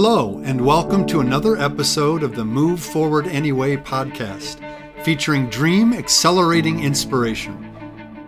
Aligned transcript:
Hello, 0.00 0.40
and 0.44 0.64
welcome 0.64 1.04
to 1.08 1.18
another 1.18 1.56
episode 1.56 2.22
of 2.22 2.36
the 2.36 2.44
Move 2.44 2.80
Forward 2.80 3.26
Anyway 3.26 3.76
podcast, 3.76 4.60
featuring 5.02 5.50
dream 5.50 5.92
accelerating 5.92 6.84
inspiration. 6.84 7.74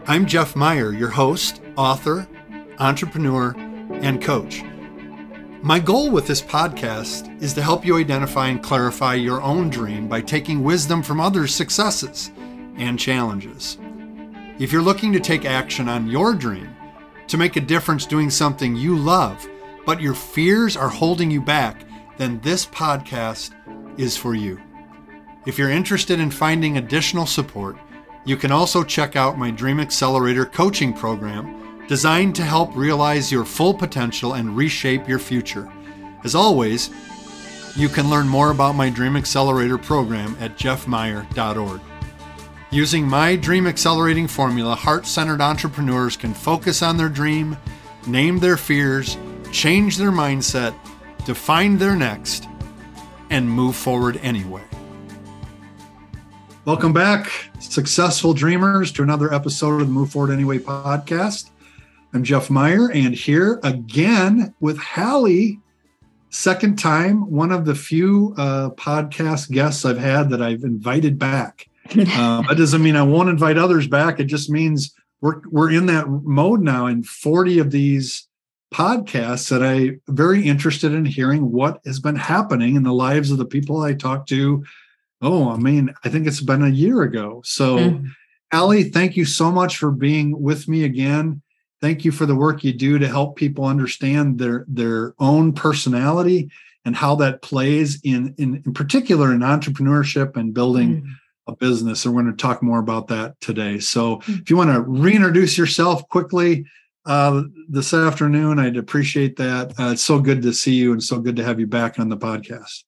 I'm 0.09 0.27
Jeff 0.27 0.57
Meyer, 0.57 0.93
your 0.93 1.11
host, 1.11 1.63
author, 1.77 2.27
entrepreneur, 2.81 3.55
and 4.03 4.21
coach. 4.21 4.65
My 5.63 5.79
goal 5.79 6.11
with 6.11 6.27
this 6.27 6.43
podcast 6.43 7.41
is 7.41 7.55
to 7.55 7.63
help 7.63 7.87
you 7.87 7.99
identify 7.99 8.49
and 8.49 8.61
clarify 8.61 9.15
your 9.15 9.41
own 9.41 9.71
dream 9.71 10.09
by 10.09 10.23
taking 10.23 10.65
wisdom 10.65 11.05
from 11.05 11.21
others' 11.21 11.55
successes 11.55 12.33
and 12.79 12.99
challenges. 12.99 13.79
If 14.59 14.73
you're 14.73 14.83
looking 14.83 15.13
to 15.13 15.21
take 15.21 15.45
action 15.45 15.89
on 15.89 16.09
your 16.09 16.35
dream, 16.35 16.75
to 17.29 17.39
make 17.39 17.55
a 17.55 17.61
difference 17.61 18.07
doing 18.07 18.29
something 18.29 18.75
you 18.75 18.97
love, 18.97 19.49
but 19.87 20.01
your 20.01 20.15
fears 20.15 20.77
are 20.77 20.89
holding 20.89 21.31
you 21.31 21.41
back, 21.41 21.85
then 22.19 22.41
this 22.41 22.67
podcast 22.67 23.53
is 23.99 24.17
for 24.17 24.35
you. 24.35 24.61
If 25.47 25.59
you're 25.59 25.71
interested 25.71 26.21
in 26.21 26.31
finding 26.31 26.77
additional 26.77 27.27
support, 27.27 27.77
you 28.25 28.37
can 28.37 28.53
also 28.53 28.85
check 28.85 29.17
out 29.17 29.39
my 29.39 29.51
Dream 29.51 29.81
Accelerator 29.81 30.45
coaching 30.45 30.93
program 30.93 31.87
designed 31.89 32.37
to 32.37 32.43
help 32.43 32.77
realize 32.77 33.33
your 33.33 33.45
full 33.45 33.75
potential 33.75 34.35
and 34.35 34.57
reshape 34.57 35.09
your 35.09 35.19
future. 35.19 35.71
As 36.23 36.35
always, 36.35 36.91
you 37.77 37.89
can 37.89 38.11
learn 38.11 38.29
more 38.29 38.51
about 38.51 38.75
my 38.75 38.91
Dream 38.91 39.17
Accelerator 39.17 39.79
program 39.79 40.37
at 40.39 40.57
jeffmeyer.org. 40.59 41.81
Using 42.71 43.09
my 43.09 43.35
Dream 43.35 43.67
Accelerating 43.67 44.29
formula, 44.29 44.75
heart 44.77 45.07
centered 45.07 45.41
entrepreneurs 45.41 46.17
can 46.17 46.35
focus 46.35 46.83
on 46.83 46.97
their 46.97 47.09
dream, 47.09 47.57
name 48.07 48.39
their 48.39 48.57
fears, 48.57 49.17
change 49.53 49.97
their 49.97 50.11
mindset, 50.11 50.75
define 51.25 51.79
their 51.79 51.97
next, 51.97 52.49
and 53.31 53.49
move 53.49 53.77
forward 53.77 54.19
anyway. 54.23 54.63
Welcome 56.65 56.93
back, 56.93 57.31
successful 57.59 58.35
dreamers, 58.35 58.93
to 58.93 59.03
another 59.03 59.33
episode 59.33 59.81
of 59.81 59.89
the 59.89 59.93
Move 59.93 60.11
Forward 60.11 60.33
Anyway 60.33 60.59
podcast. 60.59 61.51
I'm 62.13 62.23
Jeff 62.23 62.51
Meyer, 62.51 62.91
and 62.93 63.15
here 63.15 63.61
again 63.63 64.55
with 64.61 64.79
Hallie. 64.79 65.59
Second 66.29 66.79
time, 66.79 67.29
one 67.31 67.51
of 67.51 67.65
the 67.65 67.75
few 67.75 68.35
uh, 68.37 68.71
podcast 68.71 69.51
guests 69.51 69.85
I've 69.85 69.99
had 69.99 70.31
that 70.31 70.43
I've 70.43 70.63
invited 70.63 71.19
back. 71.19 71.69
um, 72.17 72.47
that 72.49 72.57
doesn't 72.57 72.83
mean 72.83 72.95
I 72.95 73.03
won't 73.03 73.29
invite 73.29 73.59
others 73.59 73.89
back. 73.89 74.21
It 74.21 74.27
just 74.27 74.51
means 74.51 74.95
we're 75.21 75.41
we're 75.51 75.73
in 75.73 75.87
that 75.87 76.09
mode 76.09 76.61
now. 76.61 76.87
And 76.87 77.07
40 77.07 77.59
of 77.59 77.71
these 77.71 78.29
podcasts 78.73 79.49
that 79.51 79.63
I'm 79.63 80.01
very 80.09 80.47
interested 80.47 80.93
in 80.93 81.05
hearing 81.05 81.51
what 81.51 81.81
has 81.85 81.99
been 81.99 82.17
happening 82.17 82.77
in 82.77 82.83
the 82.83 82.93
lives 82.93 83.31
of 83.31 83.39
the 83.39 83.45
people 83.45 83.83
I 83.83 83.95
talk 83.95 84.27
to. 84.27 84.65
Oh, 85.23 85.51
I 85.51 85.57
mean, 85.57 85.93
I 86.05 86.09
think 86.09 86.27
it's 86.27 86.41
been 86.41 86.63
a 86.63 86.69
year 86.69 87.03
ago. 87.03 87.43
So, 87.45 87.77
mm-hmm. 87.77 88.07
Hallie, 88.53 88.85
thank 88.85 89.17
you 89.17 89.25
so 89.25 89.51
much 89.51 89.77
for 89.77 89.91
being 89.91 90.41
with 90.41 90.69
me 90.69 90.85
again 90.85 91.43
thank 91.81 92.05
you 92.05 92.13
for 92.13 92.27
the 92.27 92.35
work 92.35 92.63
you 92.63 92.73
do 92.73 92.99
to 92.99 93.09
help 93.09 93.37
people 93.37 93.65
understand 93.65 94.39
their 94.39 94.65
their 94.69 95.15
own 95.19 95.53
personality 95.53 96.51
and 96.85 96.97
how 96.97 97.15
that 97.17 97.43
plays 97.43 98.01
in 98.03 98.35
in, 98.39 98.63
in 98.65 98.75
particular 98.75 99.33
in 99.33 99.41
entrepreneurship 99.41 100.37
and 100.37 100.55
building 100.55 101.03
mm. 101.03 101.11
a 101.47 101.57
business 101.57 102.05
and 102.05 102.15
we're 102.15 102.23
going 102.23 102.37
to 102.37 102.41
talk 102.43 102.63
more 102.63 102.79
about 102.79 103.09
that 103.09 103.41
today 103.41 103.79
so 103.79 104.17
mm. 104.19 104.41
if 104.41 104.51
you 104.51 104.57
want 104.57 104.71
to 104.71 104.81
reintroduce 104.81 105.57
yourself 105.57 106.07
quickly 106.09 106.65
uh, 107.07 107.43
this 107.69 107.93
afternoon 107.95 108.59
i'd 108.59 108.77
appreciate 108.77 109.37
that 109.37 109.73
uh, 109.79 109.91
it's 109.93 110.03
so 110.03 110.21
good 110.21 110.43
to 110.43 110.53
see 110.53 110.75
you 110.75 110.93
and 110.93 111.03
so 111.03 111.19
good 111.19 111.37
to 111.37 111.45
have 111.45 111.59
you 111.59 111.67
back 111.67 111.99
on 111.99 112.09
the 112.09 112.17
podcast 112.17 112.85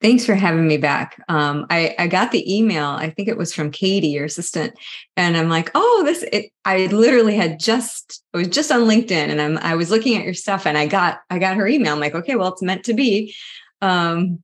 Thanks 0.00 0.24
for 0.24 0.34
having 0.34 0.66
me 0.66 0.78
back. 0.78 1.22
Um, 1.28 1.66
I, 1.68 1.94
I 1.98 2.06
got 2.06 2.32
the 2.32 2.56
email. 2.56 2.86
I 2.86 3.10
think 3.10 3.28
it 3.28 3.36
was 3.36 3.52
from 3.52 3.70
Katie, 3.70 4.08
your 4.08 4.24
assistant, 4.24 4.72
and 5.14 5.36
I'm 5.36 5.50
like, 5.50 5.70
oh, 5.74 6.02
this. 6.06 6.24
It, 6.32 6.52
I 6.64 6.86
literally 6.86 7.36
had 7.36 7.60
just 7.60 8.22
I 8.32 8.38
was 8.38 8.48
just 8.48 8.72
on 8.72 8.80
LinkedIn, 8.82 9.12
and 9.12 9.42
I'm 9.42 9.58
I 9.58 9.74
was 9.74 9.90
looking 9.90 10.16
at 10.16 10.24
your 10.24 10.32
stuff, 10.32 10.66
and 10.66 10.78
I 10.78 10.86
got 10.86 11.20
I 11.28 11.38
got 11.38 11.56
her 11.56 11.66
email. 11.66 11.92
I'm 11.92 12.00
like, 12.00 12.14
okay, 12.14 12.34
well, 12.34 12.48
it's 12.48 12.62
meant 12.62 12.84
to 12.84 12.94
be. 12.94 13.34
Um, 13.82 14.42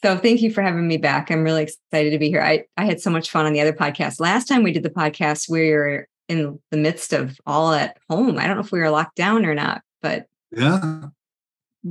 so 0.00 0.16
thank 0.16 0.42
you 0.42 0.52
for 0.52 0.62
having 0.62 0.86
me 0.86 0.96
back. 0.96 1.28
I'm 1.28 1.42
really 1.42 1.64
excited 1.64 2.10
to 2.10 2.18
be 2.18 2.28
here. 2.28 2.42
I 2.42 2.64
I 2.76 2.84
had 2.84 3.00
so 3.00 3.10
much 3.10 3.30
fun 3.30 3.46
on 3.46 3.52
the 3.52 3.62
other 3.62 3.72
podcast. 3.72 4.20
Last 4.20 4.46
time 4.46 4.62
we 4.62 4.70
did 4.70 4.84
the 4.84 4.90
podcast, 4.90 5.50
we 5.50 5.72
were 5.72 6.06
in 6.28 6.58
the 6.70 6.76
midst 6.76 7.12
of 7.12 7.38
all 7.46 7.72
at 7.72 7.98
home. 8.08 8.38
I 8.38 8.46
don't 8.46 8.56
know 8.56 8.62
if 8.62 8.72
we 8.72 8.80
were 8.80 8.90
locked 8.90 9.16
down 9.16 9.44
or 9.44 9.54
not, 9.54 9.82
but 10.02 10.26
yeah. 10.50 11.04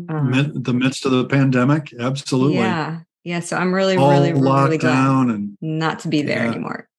Um, 0.09 0.51
the 0.55 0.73
midst 0.73 1.05
of 1.05 1.11
the 1.11 1.25
pandemic? 1.25 1.94
Absolutely. 1.99 2.57
Yeah. 2.57 3.01
Yeah 3.23 3.39
so 3.39 3.55
i'm 3.55 3.73
really 3.73 3.95
All 3.95 4.09
really 4.09 4.33
really 4.33 4.77
glad 4.77 5.27
and 5.29 5.57
not 5.61 5.99
to 5.99 6.09
be 6.09 6.23
there 6.23 6.44
yeah, 6.44 6.51
anymore. 6.51 6.89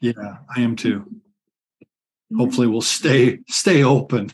Yeah 0.00 0.36
i 0.56 0.60
am 0.60 0.76
too. 0.76 1.04
Hopefully 2.36 2.66
we'll 2.66 2.80
stay 2.80 3.38
stay 3.48 3.84
open. 3.84 4.30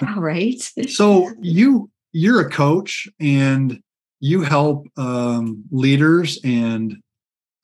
Yeah 0.00 0.18
right. 0.18 0.60
So 0.88 1.30
you 1.40 1.90
you're 2.12 2.40
a 2.40 2.50
coach 2.50 3.08
and 3.18 3.82
you 4.20 4.42
help 4.42 4.86
um, 4.96 5.64
leaders 5.70 6.38
and 6.44 6.96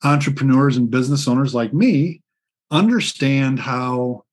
entrepreneurs 0.03 0.77
and 0.77 0.89
business 0.89 1.27
owners 1.27 1.55
like 1.55 1.73
me 1.73 2.21
understand 2.71 3.59
how 3.59 4.23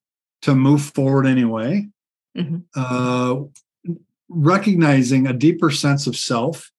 to 0.42 0.54
move 0.54 0.82
forward 0.82 1.26
anyway 1.26 1.86
mm-hmm. 2.36 2.58
uh, 2.74 3.36
recognizing 4.28 5.26
a 5.26 5.32
deeper 5.32 5.70
sense 5.70 6.06
of 6.06 6.16
self 6.16 6.70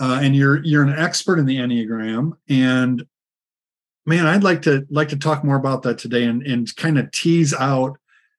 uh, 0.00 0.20
and 0.22 0.34
you're 0.34 0.62
you're 0.64 0.82
an 0.82 0.98
expert 0.98 1.38
in 1.38 1.46
the 1.46 1.56
enneagram 1.56 2.32
and 2.48 3.04
man 4.06 4.26
i'd 4.26 4.44
like 4.44 4.62
to 4.62 4.86
like 4.90 5.08
to 5.08 5.16
talk 5.16 5.44
more 5.44 5.56
about 5.56 5.82
that 5.82 5.98
today 5.98 6.24
and, 6.24 6.42
and 6.42 6.74
kind 6.76 6.98
of 6.98 7.10
tease 7.10 7.54
out 7.54 7.98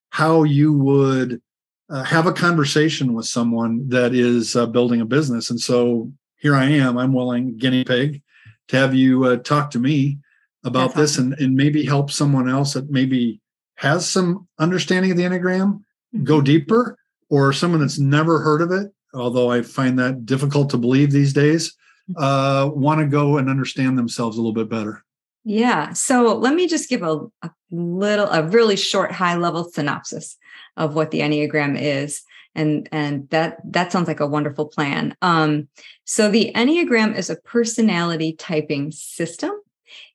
how 0.09 0.43
you 0.43 0.73
would 0.73 1.41
uh, 1.89 2.03
have 2.03 2.25
a 2.25 2.33
conversation 2.33 3.13
with 3.13 3.25
someone 3.25 3.87
that 3.89 4.13
is 4.13 4.55
uh, 4.55 4.65
building 4.65 5.01
a 5.01 5.05
business 5.05 5.49
and 5.49 5.59
so 5.59 6.11
here 6.37 6.55
i 6.55 6.65
am 6.65 6.97
i'm 6.97 7.13
willing 7.13 7.57
guinea 7.57 7.83
pig 7.83 8.21
to 8.67 8.77
have 8.77 8.93
you 8.93 9.25
uh, 9.25 9.37
talk 9.37 9.71
to 9.71 9.79
me 9.79 10.17
about 10.63 10.93
That's 10.93 11.15
this 11.15 11.15
awesome. 11.15 11.33
and, 11.33 11.41
and 11.41 11.55
maybe 11.55 11.85
help 11.85 12.11
someone 12.11 12.49
else 12.49 12.73
that 12.73 12.89
maybe 12.89 13.41
has 13.75 14.07
some 14.09 14.47
understanding 14.59 15.11
of 15.11 15.17
the 15.17 15.23
enneagram 15.23 15.73
mm-hmm. 16.13 16.23
go 16.23 16.41
deeper 16.41 16.97
or 17.29 17.53
someone 17.53 17.81
that's 17.81 17.99
never 17.99 18.39
heard 18.39 18.61
of 18.61 18.71
it, 18.71 18.91
although 19.13 19.49
I 19.49 19.61
find 19.61 19.97
that 19.99 20.25
difficult 20.25 20.69
to 20.71 20.77
believe 20.77 21.11
these 21.11 21.33
days, 21.33 21.75
uh, 22.17 22.69
want 22.73 22.99
to 22.99 23.07
go 23.07 23.37
and 23.37 23.49
understand 23.49 23.97
themselves 23.97 24.37
a 24.37 24.41
little 24.41 24.53
bit 24.53 24.69
better? 24.69 25.03
Yeah. 25.43 25.93
So 25.93 26.35
let 26.35 26.53
me 26.53 26.67
just 26.67 26.89
give 26.89 27.01
a, 27.01 27.21
a 27.41 27.51
little, 27.71 28.27
a 28.27 28.43
really 28.43 28.75
short, 28.75 29.11
high 29.11 29.35
level 29.35 29.63
synopsis 29.63 30.37
of 30.77 30.93
what 30.93 31.11
the 31.11 31.21
Enneagram 31.21 31.79
is. 31.79 32.21
And, 32.53 32.89
and 32.91 33.29
that 33.29 33.59
that 33.71 33.93
sounds 33.93 34.09
like 34.09 34.19
a 34.19 34.27
wonderful 34.27 34.65
plan. 34.65 35.15
Um, 35.21 35.69
so 36.03 36.29
the 36.29 36.51
Enneagram 36.53 37.17
is 37.17 37.29
a 37.29 37.37
personality 37.37 38.33
typing 38.33 38.91
system, 38.91 39.51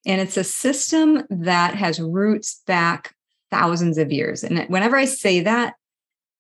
and 0.07 0.21
it's 0.21 0.37
a 0.37 0.45
system 0.45 1.25
that 1.29 1.75
has 1.75 2.01
roots 2.01 2.63
back 2.67 3.15
thousands 3.51 3.99
of 3.99 4.13
years. 4.13 4.43
And 4.45 4.67
whenever 4.69 4.97
I 4.97 5.05
say 5.05 5.41
that, 5.41 5.75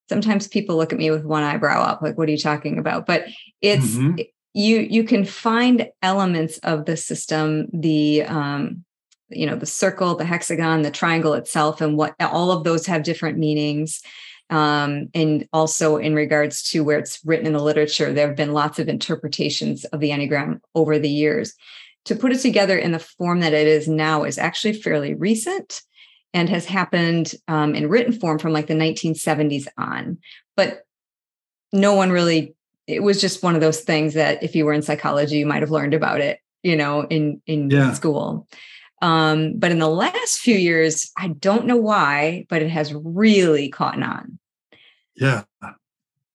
sometimes 0.09 0.49
people 0.49 0.77
look 0.77 0.93
at 0.93 0.99
me 0.99 1.10
with 1.10 1.25
one 1.25 1.43
eyebrow 1.43 1.82
up 1.82 2.03
like 2.03 2.16
what 2.16 2.28
are 2.28 2.32
you 2.32 2.38
talking 2.38 2.78
about 2.78 3.06
but 3.06 3.27
it's 3.60 3.97
mm-hmm. 3.97 4.21
you 4.54 4.78
you 4.78 5.04
can 5.04 5.25
find 5.25 5.88
elements 6.03 6.59
of 6.59 6.84
the 6.84 6.97
system 6.97 7.66
the 7.72 8.22
um 8.25 8.84
you 9.28 9.47
know 9.47 9.56
the 9.56 9.66
circle 9.66 10.15
the 10.15 10.25
hexagon 10.25 10.83
the 10.83 10.91
triangle 10.91 11.34
itself 11.34 11.81
and 11.81 11.97
what 11.97 12.15
all 12.21 12.50
of 12.50 12.65
those 12.65 12.87
have 12.87 13.03
different 13.03 13.38
meanings 13.38 14.03
um, 14.48 15.09
and 15.12 15.48
also 15.53 15.97
in 15.97 16.15
regards 16.15 16.62
to 16.71 16.84
where 16.84 17.00
it's 17.00 17.19
written 17.25 17.47
in 17.47 17.53
the 17.53 17.62
literature 17.62 18.12
there 18.12 18.28
have 18.28 18.37
been 18.37 18.53
lots 18.53 18.78
of 18.78 18.89
interpretations 18.89 19.84
of 19.86 19.98
the 19.98 20.10
enneagram 20.10 20.60
over 20.77 21.01
the 21.01 21.10
years 21.10 21.54
to 22.06 22.14
put 22.14 22.32
it 22.32 22.41
together 22.41 22.78
in 22.78 22.92
the 22.92 22.98
form 22.98 23.41
that 23.41 23.53
it 23.53 23.66
is 23.66 23.88
now 23.88 24.24
is 24.24 24.38
actually 24.38 24.72
fairly 24.72 25.14
recent 25.14 25.82
and 26.32 26.48
has 26.48 26.64
happened 26.64 27.34
um, 27.48 27.74
in 27.74 27.88
written 27.88 28.12
form 28.12 28.38
from 28.38 28.53
like 28.53 28.66
the 28.66 28.74
1970s 28.74 29.66
on. 29.76 30.18
But 30.56 30.84
no 31.72 31.94
one 31.94 32.10
really, 32.10 32.54
it 32.86 33.03
was 33.03 33.20
just 33.20 33.42
one 33.42 33.54
of 33.54 33.60
those 33.60 33.80
things 33.80 34.14
that 34.14 34.42
if 34.42 34.54
you 34.54 34.64
were 34.64 34.72
in 34.72 34.82
psychology, 34.82 35.38
you 35.38 35.47
might 35.47 35.62
have 35.62 35.70
learned 35.70 35.94
about 35.94 36.20
it, 36.20 36.41
you 36.62 36.76
know, 36.76 37.03
in, 37.03 37.42
in 37.47 37.70
yeah. 37.70 37.92
school. 37.92 38.47
Um, 39.03 39.58
but 39.58 39.72
in 39.72 39.78
the 39.78 39.88
last 39.88 40.38
few 40.38 40.56
years, 40.56 41.10
I 41.18 41.28
don't 41.28 41.66
know 41.66 41.76
why, 41.76 42.47
but 42.48 42.62
it 42.62 42.70
has 42.70 42.94
really 42.94 43.68
caught 43.68 44.00
on. 44.03 44.38
Yeah. 45.16 45.42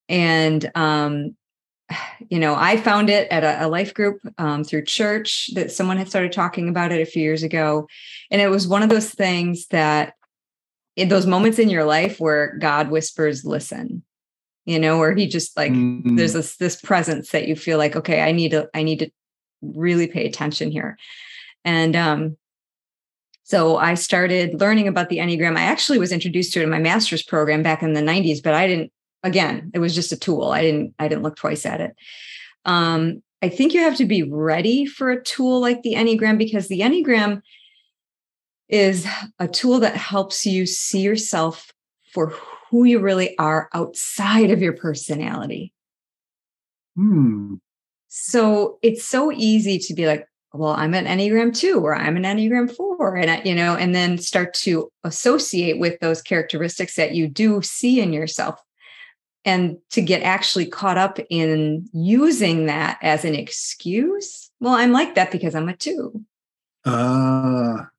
And 0.09 0.69
um, 0.75 1.35
you 2.30 2.40
know, 2.40 2.56
I 2.56 2.78
found 2.78 3.10
it 3.10 3.28
at 3.32 3.44
a, 3.44 3.66
a 3.66 3.68
life 3.68 3.94
group 3.94 4.20
um, 4.38 4.64
through 4.64 4.86
church 4.86 5.50
that 5.56 5.72
someone 5.72 5.98
had 5.98 6.10
started 6.10 6.32
talking 6.32 6.70
about 6.70 6.92
it 6.92 7.02
a 7.02 7.06
few 7.06 7.22
years 7.24 7.44
ago. 7.44 7.88
And 8.30 8.42
it 8.42 8.50
was 8.50 8.68
one 8.68 8.84
of 8.84 8.90
those 8.90 9.10
things 9.10 9.68
that 9.68 10.14
in 10.96 11.08
those 11.10 11.26
moments 11.26 11.60
in 11.60 11.70
your 11.70 11.86
life 11.86 12.20
where 12.20 12.58
God 12.58 12.90
whispers, 12.90 13.46
listen, 13.46 14.04
you 14.66 14.80
know, 14.80 14.98
where 15.00 15.16
he 15.16 15.28
just 15.28 15.56
like 15.58 15.72
Mm. 15.72 16.18
there's 16.18 16.34
this 16.34 16.58
this 16.58 16.80
presence 16.82 17.32
that 17.32 17.48
you 17.48 17.56
feel 17.56 17.78
like, 17.78 17.96
okay, 17.96 18.22
I 18.22 18.32
need 18.32 18.52
to 18.52 18.70
I 18.74 18.84
need 18.84 19.00
to 19.00 19.10
really 19.62 20.08
pay 20.08 20.26
attention 20.26 20.72
here. 20.72 20.98
And 21.64 21.96
um 21.96 22.38
so 23.44 23.78
I 23.78 23.96
started 23.96 24.60
learning 24.62 24.88
about 24.88 25.10
the 25.10 25.18
Enneagram. 25.18 25.58
I 25.58 25.64
actually 25.64 26.00
was 26.00 26.12
introduced 26.14 26.54
to 26.54 26.62
it 26.62 26.64
in 26.64 26.70
my 26.70 26.80
master's 26.80 27.24
program 27.24 27.64
back 27.64 27.84
in 27.84 27.94
the 27.94 28.02
90s, 28.02 28.42
but 28.42 28.54
I 28.54 28.66
didn't 28.68 28.92
again, 29.23 29.71
it 29.73 29.79
was 29.79 29.95
just 29.95 30.12
a 30.12 30.18
tool. 30.18 30.51
I 30.51 30.62
didn't 30.62 30.94
I 31.00 31.07
didn't 31.07 31.23
look 31.23 31.35
twice 31.35 31.65
at 31.65 31.81
it. 31.81 31.95
Um 32.65 33.21
I 33.41 33.50
think 33.50 33.73
you 33.73 33.81
have 33.81 33.97
to 33.97 34.06
be 34.06 34.23
ready 34.23 34.85
for 34.85 35.09
a 35.09 35.21
tool 35.23 35.59
like 35.59 35.81
the 35.81 35.95
Enneagram 35.95 36.38
because 36.38 36.68
the 36.68 36.81
Enneagram 36.81 37.41
is 38.69 39.06
a 39.39 39.47
tool 39.47 39.79
that 39.79 39.95
helps 39.95 40.45
you 40.45 40.65
see 40.65 41.01
yourself 41.01 41.71
for 42.13 42.33
who 42.69 42.83
you 42.85 43.00
really 43.00 43.38
are 43.38 43.69
outside 43.73 44.51
of 44.51 44.62
your 44.62 44.73
personality. 44.73 45.73
Hmm. 46.95 47.56
So 48.07 48.77
it's 48.81 49.06
so 49.06 49.31
easy 49.31 49.79
to 49.79 49.94
be 49.94 50.06
like, 50.06 50.27
well, 50.53 50.73
I'm 50.73 50.94
an 50.94 51.06
Enneagram 51.06 51.56
two 51.56 51.79
or 51.79 51.95
I'm 51.95 52.18
an 52.18 52.23
Enneagram 52.23 52.73
four, 52.75 53.15
and 53.15 53.31
I, 53.31 53.41
you 53.44 53.56
know, 53.56 53.75
and 53.75 53.95
then 53.95 54.18
start 54.18 54.53
to 54.56 54.91
associate 55.03 55.79
with 55.79 56.00
those 56.00 56.21
characteristics 56.21 56.95
that 56.95 57.13
you 57.13 57.27
do 57.27 57.62
see 57.62 58.01
in 58.01 58.12
yourself. 58.12 58.59
And 59.44 59.78
to 59.90 60.02
get 60.02 60.22
actually 60.22 60.68
caught 60.68 61.00
up 61.00 61.18
in 61.30 61.90
using 61.94 62.68
that 62.68 63.00
as 63.02 63.26
an 63.26 63.34
excuse. 63.34 64.52
Well, 64.60 64.76
I'm 64.76 64.92
like 64.92 65.16
that 65.16 65.32
because 65.32 65.56
I'm 65.56 65.68
a 65.68 65.76
two. 65.76 66.24
Ah. 66.86 67.90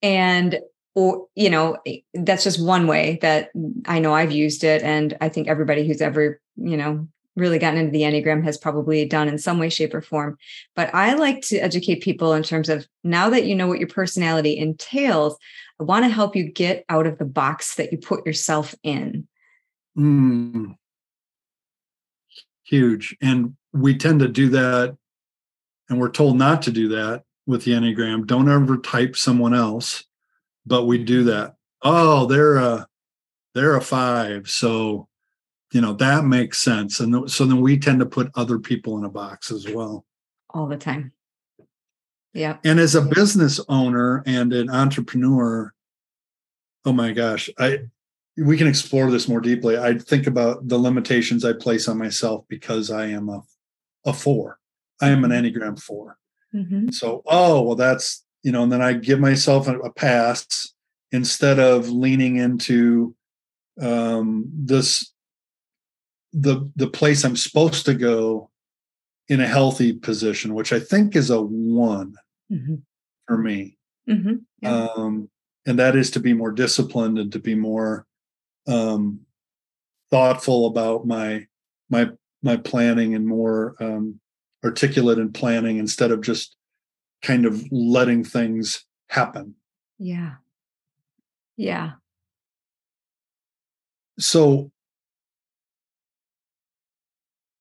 and 0.00 0.60
or 0.94 1.26
you 1.34 1.50
know 1.50 1.76
that's 2.14 2.44
just 2.44 2.64
one 2.64 2.86
way 2.86 3.18
that 3.22 3.50
i 3.86 3.98
know 3.98 4.14
i've 4.14 4.32
used 4.32 4.64
it 4.64 4.82
and 4.82 5.16
i 5.20 5.28
think 5.28 5.48
everybody 5.48 5.86
who's 5.86 6.00
ever 6.00 6.40
you 6.56 6.76
know 6.76 7.06
really 7.36 7.58
gotten 7.58 7.78
into 7.78 7.92
the 7.92 8.02
enneagram 8.02 8.44
has 8.44 8.58
probably 8.58 9.04
done 9.04 9.28
in 9.28 9.38
some 9.38 9.58
way 9.58 9.68
shape 9.68 9.94
or 9.94 10.00
form 10.00 10.36
but 10.76 10.92
i 10.94 11.14
like 11.14 11.42
to 11.42 11.58
educate 11.58 12.02
people 12.02 12.32
in 12.32 12.42
terms 12.42 12.68
of 12.68 12.86
now 13.02 13.30
that 13.30 13.44
you 13.44 13.54
know 13.54 13.66
what 13.66 13.78
your 13.78 13.88
personality 13.88 14.56
entails 14.56 15.36
i 15.80 15.84
want 15.84 16.04
to 16.04 16.08
help 16.08 16.36
you 16.36 16.44
get 16.50 16.84
out 16.88 17.06
of 17.06 17.18
the 17.18 17.24
box 17.24 17.76
that 17.76 17.90
you 17.92 17.98
put 17.98 18.24
yourself 18.26 18.74
in 18.82 19.26
Hmm. 19.96 20.72
Huge. 22.64 23.16
And 23.20 23.56
we 23.72 23.96
tend 23.96 24.20
to 24.20 24.28
do 24.28 24.48
that, 24.50 24.96
and 25.88 25.98
we're 26.00 26.10
told 26.10 26.36
not 26.38 26.62
to 26.62 26.70
do 26.70 26.88
that 26.88 27.24
with 27.46 27.64
the 27.64 27.72
Enneagram. 27.72 28.26
Don't 28.26 28.48
ever 28.48 28.78
type 28.78 29.16
someone 29.16 29.54
else, 29.54 30.04
but 30.66 30.84
we 30.86 31.02
do 31.02 31.24
that. 31.24 31.56
Oh, 31.82 32.26
they're 32.26 32.56
a 32.56 32.86
they're 33.54 33.76
a 33.76 33.80
five. 33.80 34.48
So, 34.48 35.08
you 35.72 35.80
know, 35.80 35.94
that 35.94 36.24
makes 36.24 36.60
sense. 36.60 37.00
And 37.00 37.12
th- 37.12 37.30
so 37.30 37.44
then 37.44 37.60
we 37.60 37.78
tend 37.78 37.98
to 38.00 38.06
put 38.06 38.30
other 38.36 38.58
people 38.60 38.96
in 38.98 39.04
a 39.04 39.08
box 39.10 39.50
as 39.50 39.66
well. 39.68 40.04
all 40.52 40.66
the 40.66 40.76
time 40.76 41.12
yeah 42.34 42.58
And 42.64 42.78
as 42.78 42.94
a 42.94 43.02
business 43.02 43.58
owner 43.68 44.22
and 44.26 44.52
an 44.52 44.70
entrepreneur, 44.70 45.72
oh 46.84 46.92
my 46.92 47.10
gosh, 47.12 47.50
I 47.58 47.80
we 48.40 48.56
can 48.56 48.66
explore 48.66 49.10
this 49.10 49.28
more 49.28 49.40
deeply. 49.40 49.76
I 49.78 49.98
think 49.98 50.26
about 50.26 50.66
the 50.68 50.78
limitations 50.78 51.44
I 51.44 51.52
place 51.52 51.88
on 51.88 51.98
myself 51.98 52.44
because 52.48 52.90
I 52.90 53.06
am 53.06 53.28
a 53.28 53.42
a 54.06 54.12
four. 54.12 54.58
I 55.02 55.08
am 55.10 55.24
an 55.24 55.30
Enneagram 55.30 55.78
four. 55.80 56.16
Mhm. 56.54 56.92
So, 56.92 57.22
oh 57.26 57.62
well, 57.62 57.76
that's 57.76 58.24
you 58.42 58.52
know, 58.52 58.62
and 58.62 58.72
then 58.72 58.80
I 58.82 58.94
give 58.94 59.20
myself 59.20 59.68
a, 59.68 59.78
a 59.80 59.92
pass 59.92 60.72
instead 61.12 61.58
of 61.58 61.88
leaning 61.90 62.36
into 62.36 63.14
um, 63.80 64.50
this 64.54 65.12
the 66.32 66.70
the 66.76 66.88
place 66.88 67.24
I'm 67.24 67.36
supposed 67.36 67.84
to 67.86 67.94
go 67.94 68.50
in 69.28 69.40
a 69.40 69.46
healthy 69.46 69.92
position, 69.92 70.54
which 70.54 70.72
I 70.72 70.80
think 70.80 71.14
is 71.16 71.30
a 71.30 71.40
one 71.42 72.14
Mhm. 72.50 72.82
for 73.26 73.36
me. 73.38 73.76
Mhm. 74.08 74.44
Yeah. 74.62 74.86
Um, 74.96 75.28
and 75.66 75.78
that 75.78 75.94
is 75.94 76.10
to 76.12 76.20
be 76.20 76.32
more 76.32 76.50
disciplined 76.52 77.18
and 77.18 77.30
to 77.32 77.38
be 77.38 77.54
more 77.54 78.06
um, 78.66 79.20
thoughtful 80.10 80.66
about 80.66 81.06
my 81.06 81.46
my 81.88 82.10
my 82.42 82.56
planning 82.56 83.14
and 83.14 83.26
more 83.26 83.74
um, 83.80 84.20
articulate 84.64 85.18
in 85.18 85.32
planning 85.32 85.78
instead 85.78 86.10
of 86.10 86.20
just 86.20 86.56
kind 87.22 87.44
of 87.46 87.62
letting 87.70 88.24
things 88.24 88.84
happen. 89.08 89.54
yeah 89.98 90.34
yeah 91.56 91.92
So 94.18 94.70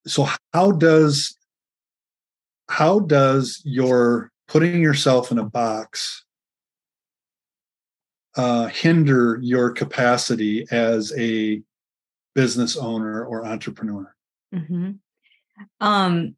so 0.08 0.28
how 0.54 0.72
does 0.72 1.38
how 2.68 3.00
does 3.00 3.62
your 3.66 4.32
putting 4.48 4.82
yourself 4.82 5.32
in 5.32 5.38
a 5.40 5.44
box 5.44 6.26
uh, 8.40 8.68
hinder 8.68 9.38
your 9.42 9.70
capacity 9.70 10.66
as 10.72 11.12
a 11.18 11.62
business 12.36 12.78
owner 12.78 13.26
or 13.26 13.46
entrepreneur? 13.46 14.16
hmm 14.54 14.92
Um, 15.82 16.36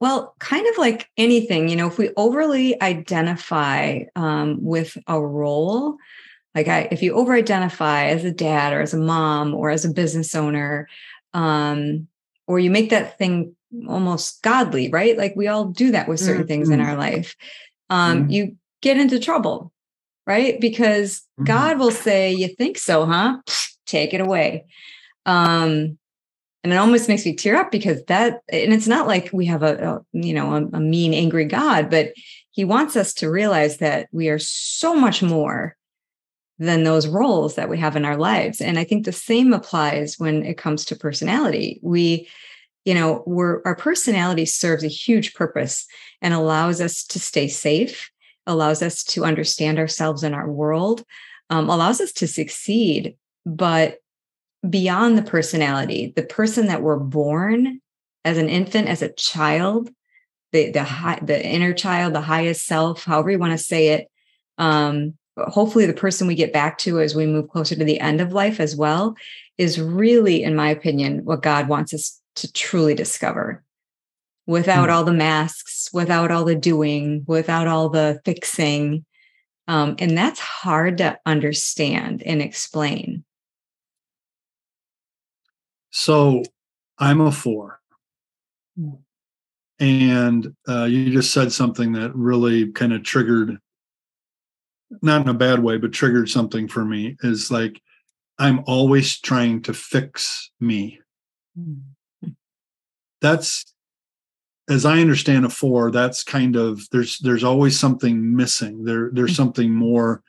well, 0.00 0.34
kind 0.38 0.66
of 0.66 0.76
like 0.76 1.08
anything, 1.16 1.70
you 1.70 1.76
know, 1.76 1.86
if 1.86 1.96
we 1.96 2.10
overly 2.16 2.80
identify 2.82 4.00
um, 4.16 4.62
with 4.62 4.98
a 5.06 5.18
role, 5.18 5.96
like 6.54 6.68
I, 6.68 6.88
if 6.90 7.02
you 7.02 7.14
over 7.14 7.32
identify 7.32 8.08
as 8.08 8.24
a 8.24 8.32
dad 8.32 8.74
or 8.74 8.82
as 8.82 8.92
a 8.92 8.98
mom 8.98 9.54
or 9.54 9.70
as 9.70 9.86
a 9.86 9.94
business 9.94 10.34
owner, 10.34 10.88
um, 11.32 12.06
or 12.46 12.58
you 12.58 12.70
make 12.70 12.90
that 12.90 13.16
thing 13.16 13.56
almost 13.88 14.42
godly, 14.42 14.90
right? 14.90 15.16
Like 15.16 15.34
we 15.36 15.48
all 15.48 15.66
do 15.66 15.92
that 15.92 16.06
with 16.06 16.20
certain 16.20 16.46
things 16.46 16.68
in 16.68 16.80
Mhm. 16.80 16.86
our 16.86 16.96
life. 16.96 17.34
Um, 17.88 18.24
Mhm. 18.24 18.32
You 18.32 18.56
get 18.82 18.98
into 18.98 19.18
trouble, 19.18 19.72
right? 20.26 20.60
Because 20.60 21.22
Mhm. 21.40 21.46
God 21.46 21.78
will 21.78 21.90
say, 21.90 22.32
"You 22.32 22.48
think 22.48 22.78
so, 22.78 23.06
huh? 23.06 23.38
Take 23.86 24.14
it 24.14 24.20
away." 24.20 24.64
Um, 25.26 25.98
and 26.64 26.72
it 26.72 26.76
almost 26.76 27.08
makes 27.08 27.26
me 27.26 27.34
tear 27.34 27.56
up 27.56 27.70
because 27.70 28.02
that 28.04 28.40
and 28.50 28.72
it's 28.72 28.86
not 28.86 29.06
like 29.06 29.30
we 29.32 29.46
have 29.46 29.62
a, 29.62 29.76
a 29.76 30.00
you 30.12 30.32
know 30.32 30.54
a, 30.54 30.76
a 30.76 30.80
mean 30.80 31.14
angry 31.14 31.44
god 31.44 31.90
but 31.90 32.12
he 32.50 32.64
wants 32.64 32.96
us 32.96 33.14
to 33.14 33.30
realize 33.30 33.78
that 33.78 34.08
we 34.12 34.28
are 34.28 34.38
so 34.38 34.94
much 34.94 35.22
more 35.22 35.76
than 36.58 36.84
those 36.84 37.08
roles 37.08 37.56
that 37.56 37.68
we 37.68 37.78
have 37.78 37.96
in 37.96 38.04
our 38.04 38.16
lives 38.16 38.60
and 38.60 38.78
i 38.78 38.84
think 38.84 39.04
the 39.04 39.12
same 39.12 39.52
applies 39.52 40.18
when 40.18 40.44
it 40.44 40.58
comes 40.58 40.84
to 40.84 40.96
personality 40.96 41.80
we 41.82 42.28
you 42.84 42.94
know 42.94 43.22
we're 43.26 43.60
our 43.64 43.76
personality 43.76 44.44
serves 44.44 44.84
a 44.84 44.88
huge 44.88 45.34
purpose 45.34 45.86
and 46.20 46.34
allows 46.34 46.80
us 46.80 47.04
to 47.04 47.18
stay 47.18 47.48
safe 47.48 48.11
allows 48.46 48.82
us 48.82 49.04
to 49.04 49.24
understand 49.24 49.78
ourselves 49.78 50.22
and 50.22 50.34
our 50.34 50.50
world 50.50 51.04
um, 51.50 51.68
allows 51.68 52.00
us 52.00 52.12
to 52.12 52.26
succeed 52.26 53.16
but 53.44 53.98
beyond 54.68 55.18
the 55.18 55.22
personality, 55.22 56.12
the 56.14 56.22
person 56.22 56.66
that 56.66 56.82
we're 56.82 56.98
born 56.98 57.80
as 58.24 58.38
an 58.38 58.48
infant, 58.48 58.88
as 58.88 59.02
a 59.02 59.12
child, 59.12 59.90
the 60.52 60.70
the 60.70 60.84
high, 60.84 61.18
the 61.22 61.44
inner 61.44 61.72
child, 61.72 62.14
the 62.14 62.20
highest 62.20 62.66
self, 62.66 63.04
however 63.04 63.30
you 63.30 63.38
want 63.38 63.52
to 63.52 63.58
say 63.58 63.88
it. 63.88 64.08
Um, 64.58 65.14
hopefully, 65.36 65.86
the 65.86 65.92
person 65.92 66.26
we 66.26 66.34
get 66.34 66.52
back 66.52 66.78
to 66.78 67.00
as 67.00 67.14
we 67.14 67.26
move 67.26 67.48
closer 67.48 67.74
to 67.74 67.84
the 67.84 68.00
end 68.00 68.20
of 68.20 68.32
life 68.32 68.60
as 68.60 68.76
well 68.76 69.16
is 69.58 69.80
really, 69.80 70.42
in 70.42 70.54
my 70.54 70.70
opinion, 70.70 71.24
what 71.24 71.42
God 71.42 71.68
wants 71.68 71.92
us 71.92 72.20
to 72.36 72.52
truly 72.52 72.94
discover. 72.94 73.62
Without 74.46 74.88
Hmm. 74.88 74.94
all 74.94 75.04
the 75.04 75.12
masks, 75.12 75.88
without 75.92 76.30
all 76.30 76.44
the 76.44 76.56
doing, 76.56 77.24
without 77.26 77.68
all 77.68 77.88
the 77.88 78.20
fixing. 78.24 79.04
Um, 79.68 79.94
and 79.98 80.18
that's 80.18 80.40
hard 80.40 80.98
to 80.98 81.18
understand 81.24 82.22
and 82.24 82.42
explain. 82.42 83.24
So 85.90 86.42
I'm 86.98 87.20
a 87.20 87.30
four. 87.30 87.80
Mm. 88.78 88.98
And 89.78 90.56
uh, 90.68 90.84
you 90.84 91.12
just 91.12 91.32
said 91.32 91.52
something 91.52 91.92
that 91.92 92.14
really 92.14 92.72
kind 92.72 92.92
of 92.92 93.02
triggered, 93.02 93.58
not 95.02 95.22
in 95.22 95.28
a 95.28 95.34
bad 95.34 95.60
way, 95.60 95.76
but 95.76 95.92
triggered 95.92 96.28
something 96.28 96.66
for 96.68 96.84
me 96.84 97.16
is 97.22 97.50
like, 97.50 97.80
I'm 98.38 98.64
always 98.66 99.20
trying 99.20 99.62
to 99.62 99.74
fix 99.74 100.50
me. 100.58 101.00
That's, 103.20 103.72
as 104.72 104.84
I 104.84 105.00
understand 105.00 105.44
a 105.44 105.48
four, 105.50 105.90
that's 105.90 106.24
kind 106.24 106.56
of, 106.56 106.88
there's, 106.90 107.18
there's 107.18 107.44
always 107.44 107.78
something 107.78 108.34
missing. 108.36 108.84
There, 108.84 109.10
there's 109.12 109.32
Mhm. 109.32 109.36
something 109.36 109.74
more 109.74 110.22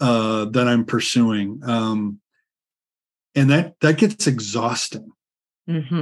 uh, 0.00 0.46
that 0.46 0.66
I'm 0.68 0.84
pursuing. 0.84 1.60
Um, 1.64 2.20
and 3.34 3.48
that, 3.50 3.78
that 3.80 3.98
gets 3.98 4.26
exhausting. 4.26 5.10
hmm 5.66 6.00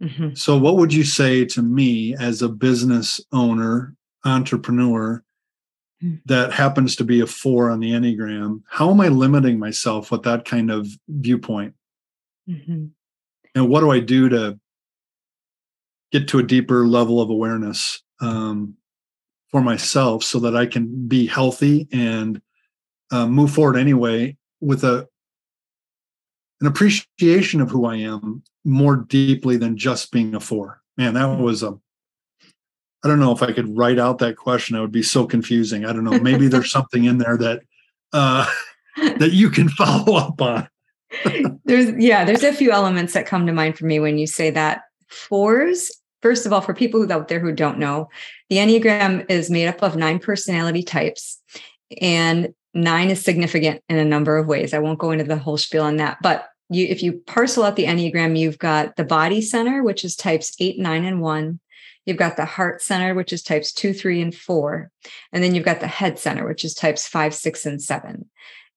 hmm 0.00 0.34
So, 0.34 0.56
what 0.58 0.76
would 0.76 0.92
you 0.92 1.04
say 1.04 1.44
to 1.46 1.62
me 1.62 2.14
as 2.16 2.42
a 2.42 2.48
business 2.48 3.20
owner, 3.32 3.94
entrepreneur 4.24 5.22
Mm. 6.02 6.20
that 6.26 6.52
happens 6.52 6.96
to 6.96 7.04
be 7.04 7.20
a 7.20 7.26
four 7.28 7.70
on 7.70 7.78
the 7.78 7.92
Enneagram? 7.92 8.62
How 8.68 8.90
am 8.90 9.00
I 9.00 9.06
limiting 9.06 9.60
myself 9.60 10.10
with 10.10 10.22
that 10.24 10.44
kind 10.44 10.68
of 10.70 10.88
viewpoint? 11.08 11.74
Mm-hmm. 12.48 12.86
And 13.54 13.68
what 13.68 13.80
do 13.82 13.90
I 13.90 14.00
do 14.00 14.28
to 14.28 14.58
get 16.12 16.28
to 16.28 16.38
a 16.38 16.42
deeper 16.42 16.86
level 16.86 17.20
of 17.20 17.30
awareness 17.30 18.02
um, 18.20 18.76
for 19.50 19.60
myself 19.60 20.22
so 20.22 20.38
that 20.40 20.56
I 20.56 20.66
can 20.66 21.08
be 21.08 21.26
healthy 21.26 21.88
and 21.92 22.40
uh, 23.10 23.26
move 23.26 23.52
forward 23.52 23.76
anyway 23.76 24.36
with 24.60 24.84
a 24.84 25.08
an 26.60 26.68
appreciation 26.68 27.60
of 27.60 27.70
who 27.70 27.86
I 27.86 27.96
am 27.96 28.44
more 28.64 28.96
deeply 28.96 29.56
than 29.56 29.76
just 29.76 30.12
being 30.12 30.34
a 30.34 30.40
four. 30.40 30.80
Man, 30.96 31.14
that 31.14 31.38
was 31.38 31.62
a 31.62 31.76
I 33.04 33.08
don't 33.08 33.18
know 33.18 33.32
if 33.32 33.42
I 33.42 33.52
could 33.52 33.76
write 33.76 33.98
out 33.98 34.18
that 34.18 34.36
question. 34.36 34.76
It 34.76 34.80
would 34.80 34.92
be 34.92 35.02
so 35.02 35.26
confusing. 35.26 35.84
I 35.84 35.92
don't 35.92 36.04
know. 36.04 36.20
Maybe 36.20 36.46
there's 36.46 36.70
something 36.70 37.04
in 37.04 37.18
there 37.18 37.36
that 37.36 37.62
uh, 38.12 38.46
that 38.96 39.32
you 39.32 39.50
can 39.50 39.68
follow 39.70 40.16
up 40.16 40.40
on. 40.40 40.68
there's 41.64 41.92
yeah, 41.98 42.24
there's 42.24 42.44
a 42.44 42.52
few 42.52 42.70
elements 42.70 43.12
that 43.14 43.26
come 43.26 43.46
to 43.46 43.52
mind 43.52 43.76
for 43.76 43.86
me 43.86 43.98
when 43.98 44.18
you 44.18 44.26
say 44.26 44.50
that. 44.50 44.82
Fours, 45.08 45.90
first 46.22 46.46
of 46.46 46.52
all, 46.52 46.60
for 46.60 46.74
people 46.74 47.10
out 47.12 47.28
there 47.28 47.40
who 47.40 47.52
don't 47.52 47.78
know, 47.78 48.08
the 48.48 48.56
Enneagram 48.56 49.26
is 49.28 49.50
made 49.50 49.68
up 49.68 49.82
of 49.82 49.96
nine 49.96 50.18
personality 50.18 50.82
types, 50.82 51.40
and 52.00 52.54
nine 52.72 53.10
is 53.10 53.22
significant 53.22 53.82
in 53.88 53.98
a 53.98 54.04
number 54.04 54.38
of 54.38 54.46
ways. 54.46 54.72
I 54.72 54.78
won't 54.78 54.98
go 54.98 55.10
into 55.10 55.24
the 55.24 55.36
whole 55.36 55.58
spiel 55.58 55.84
on 55.84 55.96
that, 55.96 56.18
but 56.22 56.48
you 56.70 56.86
if 56.86 57.02
you 57.02 57.22
parcel 57.26 57.64
out 57.64 57.76
the 57.76 57.84
Enneagram, 57.84 58.38
you've 58.38 58.58
got 58.58 58.96
the 58.96 59.04
body 59.04 59.42
center, 59.42 59.82
which 59.82 60.04
is 60.04 60.16
types 60.16 60.54
eight, 60.58 60.78
nine, 60.78 61.04
and 61.04 61.20
one. 61.20 61.60
You've 62.06 62.16
got 62.16 62.36
the 62.36 62.44
heart 62.44 62.82
center, 62.82 63.14
which 63.14 63.32
is 63.32 63.42
types 63.42 63.72
two, 63.72 63.92
three, 63.92 64.20
and 64.20 64.34
four. 64.34 64.90
And 65.32 65.42
then 65.42 65.54
you've 65.54 65.64
got 65.64 65.80
the 65.80 65.86
head 65.86 66.18
center, 66.18 66.46
which 66.46 66.64
is 66.64 66.74
types 66.74 67.06
five, 67.06 67.32
six, 67.34 67.64
and 67.64 67.80
seven. 67.80 68.28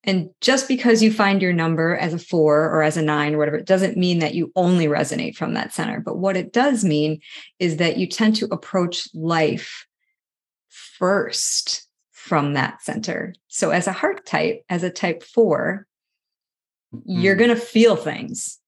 And 0.06 0.30
just 0.40 0.68
because 0.68 1.02
you 1.02 1.12
find 1.12 1.42
your 1.42 1.52
number 1.52 1.96
as 1.96 2.14
a 2.14 2.18
four 2.18 2.70
or 2.70 2.82
as 2.82 2.96
a 2.96 3.02
nine 3.02 3.34
or 3.34 3.38
whatever, 3.38 3.56
it 3.56 3.66
doesn't 3.66 3.96
mean 3.96 4.20
that 4.20 4.34
you 4.34 4.52
only 4.54 4.86
resonate 4.86 5.34
from 5.34 5.54
that 5.54 5.72
center. 5.72 6.00
But 6.00 6.18
what 6.18 6.36
it 6.36 6.52
does 6.52 6.84
mean 6.84 7.20
is 7.58 7.78
that 7.78 7.96
you 7.96 8.06
tend 8.06 8.36
to 8.36 8.46
approach 8.52 9.08
life 9.14 9.86
first 10.68 11.88
from 12.12 12.54
that 12.54 12.82
center. 12.82 13.34
So, 13.48 13.70
as 13.70 13.86
a 13.86 13.92
heart 13.92 14.24
type, 14.26 14.62
as 14.68 14.82
a 14.82 14.90
type 14.90 15.22
4 15.22 15.86
you 16.92 17.20
you're 17.20 17.34
mm-hmm. 17.34 17.46
going 17.46 17.56
to 17.56 17.64
feel 17.64 17.96
things. 17.96 18.58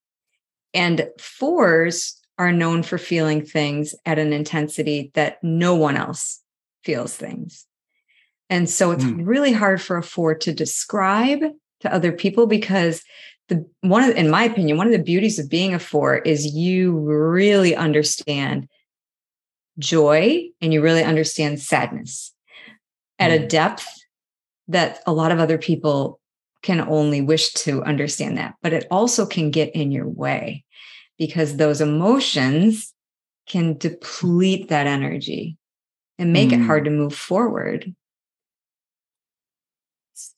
And 0.73 1.09
fours 1.19 2.19
are 2.37 2.51
known 2.51 2.83
for 2.83 2.97
feeling 2.97 3.43
things 3.45 3.95
at 4.05 4.19
an 4.19 4.33
intensity 4.33 5.11
that 5.13 5.37
no 5.43 5.75
one 5.75 5.97
else 5.97 6.41
feels 6.83 7.15
things. 7.15 7.65
And 8.49 8.69
so 8.69 8.91
it's 8.91 9.03
mm. 9.03 9.25
really 9.25 9.51
hard 9.51 9.81
for 9.81 9.97
a 9.97 10.03
four 10.03 10.35
to 10.35 10.53
describe 10.53 11.41
to 11.81 11.93
other 11.93 12.11
people 12.11 12.47
because 12.47 13.03
the 13.47 13.65
one 13.81 14.03
of 14.03 14.15
in 14.15 14.29
my 14.29 14.43
opinion, 14.43 14.77
one 14.77 14.87
of 14.87 14.93
the 14.93 14.99
beauties 14.99 15.39
of 15.39 15.49
being 15.49 15.73
a 15.73 15.79
four 15.79 16.17
is 16.17 16.53
you 16.53 16.97
really 16.97 17.75
understand 17.75 18.67
joy 19.77 20.43
and 20.61 20.73
you 20.73 20.81
really 20.81 21.03
understand 21.03 21.59
sadness 21.59 22.33
at 23.17 23.31
a 23.31 23.43
mm. 23.43 23.49
depth 23.49 23.87
that 24.67 24.99
a 25.05 25.13
lot 25.13 25.31
of 25.31 25.39
other 25.39 25.57
people 25.57 26.19
can 26.61 26.81
only 26.81 27.21
wish 27.21 27.53
to 27.53 27.81
understand 27.83 28.37
that, 28.37 28.55
but 28.61 28.73
it 28.73 28.85
also 28.91 29.25
can 29.25 29.49
get 29.49 29.73
in 29.75 29.91
your 29.91 30.07
way 30.07 30.63
because 31.17 31.55
those 31.55 31.81
emotions 31.81 32.93
can 33.47 33.77
deplete 33.77 34.69
that 34.69 34.85
energy 34.85 35.57
and 36.17 36.33
make 36.33 36.49
mm. 36.49 36.53
it 36.53 36.65
hard 36.65 36.83
mm. 36.83 36.85
to 36.85 36.91
move 36.91 37.15
forward. 37.15 37.95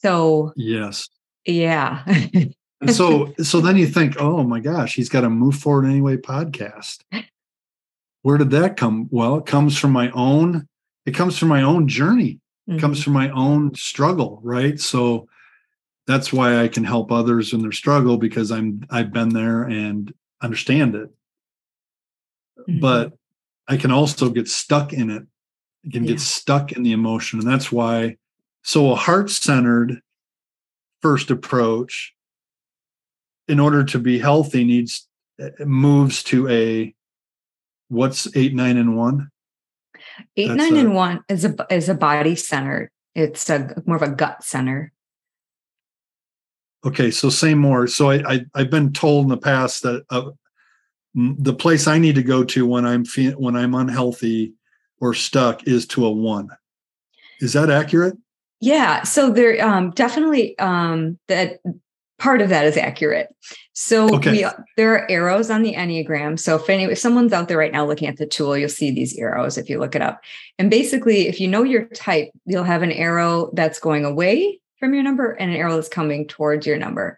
So, 0.02 0.54
yes. 0.56 1.10
Yeah. 1.46 2.04
and 2.06 2.94
so 2.94 3.34
so 3.44 3.62
then 3.62 3.78
you 3.78 3.88
think, 3.88 4.16
"Oh 4.20 4.44
my 4.44 4.60
gosh, 4.60 4.96
he's 4.96 5.10
got 5.10 5.24
a 5.24 5.30
move 5.30 5.56
forward 5.56 5.86
anyway 5.86 6.18
podcast." 6.18 7.00
Where 8.24 8.38
did 8.38 8.52
that 8.52 8.78
come? 8.78 9.08
Well, 9.10 9.38
it 9.38 9.46
comes 9.46 9.78
from 9.78 9.92
my 9.92 10.12
own 10.12 10.68
it 11.06 11.16
comes 11.16 11.38
from 11.38 11.50
my 11.50 11.64
own 11.64 11.88
journey. 11.88 12.40
It 12.68 12.72
mm-hmm. 12.72 12.80
comes 12.80 13.04
from 13.04 13.14
my 13.14 13.30
own 13.32 13.74
struggle, 13.76 14.40
right? 14.44 14.80
So 14.80 15.28
that's 16.08 16.32
why 16.32 16.62
I 16.62 16.68
can 16.68 16.84
help 16.84 17.12
others 17.12 17.54
in 17.54 17.62
their 17.62 17.72
struggle 17.72 18.18
because 18.18 18.52
I'm 18.52 18.84
I've 18.90 19.12
been 19.12 19.30
there 19.30 19.64
and 19.64 20.14
understand 20.42 20.96
it. 20.96 21.10
Mm-hmm. 22.60 22.80
But 22.80 23.14
I 23.68 23.78
can 23.78 23.92
also 23.92 24.30
get 24.30 24.48
stuck 24.48 24.94
in 24.94 25.10
it. 25.10 25.24
I 25.86 25.90
can 25.90 26.04
yeah. 26.04 26.12
get 26.12 26.20
stuck 26.20 26.72
in 26.72 26.84
the 26.84 26.92
emotion. 26.92 27.40
And 27.40 27.48
that's 27.48 27.72
why, 27.72 28.18
so 28.64 28.92
a 28.92 28.96
heart 28.96 29.30
centered 29.30 30.02
first 31.02 31.32
approach, 31.32 32.14
in 33.48 33.60
order 33.60 33.84
to 33.84 34.00
be 34.00 34.20
healthy, 34.20 34.64
needs 34.64 35.08
eh, 35.40 35.50
moves 35.66 36.24
to 36.24 36.48
a 36.48 36.94
what's 37.90 38.28
eight, 38.36 38.54
nine, 38.54 38.78
and 38.78 38.96
one? 38.96 39.30
Eight, 40.38 40.48
that's 40.48 40.58
nine, 40.58 40.76
a, 40.76 40.80
and 40.80 40.96
one 40.96 41.24
is 41.28 41.44
a 41.46 41.56
is 41.70 41.90
a 41.90 41.96
body 41.96 42.36
centered. 42.36 42.92
It's 43.16 43.50
a 43.50 43.82
more 43.86 43.98
of 43.98 44.04
a 44.04 44.10
gut 44.10 44.44
center. 44.44 44.94
Okay, 46.86 47.12
so 47.12 47.30
say 47.30 47.54
more. 47.54 47.88
So 47.88 48.10
I, 48.10 48.46
I 48.56 48.60
have 48.60 48.72
been 48.72 48.94
told 48.94 49.26
in 49.26 49.30
the 49.30 49.38
past 49.38 49.84
that 49.84 50.04
uh, 50.10 50.32
the 51.14 51.54
place 51.54 51.88
I 51.88 52.00
need 52.00 52.16
to 52.16 52.24
go 52.24 52.44
to 52.46 52.66
when 52.66 52.86
I'm 52.86 53.06
fe- 53.06 53.32
when 53.32 53.56
I'm 53.56 53.76
unhealthy 53.76 54.54
or 55.00 55.14
stuck 55.14 55.68
is 55.68 55.86
to 55.88 56.06
a 56.06 56.12
one. 56.12 56.50
Is 57.40 57.54
that 57.54 57.70
accurate? 57.70 58.18
Yeah. 58.62 59.04
So 59.04 59.32
there 59.32 59.64
um, 59.66 59.90
definitely 59.92 60.58
um, 60.60 61.18
that 61.28 61.60
part 62.20 62.42
of 62.42 62.50
that 62.50 62.66
is 62.66 62.78
accurate. 62.78 63.36
So 63.74 64.16
okay. 64.16 64.32
we, 64.32 64.48
there 64.78 64.94
are 64.94 65.10
arrows 65.10 65.50
on 65.50 65.64
the 65.64 65.74
Enneagram. 65.74 66.40
So 66.40 66.58
if 66.58 66.70
any 66.70 66.84
if 66.84 67.00
someone's 67.00 67.34
out 67.34 67.48
there 67.48 67.58
right 67.58 67.72
now 67.72 67.86
looking 67.86 68.08
at 68.08 68.18
the 68.18 68.28
tool, 68.28 68.56
you'll 68.56 68.70
see 68.70 68.92
these 68.92 69.18
arrows 69.18 69.58
if 69.58 69.68
you 69.68 69.80
look 69.80 69.96
it 69.96 70.04
up. 70.04 70.22
And 70.60 70.70
basically, 70.70 71.28
if 71.28 71.40
you 71.40 71.48
know 71.48 71.64
your 71.64 71.86
type, 71.86 72.30
you'll 72.46 72.64
have 72.64 72.84
an 72.84 72.92
arrow 72.92 73.50
that's 73.54 73.80
going 73.80 74.06
away 74.06 74.60
from 74.80 74.94
your 74.94 75.02
number 75.02 75.32
and 75.32 75.50
an 75.50 75.58
arrow 75.58 75.76
that's 75.76 75.90
coming 75.90 76.28
towards 76.28 76.68
your 76.68 76.78
number. 76.78 77.18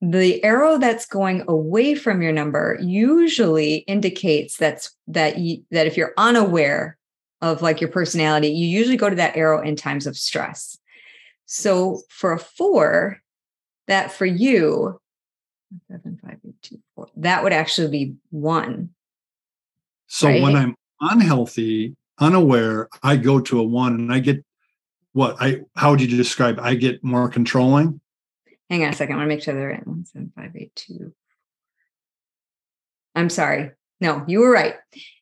The 0.00 0.42
arrow 0.44 0.78
that's 0.78 1.06
going 1.06 1.42
away 1.48 1.96
from 1.96 2.22
your 2.22 2.32
number 2.32 2.78
usually 2.80 3.76
indicates 3.88 4.58
that's 4.58 4.94
that 5.08 5.38
you, 5.38 5.64
that 5.72 5.88
if 5.88 5.96
you're 5.96 6.12
unaware 6.18 6.96
of 7.40 7.62
like 7.62 7.80
your 7.80 7.90
personality, 7.90 8.48
you 8.48 8.68
usually 8.68 8.96
go 8.96 9.10
to 9.10 9.16
that 9.16 9.36
arrow 9.36 9.60
in 9.60 9.74
times 9.74 10.06
of 10.06 10.16
stress. 10.16 10.78
So 11.46 12.02
for 12.08 12.32
a 12.32 12.38
four, 12.38 13.20
that 13.86 14.12
for 14.12 14.26
you, 14.26 15.00
seven, 15.90 16.18
five, 16.22 16.38
eight, 16.46 16.60
two, 16.62 16.78
four, 16.94 17.08
that 17.16 17.42
would 17.42 17.52
actually 17.52 17.88
be 17.88 18.14
one. 18.30 18.90
So 20.06 20.28
right? 20.28 20.42
when 20.42 20.56
I'm 20.56 20.76
unhealthy, 21.00 21.96
unaware, 22.18 22.88
I 23.02 23.16
go 23.16 23.40
to 23.40 23.60
a 23.60 23.62
one 23.62 23.94
and 23.94 24.12
I 24.12 24.20
get 24.20 24.44
what 25.12 25.36
I 25.40 25.60
how 25.76 25.90
would 25.90 26.00
you 26.00 26.08
describe? 26.08 26.58
I 26.60 26.74
get 26.74 27.02
more 27.02 27.28
controlling. 27.28 28.00
Hang 28.68 28.82
on 28.82 28.90
a 28.90 28.92
second. 28.92 29.14
I 29.14 29.18
want 29.18 29.30
to 29.30 29.34
make 29.34 29.42
sure 29.42 29.54
they're 29.54 29.70
in 29.70 29.82
one 29.82 30.04
seven 30.04 30.32
five 30.34 30.52
eight 30.56 30.74
two. 30.74 31.12
I'm 33.14 33.30
sorry. 33.30 33.70
No, 34.00 34.24
you 34.26 34.40
were 34.40 34.50
right. 34.50 34.74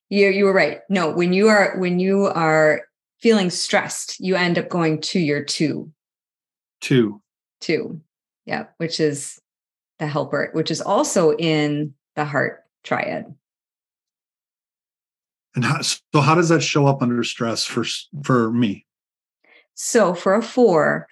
You 0.08 0.28
you 0.28 0.46
were 0.46 0.52
right. 0.52 0.80
No, 0.88 1.10
when 1.10 1.32
you 1.32 1.48
are 1.48 1.78
when 1.78 1.98
you 1.98 2.26
are 2.26 2.82
feeling 3.20 3.50
stressed, 3.50 4.18
you 4.18 4.34
end 4.34 4.58
up 4.58 4.68
going 4.68 5.00
to 5.00 5.20
your 5.20 5.44
two. 5.44 5.92
Two. 6.82 7.22
Two. 7.60 8.02
Yeah, 8.44 8.66
which 8.76 9.00
is 9.00 9.40
the 9.98 10.06
helper, 10.06 10.50
which 10.52 10.70
is 10.70 10.82
also 10.82 11.34
in 11.36 11.94
the 12.16 12.24
heart 12.24 12.64
triad. 12.84 13.34
And 15.54 15.64
how, 15.64 15.80
so 15.80 16.20
how 16.20 16.34
does 16.34 16.48
that 16.48 16.62
show 16.62 16.86
up 16.86 17.00
under 17.00 17.22
stress 17.24 17.64
for 17.64 17.84
for 18.24 18.50
me? 18.50 18.84
So 19.74 20.12
for 20.12 20.34
a 20.34 20.42
four, 20.42 21.06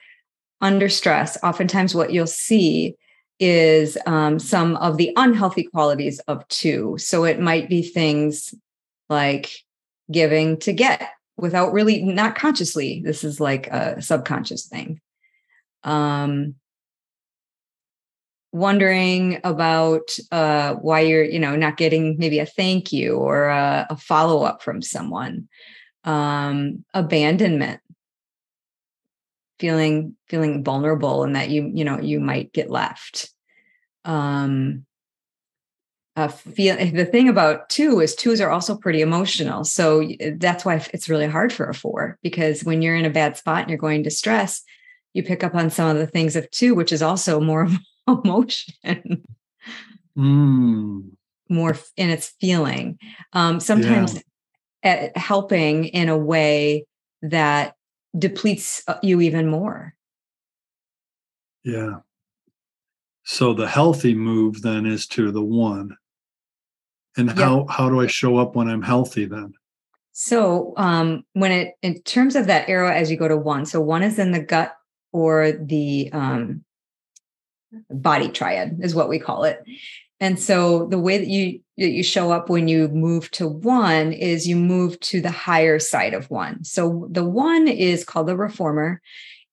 under 0.61 0.89
stress, 0.89 1.39
oftentimes 1.43 1.95
what 1.95 2.12
you'll 2.12 2.27
see 2.27 2.97
is 3.39 3.97
um, 4.07 4.39
some 4.39 4.77
of 4.77 4.97
the 4.97 5.12
unhealthy 5.17 5.65
qualities 5.65 6.19
of 6.21 6.47
two. 6.49 6.97
So 6.99 7.25
it 7.25 7.41
might 7.41 7.69
be 7.69 7.83
things 7.83 8.55
like 9.09 9.50
giving 10.11 10.59
to 10.59 10.73
get 10.73 11.11
without 11.37 11.73
really 11.73 12.03
not 12.03 12.35
consciously. 12.35 13.03
This 13.05 13.25
is 13.25 13.41
like 13.41 13.69
a 13.69 14.03
subconscious 14.03 14.67
thing. 14.67 15.00
Um, 15.83 16.57
wondering 18.53 19.41
about 19.45 20.11
uh, 20.33 20.75
why 20.75 21.01
you're, 21.01 21.25
you 21.25 21.39
know, 21.39 21.55
not 21.55 21.77
getting 21.77 22.17
maybe 22.19 22.41
a 22.41 22.47
thank 22.47 22.93
you 22.93 23.15
or 23.15 23.49
a, 23.49 23.87
a 23.91 23.97
follow 23.97 24.43
up 24.43 24.63
from 24.63 24.83
someone. 24.83 25.49
Um, 26.03 26.85
abandonment 26.95 27.81
feeling 29.61 30.17
feeling 30.27 30.65
vulnerable 30.65 31.23
and 31.23 31.37
that 31.37 31.51
you 31.51 31.71
you 31.75 31.85
know 31.85 32.01
you 32.01 32.19
might 32.19 32.53
get 32.53 32.71
left 32.71 33.31
um 34.07 34.85
uh, 36.17 36.29
feel 36.29 36.77
the 36.77 37.05
thing 37.05 37.29
about 37.29 37.69
two 37.69 38.01
is 38.01 38.15
twos 38.15 38.41
are 38.41 38.51
also 38.51 38.75
pretty 38.75 39.03
emotional 39.03 39.63
so 39.63 40.09
that's 40.37 40.65
why 40.65 40.85
it's 40.93 41.09
really 41.11 41.27
hard 41.27 41.53
for 41.53 41.69
a 41.69 41.75
four 41.75 42.19
because 42.23 42.65
when 42.65 42.83
you're 42.83 42.97
in 42.97 43.05
a 43.05 43.11
bad 43.11 43.37
spot 43.37 43.61
and 43.61 43.69
you're 43.69 43.79
going 43.79 44.03
to 44.03 44.11
stress 44.11 44.63
you 45.14 45.23
pick 45.23 45.43
up 45.43 45.55
on 45.55 45.71
some 45.71 45.88
of 45.88 45.97
the 45.97 46.07
things 46.07 46.37
of 46.37 46.50
two 46.50 46.75
which 46.75 46.93
is 46.93 47.02
also 47.02 47.40
more 47.40 47.69
emotion 48.09 49.25
Mm. 50.17 51.12
more 51.49 51.76
in 51.97 52.11
its 52.11 52.35
feeling. 52.40 52.99
Um, 53.33 53.61
sometimes 53.61 54.21
at 54.83 55.17
helping 55.17 55.87
in 55.87 56.09
a 56.09 56.19
way 56.19 56.85
that 57.23 57.75
depletes 58.19 58.83
uh, 58.88 58.99
you 59.02 59.21
even 59.21 59.47
more. 59.49 59.95
Yeah. 61.64 61.99
So 63.25 63.55
the 63.55 63.69
healthy 63.69 64.14
move 64.14 64.62
then 64.62 64.87
is 64.87 65.07
to 65.09 65.31
the 65.31 65.43
one. 65.43 65.97
And 67.17 67.29
Yep. 67.29 67.37
how 67.37 67.67
how 67.69 67.88
do 67.88 68.00
I 68.00 68.07
show 68.07 68.37
up 68.37 68.57
when 68.57 68.69
I'm 68.69 68.83
healthy 68.83 69.26
then? 69.26 69.52
So 70.12 70.75
um, 70.76 71.25
when 71.35 71.52
it 71.52 71.75
in 71.83 72.02
terms 72.02 72.37
of 72.37 72.47
that 72.47 72.69
arrow 72.69 72.90
as 72.90 73.11
you 73.11 73.17
go 73.17 73.29
to 73.29 73.37
one, 73.37 73.67
so 73.67 73.81
one 73.81 74.02
is 74.02 74.19
in 74.19 74.33
the 74.33 74.43
gut 74.43 74.75
or 75.12 75.52
the 75.52 76.11
um, 76.12 76.64
body 77.90 78.29
triad 78.29 78.79
is 78.83 78.95
what 78.95 79.09
we 79.09 79.19
call 79.19 79.45
it. 79.45 79.62
And 80.21 80.38
so 80.38 80.87
the 80.87 80.99
way 80.99 81.17
that 81.19 81.29
you 81.29 81.61
that 81.79 81.90
you 81.90 82.02
show 82.02 82.31
up 82.31 82.50
when 82.50 82.69
you 82.69 82.88
move 82.88 83.31
to 83.33 83.49
one 83.49 84.12
is 84.12 84.47
you 84.47 84.55
move 84.55 85.00
to 85.00 85.21
the 85.23 85.31
higher 85.31 85.79
side 85.79 86.12
of 86.12 86.29
one. 86.31 86.62
So 86.62 87.09
the 87.11 87.25
one 87.25 87.69
is 87.69 88.05
called 88.05 88.26
the 88.26 88.37
reformer, 88.37 89.00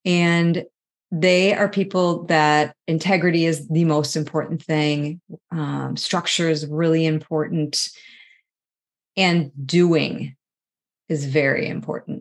and 0.04 0.66
they 1.10 1.54
are 1.54 1.70
people 1.70 2.26
that 2.26 2.76
integrity 2.86 3.46
is 3.46 3.66
the 3.70 3.86
most 3.86 4.18
important 4.18 4.62
thing. 4.62 5.22
Um, 5.52 5.96
structure 5.96 6.50
is 6.50 6.68
really 6.68 7.06
important, 7.06 7.90
and 9.16 9.52
doing 9.66 10.36
is 11.08 11.26
very 11.26 11.70
important. 11.70 12.17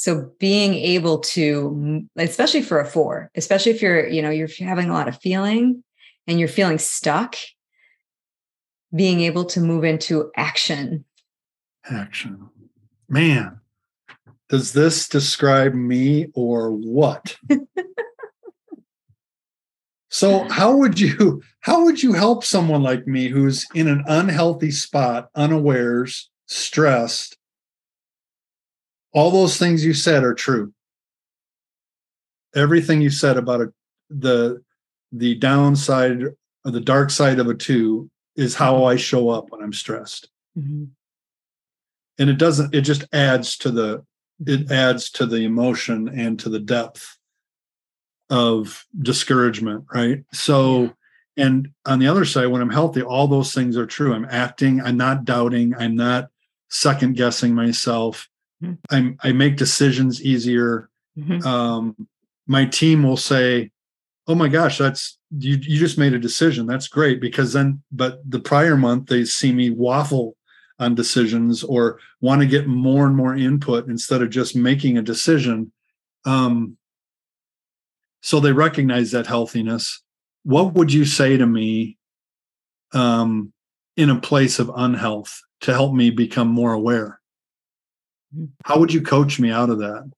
So 0.00 0.30
being 0.38 0.74
able 0.74 1.18
to, 1.34 2.06
especially 2.16 2.62
for 2.62 2.78
a 2.78 2.86
four, 2.86 3.32
especially 3.34 3.72
if 3.72 3.82
you're, 3.82 4.06
you 4.06 4.22
know, 4.22 4.30
you're 4.30 4.48
having 4.60 4.90
a 4.90 4.92
lot 4.92 5.08
of 5.08 5.20
feeling 5.20 5.82
and 6.28 6.38
you're 6.38 6.46
feeling 6.46 6.78
stuck, 6.78 7.34
being 8.94 9.22
able 9.22 9.44
to 9.46 9.60
move 9.60 9.82
into 9.82 10.30
action. 10.36 11.04
Action. 11.90 12.48
Man, 13.08 13.58
does 14.48 14.72
this 14.72 15.08
describe 15.08 15.74
me 15.74 16.28
or 16.32 16.70
what? 16.70 17.36
so 20.10 20.48
how 20.48 20.76
would 20.76 21.00
you 21.00 21.42
how 21.58 21.84
would 21.84 22.00
you 22.00 22.12
help 22.12 22.44
someone 22.44 22.84
like 22.84 23.08
me 23.08 23.26
who's 23.26 23.66
in 23.74 23.88
an 23.88 24.04
unhealthy 24.06 24.70
spot, 24.70 25.28
unawares, 25.34 26.30
stressed? 26.46 27.37
All 29.12 29.30
those 29.30 29.56
things 29.56 29.84
you 29.84 29.94
said 29.94 30.24
are 30.24 30.34
true. 30.34 30.72
Everything 32.54 33.00
you 33.00 33.10
said 33.10 33.36
about 33.36 33.60
a, 33.60 33.72
the 34.10 34.62
the 35.12 35.34
downside 35.36 36.22
or 36.22 36.70
the 36.70 36.80
dark 36.80 37.10
side 37.10 37.38
of 37.38 37.48
a 37.48 37.54
two 37.54 38.10
is 38.36 38.54
how 38.54 38.74
mm-hmm. 38.74 38.86
I 38.86 38.96
show 38.96 39.30
up 39.30 39.50
when 39.50 39.62
I'm 39.62 39.72
stressed. 39.72 40.28
Mm-hmm. 40.58 40.84
and 42.18 42.30
it 42.30 42.36
doesn't 42.36 42.74
it 42.74 42.80
just 42.80 43.04
adds 43.12 43.56
to 43.58 43.70
the 43.70 44.04
it 44.40 44.64
mm-hmm. 44.64 44.72
adds 44.72 45.10
to 45.12 45.26
the 45.26 45.44
emotion 45.44 46.08
and 46.08 46.38
to 46.40 46.48
the 46.48 46.58
depth 46.58 47.16
of 48.28 48.84
discouragement 49.00 49.84
right? 49.94 50.24
So 50.32 50.94
and 51.36 51.68
on 51.86 52.00
the 52.00 52.08
other 52.08 52.24
side 52.24 52.46
when 52.46 52.60
i'm 52.60 52.70
healthy 52.70 53.02
all 53.02 53.28
those 53.28 53.54
things 53.54 53.76
are 53.76 53.86
true. 53.86 54.12
I'm 54.12 54.26
acting 54.28 54.80
i'm 54.80 54.96
not 54.96 55.24
doubting 55.24 55.74
i'm 55.78 55.94
not 55.94 56.28
second 56.68 57.16
guessing 57.16 57.54
myself 57.54 58.28
I'm 58.90 59.16
i 59.22 59.32
make 59.32 59.56
decisions 59.56 60.22
easier. 60.22 60.88
Mhm. 61.18 61.44
um 61.44 62.08
my 62.46 62.64
team 62.64 63.02
will 63.02 63.16
say 63.16 63.70
oh 64.26 64.34
my 64.34 64.48
gosh 64.48 64.78
that's 64.78 65.18
you 65.36 65.56
you 65.60 65.78
just 65.78 65.98
made 65.98 66.14
a 66.14 66.18
decision. 66.18 66.66
That's 66.66 66.88
great. 66.88 67.20
Because 67.20 67.52
then 67.52 67.82
but 67.92 68.20
the 68.28 68.40
prior 68.40 68.76
month 68.76 69.06
they 69.08 69.24
see 69.24 69.52
me 69.52 69.70
waffle 69.70 70.36
on 70.78 70.94
decisions 70.94 71.64
or 71.64 71.98
want 72.20 72.40
to 72.40 72.46
get 72.46 72.66
more 72.68 73.06
and 73.06 73.16
more 73.16 73.34
input 73.34 73.88
instead 73.88 74.22
of 74.22 74.30
just 74.30 74.54
making 74.56 74.96
a 74.98 75.02
decision. 75.02 75.72
Um 76.24 76.76
so 78.20 78.40
they 78.40 78.52
recognize 78.52 79.12
that 79.12 79.26
healthiness. 79.26 80.02
What 80.44 80.74
would 80.74 80.92
you 80.92 81.04
say 81.04 81.36
to 81.36 81.46
me 81.46 81.96
um 82.92 83.52
in 83.96 84.10
a 84.10 84.20
place 84.20 84.58
of 84.60 84.70
unhealth 84.76 85.40
to 85.60 85.72
help 85.72 85.92
me 85.92 86.08
become 86.10 86.46
more 86.48 86.72
aware. 86.72 87.20
How 88.64 88.78
would 88.78 88.92
you 88.92 89.00
coach 89.00 89.40
me 89.40 89.50
out 89.50 89.70
of 89.70 89.78
that? 89.78 90.10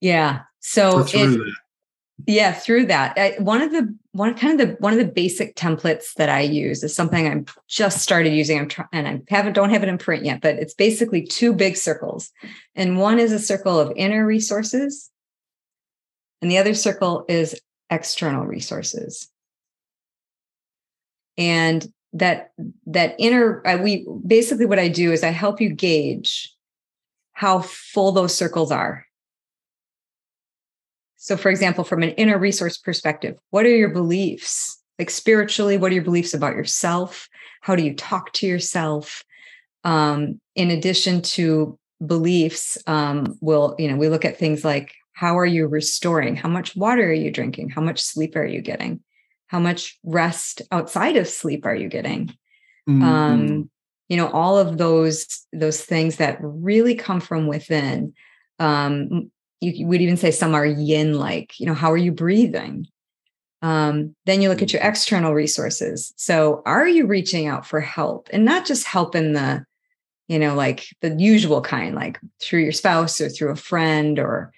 Yeah. 0.00 0.40
So 0.60 1.02
through 1.04 1.34
it, 1.34 1.36
that? 1.38 1.54
Yeah 2.26 2.52
through 2.52 2.86
that. 2.86 3.16
I, 3.16 3.36
one 3.38 3.62
of 3.62 3.72
the 3.72 3.96
one 4.12 4.34
kind 4.34 4.60
of 4.60 4.68
the 4.68 4.74
one 4.74 4.92
of 4.92 4.98
the 4.98 5.10
basic 5.10 5.56
templates 5.56 6.14
that 6.16 6.28
i 6.28 6.40
use 6.40 6.82
is 6.82 6.94
something 6.94 7.26
i'm 7.26 7.46
just 7.66 7.98
started 8.00 8.34
using. 8.34 8.58
I'm 8.58 8.68
trying 8.68 8.88
and 8.92 9.08
i 9.08 9.20
haven't 9.34 9.54
don't 9.54 9.70
have 9.70 9.82
it 9.82 9.88
in 9.88 9.96
print 9.96 10.24
yet 10.24 10.42
but 10.42 10.56
it's 10.56 10.74
basically 10.74 11.22
two 11.22 11.54
big 11.54 11.76
circles 11.76 12.30
and 12.74 12.98
one 12.98 13.18
is 13.18 13.32
a 13.32 13.38
circle 13.38 13.80
of 13.80 13.92
inner 13.96 14.26
resources 14.26 15.10
and 16.42 16.50
the 16.50 16.58
other 16.58 16.74
circle 16.74 17.24
is 17.28 17.58
external 17.88 18.44
resources. 18.44 19.28
And 21.38 21.86
that 22.12 22.50
that 22.86 23.14
inner 23.18 23.66
I, 23.66 23.76
we 23.76 24.06
basically 24.26 24.66
what 24.66 24.78
i 24.78 24.86
do 24.86 25.12
is 25.12 25.24
i 25.24 25.30
help 25.30 25.62
you 25.62 25.72
gauge 25.72 26.54
how 27.42 27.60
full 27.60 28.12
those 28.12 28.34
circles 28.34 28.70
are 28.70 29.04
so, 31.22 31.36
for 31.36 31.50
example, 31.50 31.84
from 31.84 32.02
an 32.02 32.10
inner 32.10 32.36
resource 32.36 32.76
perspective, 32.76 33.36
what 33.50 33.64
are 33.64 33.76
your 33.76 33.90
beliefs? 33.90 34.82
Like 34.98 35.08
spiritually, 35.08 35.78
what 35.78 35.92
are 35.92 35.94
your 35.94 36.02
beliefs 36.02 36.34
about 36.34 36.56
yourself? 36.56 37.28
How 37.60 37.76
do 37.76 37.84
you 37.84 37.94
talk 37.94 38.32
to 38.32 38.46
yourself? 38.48 39.22
Um, 39.84 40.40
in 40.56 40.72
addition 40.72 41.22
to 41.22 41.78
beliefs, 42.04 42.76
um, 42.88 43.38
we'll, 43.40 43.76
you 43.78 43.86
know, 43.86 43.96
we 43.96 44.08
look 44.08 44.24
at 44.24 44.36
things 44.36 44.64
like 44.64 44.92
how 45.12 45.38
are 45.38 45.46
you 45.46 45.68
restoring? 45.68 46.34
How 46.34 46.48
much 46.48 46.74
water 46.74 47.04
are 47.04 47.12
you 47.12 47.30
drinking? 47.30 47.68
How 47.68 47.82
much 47.82 48.02
sleep 48.02 48.34
are 48.34 48.44
you 48.44 48.60
getting? 48.60 48.98
How 49.46 49.60
much 49.60 50.00
rest 50.02 50.62
outside 50.72 51.16
of 51.16 51.28
sleep 51.28 51.64
are 51.66 51.76
you 51.76 51.88
getting? 51.88 52.36
Mhm. 52.88 53.02
um, 53.04 53.70
you 54.08 54.16
know 54.16 54.28
all 54.28 54.58
of 54.58 54.78
those 54.78 55.46
those 55.52 55.82
things 55.82 56.16
that 56.16 56.38
really 56.40 56.94
come 56.94 57.20
from 57.20 57.46
within 57.46 58.12
um, 58.58 59.30
you 59.60 59.72
you 59.72 59.86
would 59.86 60.00
even 60.00 60.16
say 60.16 60.30
some 60.30 60.54
are 60.54 60.66
yin 60.66 61.18
like 61.18 61.58
you 61.58 61.66
know 61.66 61.74
how 61.74 61.90
are 61.90 61.96
you 61.96 62.12
breathing? 62.12 62.86
Um, 63.62 64.16
then 64.26 64.42
you 64.42 64.48
look 64.48 64.60
at 64.60 64.72
your 64.72 64.82
external 64.82 65.34
resources. 65.34 66.12
So 66.16 66.62
are 66.66 66.86
you 66.86 67.06
reaching 67.06 67.46
out 67.46 67.64
for 67.64 67.80
help? 67.80 68.28
And 68.32 68.44
not 68.44 68.66
just 68.66 68.86
help 68.86 69.14
in 69.14 69.32
the 69.32 69.64
you 70.28 70.38
know 70.38 70.54
like 70.54 70.86
the 71.00 71.14
usual 71.16 71.60
kind 71.60 71.94
like 71.94 72.18
through 72.40 72.60
your 72.60 72.72
spouse 72.72 73.20
or 73.20 73.28
through 73.28 73.50
a 73.50 73.56
friend 73.56 74.18
or 74.18 74.52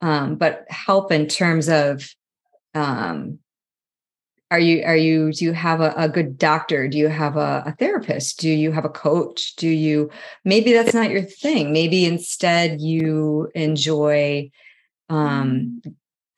um, 0.00 0.36
but 0.36 0.64
help 0.68 1.10
in 1.10 1.26
terms 1.26 1.68
of 1.68 2.08
um, 2.74 3.38
are 4.50 4.60
you 4.60 4.82
are 4.84 4.96
you 4.96 5.32
do 5.32 5.44
you 5.44 5.52
have 5.52 5.80
a, 5.80 5.92
a 5.96 6.08
good 6.08 6.38
doctor? 6.38 6.88
Do 6.88 6.96
you 6.96 7.08
have 7.08 7.36
a, 7.36 7.62
a 7.66 7.72
therapist? 7.72 8.40
Do 8.40 8.48
you 8.48 8.72
have 8.72 8.84
a 8.86 8.90
coach? 8.90 9.56
Do 9.56 9.68
you 9.68 10.10
maybe 10.44 10.72
that's 10.72 10.94
not 10.94 11.10
your 11.10 11.22
thing. 11.22 11.72
Maybe 11.72 12.06
instead 12.06 12.80
you 12.80 13.50
enjoy 13.54 14.50
um, 15.10 15.82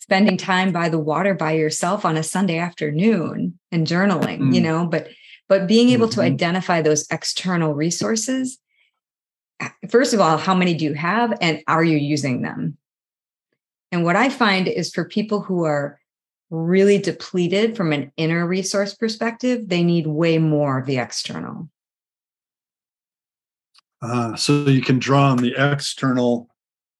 spending 0.00 0.36
time 0.36 0.72
by 0.72 0.88
the 0.88 0.98
water 0.98 1.34
by 1.34 1.52
yourself 1.52 2.04
on 2.04 2.16
a 2.16 2.22
sunday 2.22 2.58
afternoon 2.58 3.58
and 3.70 3.86
journaling 3.86 4.52
you 4.52 4.60
Mm. 4.60 4.64
know 4.64 4.86
but 4.86 5.08
but 5.48 5.68
being 5.68 5.90
able 5.90 6.08
to 6.08 6.20
Mhm. 6.20 6.24
identify 6.24 6.82
those 6.82 7.06
external 7.10 7.74
resources 7.74 8.58
first 9.88 10.14
of 10.14 10.20
all 10.20 10.36
how 10.36 10.54
many 10.54 10.74
do 10.74 10.84
you 10.84 10.94
have 10.94 11.36
and 11.40 11.62
are 11.68 11.84
you 11.84 11.96
using 11.96 12.42
them? 12.42 12.76
And 13.92 14.04
what 14.04 14.16
i 14.16 14.28
find 14.28 14.66
is 14.66 14.90
for 14.90 15.04
people 15.04 15.42
who 15.42 15.64
are 15.64 15.99
really 16.50 16.98
depleted 16.98 17.76
from 17.76 17.92
an 17.92 18.12
inner 18.16 18.46
resource 18.46 18.94
perspective, 18.94 19.68
they 19.68 19.82
need 19.82 20.06
way 20.06 20.38
more 20.38 20.78
of 20.78 20.86
the 20.86 20.98
external. 20.98 21.70
Ah, 24.02 24.34
so 24.34 24.64
you 24.64 24.82
can 24.82 24.98
draw 24.98 25.30
on 25.30 25.38
the 25.38 25.54
external 25.56 26.48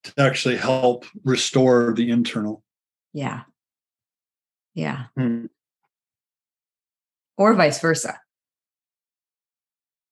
to 0.03 0.13
actually 0.17 0.57
help 0.57 1.05
restore 1.23 1.93
the 1.95 2.09
internal. 2.09 2.63
Yeah. 3.13 3.41
Yeah. 4.73 5.05
Hmm. 5.17 5.45
Or 7.37 7.53
vice 7.55 7.79
versa. 7.79 8.19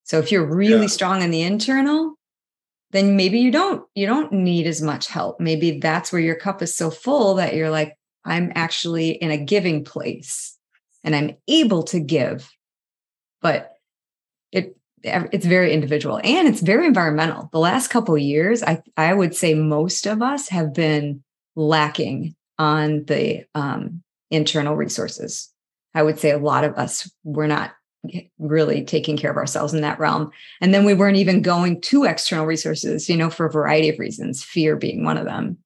So 0.04 0.18
if 0.18 0.32
you're 0.32 0.46
really 0.46 0.82
Yeah. 0.82 0.88
strong 0.88 1.22
in 1.22 1.30
the 1.30 1.44
internal, 1.44 2.16
then 2.92 3.16
maybe 3.16 3.40
you 3.40 3.52
don't 3.52 3.88
you 3.94 4.08
don't 4.08 4.32
need 4.32 4.66
as 4.66 4.82
much 4.82 5.08
help. 5.08 5.40
Maybe 5.40 5.80
that's 5.80 6.12
where 6.12 6.22
your 6.22 6.36
cup 6.36 6.64
is 6.64 6.76
so 6.76 6.90
full 6.90 7.36
that 7.36 7.54
you're 7.54 7.70
like 7.70 7.99
I'm 8.26 8.52
actually 8.56 9.12
in 9.12 9.32
a 9.32 9.38
giving 9.38 9.84
place 9.84 10.58
and 11.04 11.16
I'm 11.16 11.38
able 11.48 11.84
to 11.84 12.00
give. 12.00 12.50
But 13.42 13.74
it 14.52 14.76
it's 15.04 15.46
very 15.46 15.74
individual 15.74 16.20
and 16.24 16.48
it's 16.48 16.62
very 16.62 16.86
environmental. 16.86 17.50
The 17.52 17.60
last 17.60 17.88
couple 17.88 18.18
years, 18.18 18.62
I 18.64 18.82
I 18.98 19.14
would 19.14 19.36
say 19.36 19.54
most 19.54 20.06
of 20.06 20.22
us 20.22 20.50
have 20.50 20.74
been 20.74 21.24
lacking 21.56 22.36
on 22.58 23.06
the 23.06 23.46
um, 23.56 24.04
internal 24.30 24.76
resources. 24.76 25.50
I 25.96 26.04
would 26.04 26.20
say 26.20 26.32
a 26.32 26.38
lot 26.38 26.66
of 26.66 26.74
us 26.76 27.10
were 27.24 27.48
not 27.48 27.72
really 28.38 28.84
taking 28.84 29.18
care 29.18 29.32
of 29.32 29.38
ourselves 29.38 29.74
in 29.74 29.82
that 29.82 30.00
realm. 30.00 30.32
And 30.62 30.74
then 30.74 30.86
we 30.86 30.94
weren't 30.94 31.18
even 31.18 31.42
going 31.42 31.82
to 31.82 32.06
external 32.06 32.46
resources, 32.46 33.10
you 33.10 33.18
know, 33.18 33.30
for 33.30 33.46
a 33.46 33.52
variety 33.52 33.90
of 33.90 34.00
reasons, 34.00 34.44
fear 34.44 34.76
being 34.76 35.04
one 35.04 35.18
of 35.18 35.26
them. 35.26 35.58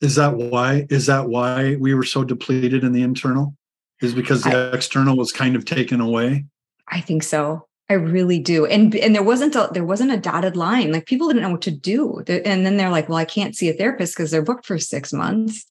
Is 0.00 0.16
that 0.16 0.36
why? 0.36 0.86
Is 0.90 1.06
that 1.06 1.28
why 1.28 1.76
we 1.76 1.94
were 1.94 2.04
so 2.04 2.24
depleted 2.24 2.84
in 2.84 2.92
the 2.92 3.02
internal? 3.02 3.54
Is 4.02 4.14
because 4.14 4.42
the 4.42 4.70
I, 4.72 4.76
external 4.76 5.16
was 5.16 5.32
kind 5.32 5.56
of 5.56 5.64
taken 5.64 6.00
away? 6.00 6.44
I 6.88 7.00
think 7.00 7.22
so. 7.22 7.66
I 7.88 7.94
really 7.94 8.38
do. 8.38 8.66
And 8.66 8.94
and 8.96 9.14
there 9.14 9.22
wasn't 9.22 9.54
a 9.54 9.70
there 9.72 9.84
wasn't 9.84 10.10
a 10.10 10.16
dotted 10.16 10.56
line. 10.56 10.92
Like 10.92 11.06
people 11.06 11.28
didn't 11.28 11.42
know 11.42 11.50
what 11.50 11.62
to 11.62 11.70
do. 11.70 12.22
And 12.28 12.66
then 12.66 12.76
they're 12.76 12.90
like, 12.90 13.08
well, 13.08 13.18
I 13.18 13.24
can't 13.24 13.56
see 13.56 13.68
a 13.68 13.72
therapist 13.72 14.16
because 14.16 14.30
they're 14.30 14.42
booked 14.42 14.66
for 14.66 14.78
six 14.78 15.12
months, 15.12 15.64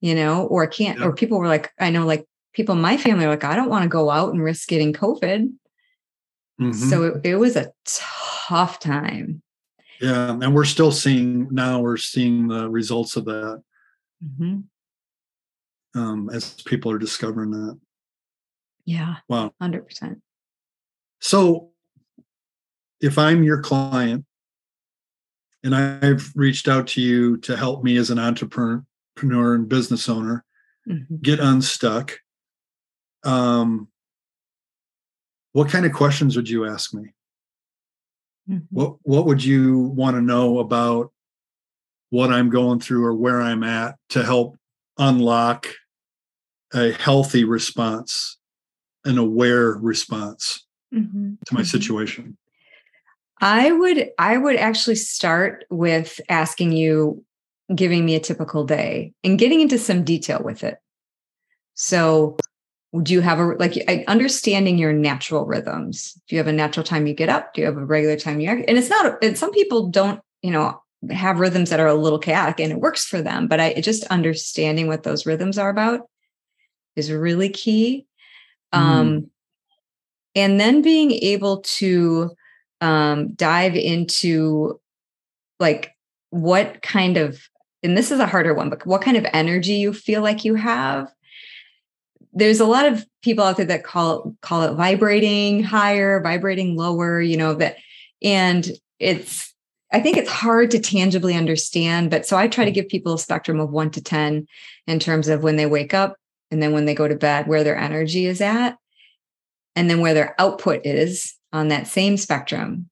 you 0.00 0.14
know, 0.14 0.46
or 0.46 0.62
I 0.62 0.66
can't, 0.66 1.00
yeah. 1.00 1.06
or 1.06 1.12
people 1.12 1.38
were 1.38 1.48
like, 1.48 1.70
I 1.78 1.90
know 1.90 2.06
like 2.06 2.26
people 2.54 2.74
in 2.74 2.80
my 2.80 2.96
family 2.96 3.24
are 3.24 3.30
like, 3.30 3.44
I 3.44 3.56
don't 3.56 3.68
want 3.68 3.82
to 3.82 3.88
go 3.88 4.08
out 4.08 4.32
and 4.32 4.42
risk 4.42 4.68
getting 4.68 4.92
COVID. 4.92 5.52
Mm-hmm. 6.60 6.72
So 6.72 7.04
it, 7.04 7.26
it 7.26 7.36
was 7.36 7.56
a 7.56 7.72
tough 7.84 8.78
time. 8.78 9.41
Yeah. 10.02 10.30
And 10.30 10.52
we're 10.52 10.64
still 10.64 10.90
seeing 10.90 11.46
now, 11.52 11.80
we're 11.80 11.96
seeing 11.96 12.48
the 12.48 12.68
results 12.68 13.14
of 13.14 13.24
that 13.26 13.62
mm-hmm. 14.22 15.98
um, 15.98 16.28
as 16.30 16.54
people 16.62 16.90
are 16.90 16.98
discovering 16.98 17.52
that. 17.52 17.78
Yeah. 18.84 19.16
Wow. 19.28 19.52
100%. 19.62 20.20
So 21.20 21.70
if 23.00 23.16
I'm 23.16 23.44
your 23.44 23.60
client 23.60 24.24
and 25.62 25.72
I've 25.72 26.32
reached 26.34 26.66
out 26.66 26.88
to 26.88 27.00
you 27.00 27.36
to 27.38 27.56
help 27.56 27.84
me 27.84 27.96
as 27.96 28.10
an 28.10 28.18
entrepreneur 28.18 28.84
and 29.54 29.68
business 29.68 30.08
owner 30.08 30.44
mm-hmm. 30.88 31.16
get 31.22 31.38
unstuck, 31.38 32.18
um, 33.22 33.86
what 35.52 35.68
kind 35.68 35.86
of 35.86 35.92
questions 35.92 36.34
would 36.34 36.48
you 36.48 36.66
ask 36.66 36.92
me? 36.92 37.12
Mm-hmm. 38.48 38.64
What 38.70 38.96
what 39.02 39.26
would 39.26 39.44
you 39.44 39.78
want 39.78 40.16
to 40.16 40.20
know 40.20 40.58
about 40.58 41.12
what 42.10 42.30
I'm 42.30 42.50
going 42.50 42.80
through 42.80 43.04
or 43.04 43.14
where 43.14 43.40
I'm 43.40 43.62
at 43.62 43.96
to 44.10 44.22
help 44.22 44.58
unlock 44.98 45.68
a 46.74 46.92
healthy 46.92 47.44
response, 47.44 48.38
an 49.04 49.18
aware 49.18 49.72
response 49.72 50.66
mm-hmm. 50.92 51.34
to 51.46 51.54
my 51.54 51.60
mm-hmm. 51.60 51.66
situation? 51.66 52.36
I 53.40 53.72
would 53.72 54.10
I 54.18 54.38
would 54.38 54.56
actually 54.56 54.96
start 54.96 55.64
with 55.70 56.20
asking 56.28 56.72
you 56.72 57.24
giving 57.74 58.04
me 58.04 58.14
a 58.14 58.20
typical 58.20 58.64
day 58.64 59.12
and 59.24 59.38
getting 59.38 59.60
into 59.60 59.78
some 59.78 60.04
detail 60.04 60.40
with 60.42 60.62
it. 60.64 60.78
So 61.74 62.36
do 63.00 63.14
you 63.14 63.20
have 63.22 63.38
a 63.38 63.46
like 63.54 63.76
understanding 64.06 64.76
your 64.76 64.92
natural 64.92 65.46
rhythms. 65.46 66.12
Do 66.28 66.36
you 66.36 66.38
have 66.38 66.46
a 66.46 66.52
natural 66.52 66.84
time 66.84 67.06
you 67.06 67.14
get 67.14 67.30
up? 67.30 67.54
Do 67.54 67.62
you 67.62 67.66
have 67.66 67.78
a 67.78 67.84
regular 67.84 68.16
time 68.16 68.38
you 68.38 68.50
act 68.50 68.64
and 68.68 68.76
it's 68.76 68.90
not 68.90 69.22
and 69.24 69.38
some 69.38 69.50
people 69.50 69.88
don't 69.88 70.20
you 70.42 70.50
know 70.50 70.82
have 71.10 71.40
rhythms 71.40 71.70
that 71.70 71.80
are 71.80 71.86
a 71.86 71.94
little 71.94 72.18
chaotic 72.18 72.60
and 72.60 72.70
it 72.70 72.80
works 72.80 73.04
for 73.04 73.20
them 73.20 73.48
but 73.48 73.58
i 73.58 73.74
just 73.80 74.04
understanding 74.04 74.86
what 74.86 75.02
those 75.02 75.26
rhythms 75.26 75.58
are 75.58 75.70
about 75.70 76.08
is 76.94 77.10
really 77.10 77.48
key. 77.48 78.06
Mm. 78.72 78.78
um 78.78 79.30
and 80.34 80.60
then 80.60 80.82
being 80.82 81.10
able 81.10 81.60
to 81.62 82.30
um 82.80 83.32
dive 83.34 83.74
into 83.74 84.80
like 85.58 85.94
what 86.30 86.82
kind 86.82 87.16
of 87.16 87.40
and 87.82 87.98
this 87.98 88.10
is 88.10 88.20
a 88.20 88.26
harder 88.26 88.54
one 88.54 88.70
but 88.70 88.86
what 88.86 89.02
kind 89.02 89.16
of 89.16 89.26
energy 89.32 89.74
you 89.74 89.92
feel 89.92 90.22
like 90.22 90.44
you 90.44 90.54
have 90.54 91.12
there's 92.32 92.60
a 92.60 92.66
lot 92.66 92.86
of 92.86 93.04
people 93.22 93.44
out 93.44 93.56
there 93.56 93.66
that 93.66 93.84
call 93.84 94.34
call 94.40 94.62
it 94.62 94.74
vibrating 94.74 95.62
higher, 95.62 96.20
vibrating 96.20 96.76
lower, 96.76 97.20
you 97.20 97.36
know, 97.36 97.54
that 97.54 97.76
and 98.22 98.70
it's 98.98 99.52
I 99.92 100.00
think 100.00 100.16
it's 100.16 100.30
hard 100.30 100.70
to 100.70 100.78
tangibly 100.78 101.34
understand, 101.34 102.10
but 102.10 102.24
so 102.24 102.36
I 102.36 102.48
try 102.48 102.64
to 102.64 102.70
give 102.70 102.88
people 102.88 103.14
a 103.14 103.18
spectrum 103.18 103.60
of 103.60 103.70
1 103.70 103.90
to 103.92 104.02
10 104.02 104.46
in 104.86 104.98
terms 104.98 105.28
of 105.28 105.42
when 105.42 105.56
they 105.56 105.66
wake 105.66 105.92
up 105.92 106.16
and 106.50 106.62
then 106.62 106.72
when 106.72 106.86
they 106.86 106.94
go 106.94 107.06
to 107.06 107.14
bed 107.14 107.46
where 107.46 107.62
their 107.62 107.76
energy 107.76 108.26
is 108.26 108.40
at 108.40 108.78
and 109.76 109.90
then 109.90 110.00
where 110.00 110.14
their 110.14 110.34
output 110.40 110.86
is 110.86 111.34
on 111.52 111.68
that 111.68 111.86
same 111.86 112.16
spectrum. 112.16 112.88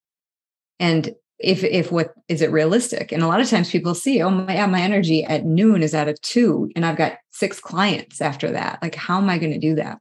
And 0.79 1.15
if 1.41 1.65
if 1.65 1.91
what 1.91 2.13
is 2.29 2.43
it 2.43 2.51
realistic? 2.51 3.13
And 3.13 3.23
a 3.23 3.27
lot 3.27 3.41
of 3.41 3.49
times 3.49 3.71
people 3.71 3.95
see 3.95 4.23
oh 4.23 4.31
my 4.31 4.55
yeah, 4.55 4.67
my 4.67 4.81
energy 4.81 5.25
at 5.25 5.45
noon 5.45 5.83
is 5.83 5.95
at 5.95 6.09
a 6.09 6.15
two 6.15 6.71
and 6.77 6.85
i've 6.85 6.97
got 6.97 7.19
six 7.31 7.61
clients 7.61 8.21
after 8.21 8.51
that. 8.53 8.79
Like 8.83 8.95
how 8.95 9.19
am 9.19 9.31
i 9.31 9.39
going 9.39 9.53
to 9.53 9.59
do 9.59 9.75
that? 9.77 9.99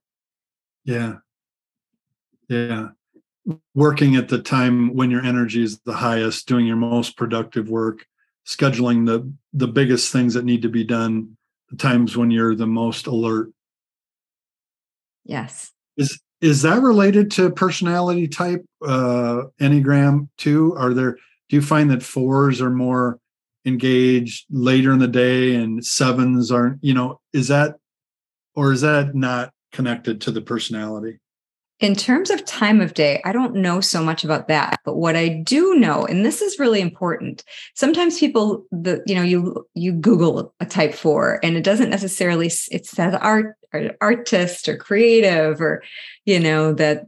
Yeah. 0.83 1.15
Yeah. 2.49 2.89
Working 3.73 4.15
at 4.15 4.27
the 4.27 4.41
time 4.41 4.93
when 4.93 5.09
your 5.09 5.23
energy 5.23 5.63
is 5.63 5.79
the 5.79 5.93
highest 5.93 6.47
doing 6.47 6.65
your 6.65 6.75
most 6.75 7.17
productive 7.17 7.69
work 7.69 8.05
scheduling 8.45 9.05
the 9.05 9.31
the 9.53 9.67
biggest 9.67 10.11
things 10.11 10.33
that 10.33 10.45
need 10.45 10.63
to 10.63 10.69
be 10.69 10.83
done 10.83 11.37
the 11.69 11.77
times 11.77 12.17
when 12.17 12.31
you're 12.31 12.55
the 12.55 12.67
most 12.67 13.07
alert. 13.07 13.51
Yes. 15.23 15.71
Is 15.97 16.19
is 16.41 16.63
that 16.63 16.81
related 16.81 17.31
to 17.31 17.49
personality 17.49 18.27
type 18.27 18.65
uh 18.85 19.43
enneagram 19.61 20.27
too 20.37 20.75
are 20.77 20.93
there 20.93 21.17
do 21.49 21.55
you 21.55 21.61
find 21.61 21.91
that 21.91 22.03
fours 22.03 22.61
are 22.61 22.69
more 22.69 23.19
engaged 23.65 24.45
later 24.49 24.93
in 24.93 24.99
the 24.99 25.07
day 25.07 25.53
and 25.55 25.85
sevens 25.85 26.51
aren't 26.51 26.81
you 26.81 26.93
know 26.93 27.19
is 27.33 27.49
that 27.49 27.75
or 28.55 28.71
is 28.71 28.81
that 28.81 29.15
not 29.15 29.51
connected 29.71 30.21
to 30.21 30.31
the 30.31 30.41
personality? 30.41 31.19
In 31.79 31.95
terms 31.95 32.29
of 32.29 32.43
time 32.45 32.81
of 32.81 32.93
day 32.93 33.21
i 33.23 33.31
don't 33.31 33.55
know 33.55 33.79
so 33.79 34.03
much 34.03 34.23
about 34.23 34.47
that 34.47 34.79
but 34.83 34.95
what 34.95 35.15
i 35.15 35.29
do 35.29 35.75
know 35.75 36.05
and 36.05 36.25
this 36.25 36.41
is 36.41 36.59
really 36.59 36.81
important 36.81 37.43
sometimes 37.73 38.19
people 38.19 38.65
the 38.71 39.01
you 39.05 39.15
know 39.15 39.21
you 39.21 39.65
you 39.75 39.93
google 39.93 40.53
a 40.59 40.65
type 40.65 40.93
4 40.93 41.39
and 41.41 41.55
it 41.55 41.63
doesn't 41.63 41.89
necessarily 41.89 42.47
it 42.71 42.85
says 42.85 43.15
art 43.21 43.55
or 43.73 43.91
artist 44.01 44.67
or 44.67 44.75
creative 44.75 45.61
or 45.61 45.81
you 46.25 46.39
know 46.39 46.73
that 46.73 47.05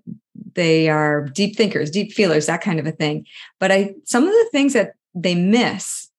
they 0.55 0.89
are 0.89 1.25
deep 1.29 1.55
thinkers, 1.55 1.91
deep 1.91 2.13
feelers, 2.13 2.45
that 2.45 2.61
kind 2.61 2.79
of 2.79 2.87
a 2.87 2.91
thing. 2.91 3.25
But 3.59 3.71
I 3.71 3.93
some 4.05 4.23
of 4.23 4.31
the 4.31 4.49
things 4.51 4.73
that 4.73 4.93
they 5.13 5.35
miss 5.35 6.09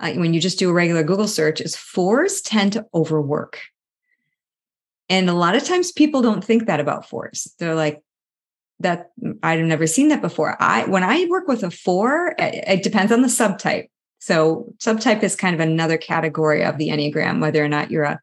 uh, 0.00 0.12
when 0.14 0.34
you 0.34 0.40
just 0.40 0.58
do 0.58 0.70
a 0.70 0.72
regular 0.72 1.02
Google 1.02 1.28
search 1.28 1.60
is 1.60 1.76
fours 1.76 2.40
tend 2.40 2.72
to 2.74 2.86
overwork. 2.94 3.60
And 5.08 5.28
a 5.28 5.34
lot 5.34 5.56
of 5.56 5.64
times 5.64 5.92
people 5.92 6.22
don't 6.22 6.44
think 6.44 6.66
that 6.66 6.80
about 6.80 7.08
fours. 7.08 7.52
They're 7.58 7.74
like, 7.74 8.02
that 8.80 9.10
I've 9.42 9.60
never 9.60 9.86
seen 9.86 10.08
that 10.08 10.20
before. 10.20 10.56
I 10.60 10.84
when 10.86 11.04
I 11.04 11.26
work 11.26 11.48
with 11.48 11.62
a 11.62 11.70
four, 11.70 12.34
it, 12.38 12.64
it 12.66 12.82
depends 12.82 13.12
on 13.12 13.22
the 13.22 13.28
subtype. 13.28 13.88
So 14.18 14.72
subtype 14.78 15.22
is 15.22 15.36
kind 15.36 15.54
of 15.54 15.60
another 15.60 15.96
category 15.96 16.64
of 16.64 16.78
the 16.78 16.88
Enneagram, 16.88 17.40
whether 17.40 17.64
or 17.64 17.68
not 17.68 17.90
you're 17.90 18.04
a 18.04 18.20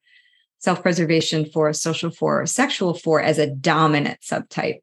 self-preservation 0.60 1.46
four 1.46 1.70
a 1.70 1.74
social 1.74 2.12
four 2.12 2.42
or 2.42 2.46
sexual 2.46 2.94
four 2.94 3.22
as 3.22 3.38
a 3.38 3.48
dominant 3.48 4.20
subtype 4.22 4.80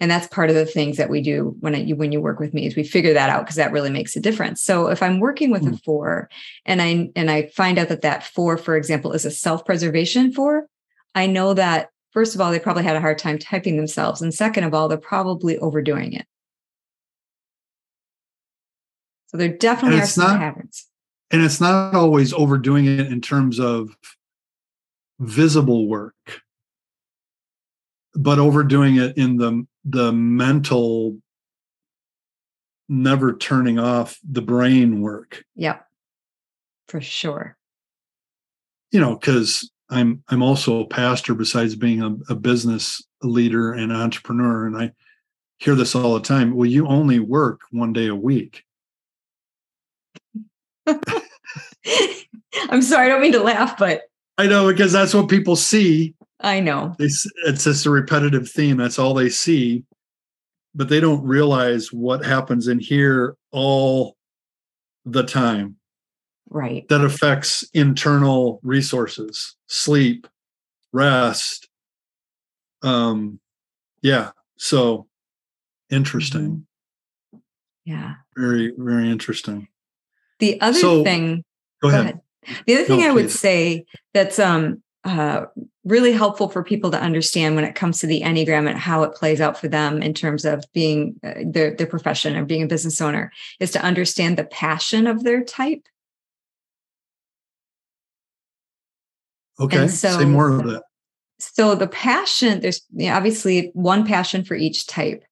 and 0.00 0.10
that's 0.10 0.26
part 0.28 0.50
of 0.50 0.56
the 0.56 0.66
things 0.66 0.96
that 0.96 1.10
we 1.10 1.20
do 1.20 1.56
when 1.60 1.86
you 1.86 1.96
when 1.96 2.12
you 2.12 2.20
work 2.20 2.40
with 2.40 2.54
me 2.54 2.66
is 2.66 2.76
we 2.76 2.84
figure 2.84 3.14
that 3.14 3.30
out 3.30 3.44
because 3.44 3.56
that 3.56 3.72
really 3.72 3.90
makes 3.90 4.16
a 4.16 4.20
difference. 4.20 4.62
So 4.62 4.88
if 4.88 5.02
i'm 5.02 5.20
working 5.20 5.50
with 5.50 5.62
mm. 5.62 5.74
a 5.74 5.76
four 5.78 6.28
and 6.64 6.82
i 6.82 7.10
and 7.16 7.30
i 7.30 7.46
find 7.48 7.78
out 7.78 7.88
that 7.88 8.02
that 8.02 8.24
four 8.24 8.56
for 8.56 8.76
example 8.76 9.12
is 9.12 9.24
a 9.24 9.30
self-preservation 9.30 10.32
four 10.32 10.66
i 11.14 11.26
know 11.26 11.54
that 11.54 11.90
first 12.14 12.34
of 12.34 12.40
all 12.40 12.50
they 12.50 12.58
probably 12.58 12.84
had 12.84 12.96
a 12.96 13.00
hard 13.00 13.18
time 13.18 13.38
typing 13.38 13.76
themselves. 13.76 14.22
And 14.22 14.32
second 14.32 14.64
of 14.64 14.72
all 14.72 14.88
they're 14.88 14.96
probably 14.96 15.58
overdoing 15.58 16.14
it. 16.14 16.26
So 19.26 19.36
there 19.36 19.48
definitely 19.48 20.00
are 20.00 20.06
some 20.06 20.28
not, 20.28 20.38
patterns. 20.38 20.86
and 21.32 21.42
it's 21.42 21.60
not 21.60 21.94
always 21.94 22.32
overdoing 22.32 22.86
it 22.86 23.08
in 23.08 23.20
terms 23.20 23.58
of 23.58 23.96
visible 25.18 25.88
work 25.88 26.14
but 28.14 28.38
overdoing 28.38 28.96
it 28.96 29.16
in 29.16 29.36
the 29.36 29.66
the 29.84 30.12
mental 30.12 31.18
never 32.88 33.34
turning 33.36 33.78
off 33.78 34.18
the 34.28 34.42
brain 34.42 35.00
work. 35.00 35.44
Yep. 35.56 35.86
For 36.88 37.00
sure. 37.00 37.56
You 38.90 39.00
know 39.00 39.16
because 39.16 39.70
i'm 39.90 40.22
i'm 40.28 40.42
also 40.42 40.80
a 40.80 40.86
pastor 40.86 41.34
besides 41.34 41.74
being 41.74 42.02
a, 42.02 42.16
a 42.32 42.34
business 42.34 43.02
leader 43.22 43.72
and 43.72 43.92
entrepreneur 43.92 44.66
and 44.66 44.76
i 44.76 44.90
hear 45.58 45.74
this 45.74 45.94
all 45.94 46.14
the 46.14 46.20
time 46.20 46.54
well 46.54 46.68
you 46.68 46.86
only 46.86 47.18
work 47.18 47.60
one 47.70 47.92
day 47.92 48.06
a 48.06 48.14
week. 48.14 48.64
I'm 50.86 52.82
sorry 52.82 53.06
i 53.06 53.08
don't 53.08 53.20
mean 53.20 53.32
to 53.32 53.42
laugh 53.42 53.76
but 53.76 54.02
i 54.38 54.46
know 54.46 54.70
because 54.70 54.92
that's 54.92 55.12
what 55.12 55.28
people 55.28 55.56
see 55.56 56.14
I 56.40 56.60
know. 56.60 56.94
It's, 56.98 57.26
it's 57.46 57.64
just 57.64 57.86
a 57.86 57.90
repetitive 57.90 58.50
theme. 58.50 58.76
That's 58.76 58.98
all 58.98 59.14
they 59.14 59.28
see. 59.28 59.84
But 60.74 60.88
they 60.88 61.00
don't 61.00 61.22
realize 61.22 61.92
what 61.92 62.24
happens 62.24 62.68
in 62.68 62.80
here 62.80 63.36
all 63.52 64.16
the 65.04 65.22
time. 65.22 65.76
Right. 66.50 66.86
That 66.88 67.04
affects 67.04 67.62
internal 67.72 68.60
resources, 68.62 69.56
sleep, 69.66 70.26
rest. 70.92 71.68
Um, 72.82 73.40
yeah. 74.02 74.30
So 74.56 75.06
interesting. 75.90 76.66
Mm-hmm. 77.34 77.38
Yeah. 77.84 78.14
Very, 78.36 78.72
very 78.76 79.10
interesting. 79.10 79.68
The 80.38 80.60
other 80.60 80.78
so, 80.78 81.04
thing. 81.04 81.44
Go 81.82 81.88
ahead. 81.88 82.04
Go 82.04 82.10
ahead. 82.10 82.20
The 82.66 82.74
other 82.74 82.84
thing 82.84 83.00
no, 83.00 83.08
I 83.08 83.12
would 83.12 83.30
say 83.30 83.86
that's 84.12 84.38
um 84.38 84.82
uh, 85.04 85.46
really 85.84 86.12
helpful 86.12 86.48
for 86.48 86.64
people 86.64 86.90
to 86.90 87.00
understand 87.00 87.54
when 87.54 87.64
it 87.64 87.74
comes 87.74 87.98
to 87.98 88.06
the 88.06 88.22
enneagram 88.22 88.68
and 88.68 88.78
how 88.78 89.02
it 89.02 89.14
plays 89.14 89.40
out 89.40 89.58
for 89.58 89.68
them 89.68 90.02
in 90.02 90.14
terms 90.14 90.44
of 90.44 90.64
being 90.72 91.14
uh, 91.22 91.34
their 91.44 91.74
their 91.74 91.86
profession 91.86 92.36
or 92.36 92.44
being 92.44 92.62
a 92.62 92.66
business 92.66 93.00
owner 93.00 93.30
is 93.60 93.70
to 93.72 93.82
understand 93.82 94.38
the 94.38 94.44
passion 94.44 95.06
of 95.06 95.22
their 95.22 95.44
type. 95.44 95.86
Okay, 99.60 99.86
so, 99.88 100.18
say 100.18 100.24
more 100.24 100.48
of 100.48 100.64
that. 100.64 100.82
So 101.38 101.74
the 101.74 101.86
passion, 101.86 102.60
there's 102.60 102.80
you 102.94 103.08
know, 103.08 103.14
obviously 103.14 103.70
one 103.74 104.06
passion 104.06 104.42
for 104.42 104.54
each 104.54 104.86
type, 104.86 105.22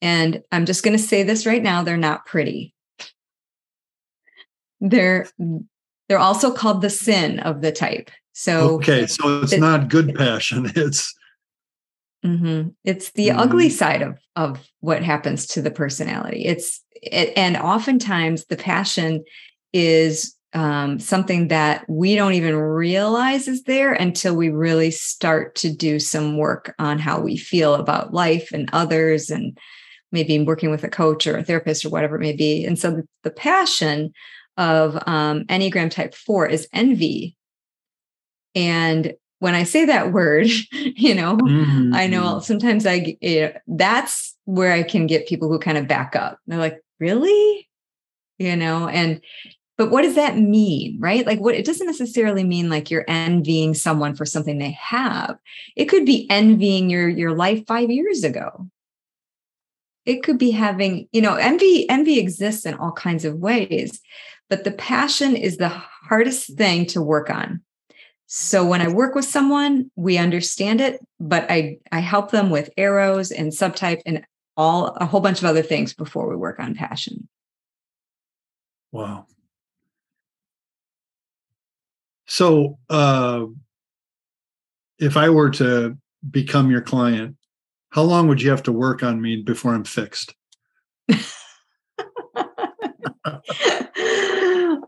and 0.00 0.42
I'm 0.50 0.66
just 0.66 0.82
going 0.82 0.96
to 0.96 1.02
say 1.02 1.22
this 1.22 1.46
right 1.46 1.62
now: 1.62 1.84
they're 1.84 1.96
not 1.96 2.26
pretty. 2.26 2.74
They're 4.80 5.28
they're 6.12 6.18
also 6.18 6.52
called 6.52 6.82
the 6.82 6.90
sin 6.90 7.40
of 7.40 7.62
the 7.62 7.72
type. 7.72 8.10
So 8.34 8.74
okay, 8.74 9.06
so 9.06 9.40
it's 9.40 9.54
it, 9.54 9.60
not 9.60 9.88
good 9.88 10.14
passion. 10.14 10.70
It's 10.76 11.14
mm-hmm. 12.22 12.68
it's 12.84 13.12
the 13.12 13.28
mm-hmm. 13.28 13.38
ugly 13.38 13.70
side 13.70 14.02
of 14.02 14.18
of 14.36 14.60
what 14.80 15.02
happens 15.02 15.46
to 15.46 15.62
the 15.62 15.70
personality. 15.70 16.44
It's 16.44 16.84
it, 16.92 17.32
and 17.34 17.56
oftentimes 17.56 18.44
the 18.44 18.58
passion 18.58 19.24
is 19.72 20.36
um, 20.52 20.98
something 20.98 21.48
that 21.48 21.88
we 21.88 22.14
don't 22.14 22.34
even 22.34 22.56
realize 22.56 23.48
is 23.48 23.62
there 23.62 23.94
until 23.94 24.36
we 24.36 24.50
really 24.50 24.90
start 24.90 25.54
to 25.54 25.74
do 25.74 25.98
some 25.98 26.36
work 26.36 26.74
on 26.78 26.98
how 26.98 27.20
we 27.20 27.38
feel 27.38 27.74
about 27.74 28.12
life 28.12 28.50
and 28.52 28.68
others 28.74 29.30
and 29.30 29.56
maybe 30.10 30.38
working 30.40 30.70
with 30.70 30.84
a 30.84 30.90
coach 30.90 31.26
or 31.26 31.38
a 31.38 31.42
therapist 31.42 31.86
or 31.86 31.88
whatever 31.88 32.16
it 32.16 32.20
may 32.20 32.36
be. 32.36 32.66
And 32.66 32.78
so 32.78 32.90
the, 32.90 33.08
the 33.22 33.30
passion 33.30 34.12
of 34.56 34.96
um, 35.06 35.44
Enneagram 35.44 35.90
type 35.90 36.14
four 36.14 36.46
is 36.46 36.68
envy 36.72 37.36
and 38.54 39.14
when 39.38 39.54
I 39.54 39.64
say 39.64 39.84
that 39.86 40.12
word, 40.12 40.46
you 40.72 41.14
know, 41.14 41.36
mm-hmm. 41.36 41.92
I 41.94 42.06
know 42.06 42.22
mm-hmm. 42.22 42.42
sometimes 42.42 42.86
I, 42.86 43.16
you 43.20 43.40
know, 43.40 43.52
that's 43.66 44.36
where 44.44 44.72
I 44.72 44.82
can 44.82 45.06
get 45.06 45.26
people 45.26 45.48
who 45.48 45.58
kind 45.58 45.78
of 45.78 45.88
back 45.88 46.14
up. 46.14 46.38
They're 46.46 46.58
like, 46.58 46.80
really? 47.00 47.68
You 48.38 48.56
know, 48.56 48.88
and, 48.88 49.20
but 49.78 49.90
what 49.90 50.02
does 50.02 50.14
that 50.14 50.38
mean? 50.38 50.98
Right. 51.00 51.26
Like, 51.26 51.40
what 51.40 51.54
it 51.54 51.64
doesn't 51.64 51.86
necessarily 51.86 52.44
mean 52.44 52.70
like 52.70 52.90
you're 52.90 53.04
envying 53.08 53.74
someone 53.74 54.14
for 54.14 54.24
something 54.24 54.58
they 54.58 54.78
have. 54.80 55.36
It 55.74 55.86
could 55.86 56.06
be 56.06 56.28
envying 56.30 56.88
your, 56.88 57.08
your 57.08 57.34
life 57.34 57.66
five 57.66 57.90
years 57.90 58.22
ago. 58.22 58.68
It 60.04 60.22
could 60.22 60.38
be 60.38 60.50
having, 60.50 61.08
you 61.12 61.20
know, 61.20 61.34
envy, 61.34 61.88
envy 61.88 62.18
exists 62.18 62.66
in 62.66 62.74
all 62.74 62.92
kinds 62.92 63.24
of 63.24 63.36
ways, 63.36 64.00
but 64.52 64.64
the 64.64 64.72
passion 64.72 65.34
is 65.34 65.56
the 65.56 65.70
hardest 65.70 66.58
thing 66.58 66.84
to 66.84 67.00
work 67.00 67.30
on 67.30 67.62
so 68.34 68.66
when 68.66 68.80
I 68.80 68.88
work 68.88 69.14
with 69.14 69.26
someone, 69.26 69.90
we 69.94 70.16
understand 70.16 70.80
it, 70.80 71.06
but 71.20 71.44
I 71.50 71.76
I 71.92 72.00
help 72.00 72.30
them 72.30 72.48
with 72.48 72.70
arrows 72.78 73.30
and 73.30 73.52
subtype 73.52 74.00
and 74.06 74.24
all 74.56 74.86
a 74.96 75.04
whole 75.04 75.20
bunch 75.20 75.40
of 75.40 75.44
other 75.44 75.60
things 75.60 75.92
before 75.92 76.30
we 76.30 76.36
work 76.36 76.58
on 76.58 76.74
passion. 76.74 77.28
Wow. 78.90 79.26
So 82.26 82.78
uh 82.88 83.48
if 84.98 85.18
I 85.18 85.28
were 85.28 85.50
to 85.50 85.98
become 86.30 86.70
your 86.70 86.80
client, 86.80 87.36
how 87.90 88.00
long 88.00 88.28
would 88.28 88.40
you 88.40 88.48
have 88.48 88.62
to 88.62 88.72
work 88.72 89.02
on 89.02 89.20
me 89.20 89.42
before 89.42 89.74
I'm 89.74 89.84
fixed? 89.84 90.34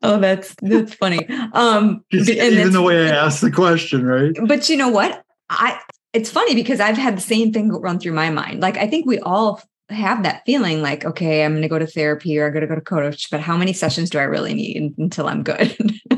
oh, 0.04 0.20
that's 0.20 0.54
that's 0.62 0.94
funny. 0.94 1.26
Um, 1.52 2.04
Just, 2.12 2.30
even 2.30 2.72
the 2.72 2.82
way 2.82 3.08
I 3.08 3.14
asked 3.14 3.40
the 3.40 3.50
question, 3.50 4.06
right? 4.06 4.32
But 4.46 4.68
you 4.68 4.76
know 4.76 4.88
what? 4.88 5.24
I 5.50 5.80
it's 6.12 6.30
funny 6.30 6.54
because 6.54 6.80
I've 6.80 6.96
had 6.96 7.16
the 7.16 7.22
same 7.22 7.52
thing 7.52 7.70
run 7.72 7.98
through 7.98 8.12
my 8.12 8.30
mind. 8.30 8.60
Like 8.60 8.76
I 8.76 8.86
think 8.86 9.06
we 9.06 9.18
all 9.18 9.60
have 9.90 10.22
that 10.22 10.42
feeling 10.46 10.80
like, 10.80 11.04
okay, 11.04 11.44
I'm 11.44 11.52
going 11.52 11.62
to 11.62 11.68
go 11.68 11.78
to 11.78 11.86
therapy 11.86 12.38
or 12.38 12.46
I'm 12.46 12.52
going 12.52 12.62
to 12.62 12.66
go 12.66 12.74
to 12.74 12.80
coach, 12.80 13.30
but 13.30 13.40
how 13.40 13.56
many 13.56 13.72
sessions 13.72 14.10
do 14.10 14.18
I 14.18 14.22
really 14.22 14.54
need 14.54 14.94
until 14.96 15.28
I'm 15.28 15.42
good? 15.42 15.76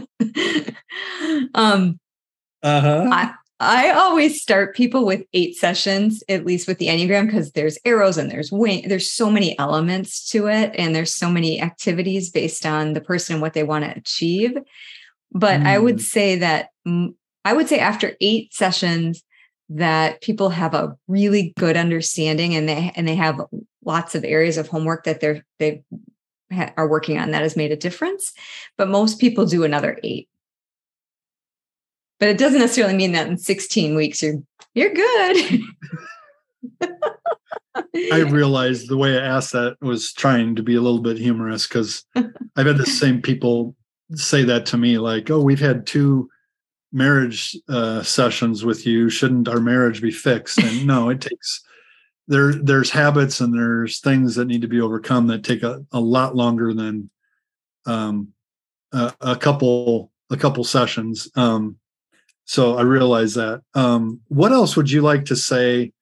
um, 1.55 1.99
uh-huh. 2.63 3.09
I, 3.11 3.35
I 3.59 3.91
always 3.91 4.43
start 4.43 4.77
people 4.77 5.07
with 5.07 5.25
eight 5.33 5.57
sessions, 5.57 6.23
at 6.29 6.45
least 6.45 6.69
with 6.69 6.79
the 6.79 6.89
Enneagram, 6.89 7.27
because 7.27 7.53
there's 7.53 7.79
arrows 7.87 8.19
and 8.19 8.31
there's 8.31 8.53
wing, 8.53 8.87
there's 8.89 9.11
so 9.11 9.31
many 9.31 9.59
elements 9.59 10.29
to 10.31 10.47
it, 10.49 10.73
and 10.77 10.95
there's 10.95 11.15
so 11.15 11.31
many 11.31 11.61
activities 11.61 12.31
based 12.31 12.67
on 12.67 12.93
the 12.93 13.01
person 13.01 13.35
and 13.35 13.43
what 13.43 13.55
they 13.55 13.63
want 13.63 13.85
to 13.85 13.97
achieve. 13.97 14.59
But 15.33 15.61
mm. 15.61 15.67
I 15.67 15.79
would 15.79 15.97
mm. 15.97 16.03
say 16.03 16.37
that 16.37 16.69
I 17.45 17.53
would 17.53 17.69
say 17.69 17.79
after 17.79 18.17
eight 18.21 18.53
sessions, 18.53 19.23
that 19.69 20.21
people 20.21 20.51
have 20.51 20.75
a 20.75 20.97
really 21.09 21.55
good 21.59 21.77
understanding 21.77 22.55
and 22.55 22.69
they 22.69 22.93
and 22.95 23.09
they 23.09 23.17
have 23.17 23.41
lots 23.85 24.15
of 24.15 24.25
areas 24.25 24.59
of 24.59 24.69
homework 24.69 25.05
that 25.05 25.21
they're 25.21 25.45
they 25.59 25.83
are 26.77 26.89
working 26.89 27.19
on 27.19 27.33
that 27.33 27.43
has 27.43 27.57
made 27.57 27.73
a 27.73 27.77
difference. 27.77 28.33
But 28.77 28.89
most 28.89 29.19
people 29.19 29.47
do 29.47 29.65
another 29.65 29.99
eight 30.05 30.29
but 32.19 32.29
it 32.29 32.39
doesn't 32.39 32.61
necessarily 32.61 32.95
mean 32.97 33.13
that 33.13 33.29
in 33.29 33.39
16 33.39 33.95
weeks 33.95 34.23
you're 34.23 34.43
you're 34.75 34.93
good. 34.93 35.61
I 38.13 38.21
realized 38.21 38.89
the 38.89 38.97
way 38.97 39.19
i 39.19 39.25
asked 39.25 39.53
that 39.53 39.77
was 39.81 40.13
trying 40.13 40.57
to 40.57 40.63
be 40.63 40.75
a 40.75 40.81
little 40.81 41.01
bit 41.01 41.19
humorous 41.19 41.67
because 41.67 42.05
i've 42.17 42.67
had 42.67 42.79
the 42.79 42.87
same 42.87 43.23
people 43.23 43.75
say 44.15 44.45
that 44.45 44.67
to 44.67 44.77
me 44.77 44.99
like 44.99 45.31
oh 45.31 45.41
we've 45.41 45.61
had 45.61 45.87
two 45.87 46.29
marriage 46.93 47.57
uh, 47.69 48.03
sessions 48.03 48.65
with 48.65 48.87
you. 48.87 49.11
Shouldn't 49.11 49.49
our 49.49 49.61
marriage 49.61 50.01
be 50.01 50.11
fixed? 50.11 50.59
And 50.59 50.87
no 50.87 51.11
it 51.11 51.21
takes 51.21 51.63
there 52.29 52.53
there's 52.53 52.91
habits 52.91 53.41
and 53.41 53.55
there's 53.55 54.01
things 54.01 54.35
that 54.35 54.47
need 54.47 54.63
to 54.63 54.69
be 54.69 54.81
overcome 54.81 55.27
that 55.29 55.45
take 55.45 55.63
a, 55.63 55.85
a 55.93 56.01
lot 56.01 56.35
longer 56.35 56.75
than 56.75 57.11
um, 57.87 58.29
a, 58.93 59.13
a 59.21 59.37
couple 59.37 60.11
a 60.31 60.37
couple 60.37 60.65
sessions. 60.65 61.29
Um, 61.37 61.77
so 62.47 62.77
I 62.77 62.83
realize 62.83 63.35
that. 63.35 63.63
Um, 63.75 64.21
what 64.29 64.53
else 64.53 64.77
would 64.77 64.91
you 64.91 65.03
like 65.03 65.27
to 65.27 65.37
say 65.37 65.93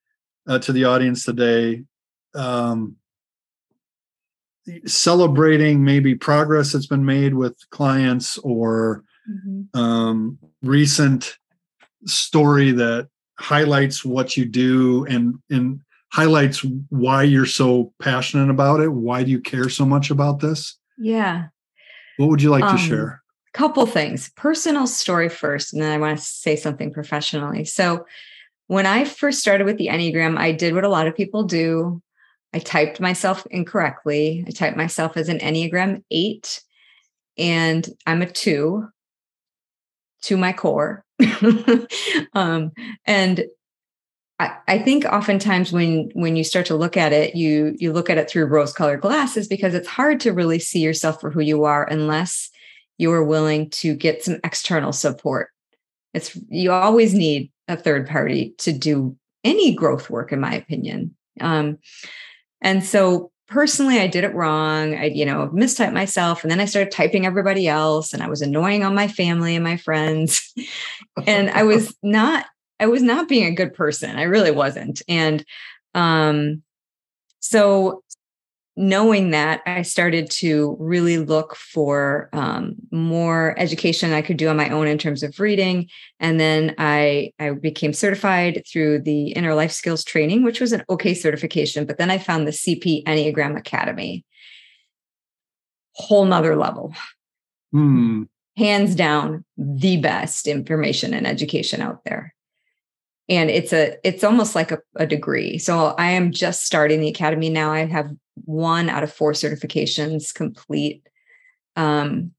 uh, 0.46 0.59
to 0.61 0.72
the 0.72 0.85
audience 0.85 1.24
today? 1.24 1.85
Um, 2.35 2.96
celebrating 4.87 5.85
maybe 5.85 6.14
progress 6.14 6.72
that's 6.72 6.87
been 6.87 7.04
made 7.04 7.35
with 7.35 7.57
clients 7.70 8.38
or 8.38 9.04
mm-hmm. 9.28 9.78
um, 9.78 10.38
recent 10.62 11.38
story 12.04 12.72
that 12.72 13.09
highlights 13.38 14.04
what 14.04 14.37
you 14.37 14.44
do 14.44 15.04
and 15.07 15.35
and 15.50 15.80
highlights 16.12 16.64
why 16.90 17.22
you're 17.22 17.46
so 17.46 17.92
passionate 18.00 18.50
about 18.50 18.80
it. 18.80 18.88
Why 18.88 19.24
do 19.24 19.30
you 19.30 19.40
care 19.40 19.68
so 19.68 19.85
much 19.85 20.11
about 20.11 20.40
this? 20.40 20.78
Yeah. 20.98 21.46
What 22.18 22.28
would 22.28 22.42
you 22.42 22.50
like 22.50 22.64
um, 22.64 22.76
to 22.76 22.83
share? 22.83 23.23
Couple 23.54 23.86
things. 23.86 24.30
Personal 24.36 24.86
story 24.86 25.28
first 25.28 25.72
and 25.72 25.80
then 25.80 25.92
i 25.92 25.98
want 25.98 26.18
to 26.18 26.24
say 26.24 26.56
something 26.56 26.92
professionally. 26.92 27.64
So 27.64 28.04
when 28.66 28.84
i 28.86 29.04
first 29.04 29.40
started 29.40 29.64
with 29.64 29.78
the 29.78 29.88
enneagram 29.88 30.36
i 30.36 30.52
did 30.52 30.74
what 30.74 30.84
a 30.84 30.88
lot 30.88 31.06
of 31.06 31.16
people 31.16 31.44
do. 31.44 32.02
I 32.52 32.60
typed 32.60 33.00
myself 33.00 33.44
incorrectly. 33.50 34.44
I 34.46 34.50
typed 34.50 34.76
myself 34.76 35.16
as 35.16 35.28
an 35.28 35.38
enneagram 35.38 36.02
8 36.10 36.60
and 37.38 37.88
i'm 38.06 38.22
a 38.22 38.30
2 38.30 38.86
to 40.24 40.36
my 40.36 40.52
core. 40.52 41.04
Um, 42.32 42.72
and 43.06 43.44
I, 44.40 44.56
I 44.66 44.78
think 44.78 45.04
oftentimes 45.04 45.70
when 45.70 46.10
when 46.14 46.34
you 46.34 46.42
start 46.42 46.66
to 46.66 46.74
look 46.74 46.96
at 46.96 47.12
it 47.12 47.36
you 47.36 47.76
you 47.78 47.92
look 47.92 48.10
at 48.10 48.18
it 48.18 48.28
through 48.28 48.46
rose 48.46 48.72
colored 48.72 49.00
glasses 49.00 49.46
because 49.46 49.74
it's 49.74 49.86
hard 49.86 50.18
to 50.20 50.32
really 50.32 50.58
see 50.58 50.80
yourself 50.80 51.20
for 51.20 51.30
who 51.30 51.40
you 51.40 51.62
are 51.62 51.84
unless 51.84 52.50
you 52.98 53.12
are 53.12 53.24
willing 53.24 53.70
to 53.70 53.94
get 53.94 54.24
some 54.24 54.38
external 54.44 54.92
support. 54.92 55.50
It's 56.12 56.38
you 56.48 56.72
always 56.72 57.14
need 57.14 57.50
a 57.68 57.76
third 57.76 58.09
party 58.09 58.54
to 58.59 58.72
do 58.72 59.16
any 59.42 59.74
growth 59.74 60.11
work, 60.11 60.33
in 60.33 60.40
my 60.40 60.54
opinion. 60.54 61.14
Um, 61.40 61.78
and 62.62 62.85
so 62.85 63.30
personally, 63.48 63.98
I 63.98 64.07
did 64.07 64.24
it 64.24 64.35
wrong. 64.35 64.94
I, 64.94 65.07
you 65.07 65.26
know, 65.26 65.50
mistyped 65.52 65.92
myself, 65.92 66.42
and 66.42 66.50
then 66.50 66.61
I 66.61 66.64
started 66.64 66.92
typing 66.92 67.26
everybody 67.26 67.68
else, 67.68 68.12
and 68.12 68.22
I 68.22 68.28
was 68.28 68.42
annoying 68.42 68.85
on 68.85 68.94
my 68.94 69.09
family 69.09 69.54
and 69.54 69.64
my 69.64 69.76
friends, 69.76 70.54
and 71.26 71.50
I 71.50 71.64
was 71.64 71.94
not. 72.02 72.46
I 72.80 72.87
was 72.87 73.02
not 73.02 73.28
being 73.28 73.46
a 73.46 73.54
good 73.54 73.72
person. 73.72 74.16
I 74.16 74.24
really 74.24 74.50
wasn't. 74.50 75.00
And 75.09 75.44
um, 75.94 76.62
so 77.38 78.02
knowing 78.76 79.30
that, 79.30 79.62
I 79.66 79.82
started 79.82 80.30
to 80.32 80.76
really 80.80 81.18
look 81.18 81.54
for 81.54 82.28
um, 82.32 82.74
more 82.90 83.54
education 83.58 84.12
I 84.12 84.22
could 84.22 84.37
do 84.37 84.48
on 84.48 84.56
my 84.56 84.68
own 84.68 84.88
in 84.88 84.98
terms 84.98 85.22
of 85.22 85.38
reading. 85.38 85.88
And 86.18 86.40
then 86.40 86.74
I, 86.78 87.32
I 87.38 87.50
became 87.50 87.92
certified 87.92 88.62
through 88.70 89.02
the 89.02 89.28
Inner 89.32 89.54
Life 89.54 89.72
Skills 89.72 90.04
Training, 90.04 90.42
which 90.42 90.60
was 90.60 90.72
an 90.72 90.84
okay 90.90 91.14
certification. 91.14 91.87
But 91.87 91.98
then 91.98 92.10
I 92.10 92.18
found 92.18 92.46
the 92.46 92.52
CP 92.52 93.04
Enneagram 93.04 93.56
Academy, 93.56 94.24
whole 95.92 96.24
nother 96.24 96.56
level. 96.56 96.94
Hmm. 97.72 98.24
Hands 98.56 98.94
down, 98.94 99.44
the 99.56 99.96
best 99.96 100.46
information 100.46 101.12
and 101.12 101.26
education 101.26 101.80
out 101.80 102.04
there 102.04 102.34
and 103.28 103.50
it's 103.50 103.72
a 103.72 103.96
it's 104.06 104.24
almost 104.24 104.54
like 104.54 104.70
a, 104.70 104.78
a, 104.96 105.06
degree 105.06 105.56
so 105.58 105.94
i 105.98 106.10
am 106.10 106.30
just 106.30 106.64
starting 106.64 107.00
the 107.00 107.08
academy 107.08 107.48
now 107.48 107.72
i 107.72 107.84
have 107.84 108.10
one 108.44 108.88
out 108.88 109.02
of 109.02 109.12
four 109.12 109.32
certifications 109.32 110.34
complete. 110.34 111.06
Um, 111.76 112.32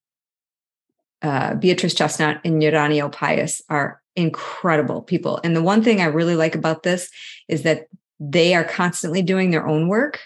uh, 1.21 1.55
Beatrice 1.55 1.95
Chestnut 1.95 2.41
and 2.43 2.61
Uranio 2.61 3.11
Paes 3.11 3.61
are 3.69 4.01
incredible 4.15 5.01
people. 5.01 5.39
And 5.43 5.55
the 5.55 5.63
one 5.63 5.83
thing 5.83 6.01
I 6.01 6.05
really 6.05 6.35
like 6.35 6.55
about 6.55 6.83
this 6.83 7.09
is 7.47 7.63
that 7.63 7.87
they 8.19 8.53
are 8.53 8.63
constantly 8.63 9.21
doing 9.21 9.51
their 9.51 9.67
own 9.67 9.87
work 9.87 10.21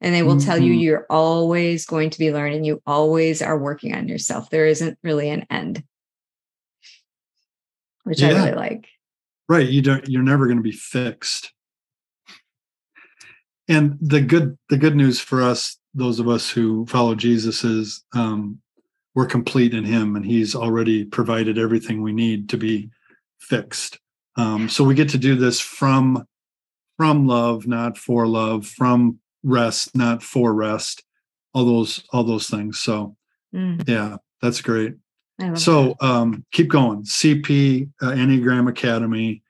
and 0.00 0.14
they 0.14 0.22
will 0.22 0.36
mm-hmm. 0.36 0.46
tell 0.46 0.58
you 0.58 0.72
mm-hmm. 0.72 0.80
you're 0.80 1.06
always 1.08 1.86
going 1.86 2.10
to 2.10 2.18
be 2.18 2.32
learning. 2.32 2.64
You 2.64 2.82
always 2.86 3.40
are 3.40 3.58
working 3.58 3.94
on 3.94 4.08
yourself. 4.08 4.50
There 4.50 4.66
isn't 4.66 4.98
really 5.02 5.30
an 5.30 5.46
end, 5.48 5.82
which 8.04 8.20
yeah. 8.20 8.28
I 8.28 8.32
really 8.32 8.52
like. 8.52 8.88
Right. 9.48 9.68
You 9.68 9.82
don't, 9.82 10.08
you're 10.08 10.22
never 10.22 10.46
going 10.46 10.58
to 10.58 10.62
be 10.62 10.72
fixed 10.72 11.52
and 13.68 13.98
the 14.00 14.20
good 14.20 14.56
the 14.68 14.76
good 14.76 14.96
news 14.96 15.20
for 15.20 15.42
us 15.42 15.78
those 15.94 16.20
of 16.20 16.28
us 16.28 16.50
who 16.50 16.86
follow 16.86 17.14
jesus 17.14 17.64
is 17.64 18.04
um, 18.14 18.58
we're 19.14 19.26
complete 19.26 19.74
in 19.74 19.84
him 19.84 20.16
and 20.16 20.24
he's 20.24 20.54
already 20.54 21.04
provided 21.04 21.58
everything 21.58 22.02
we 22.02 22.12
need 22.12 22.48
to 22.48 22.56
be 22.56 22.90
fixed 23.38 23.98
um, 24.36 24.68
so 24.68 24.84
we 24.84 24.94
get 24.94 25.08
to 25.08 25.18
do 25.18 25.34
this 25.34 25.60
from 25.60 26.26
from 26.96 27.26
love 27.26 27.66
not 27.66 27.98
for 27.98 28.26
love 28.26 28.66
from 28.66 29.18
rest 29.42 29.94
not 29.94 30.22
for 30.22 30.54
rest 30.54 31.02
all 31.54 31.64
those 31.64 32.04
all 32.12 32.24
those 32.24 32.48
things 32.48 32.78
so 32.78 33.16
mm. 33.54 33.82
yeah 33.88 34.16
that's 34.42 34.60
great 34.60 34.94
so 35.54 35.94
um 36.00 36.44
keep 36.50 36.68
going 36.68 37.02
cp 37.02 37.88
uh, 38.00 38.06
enneagram 38.06 38.68
academy 38.68 39.42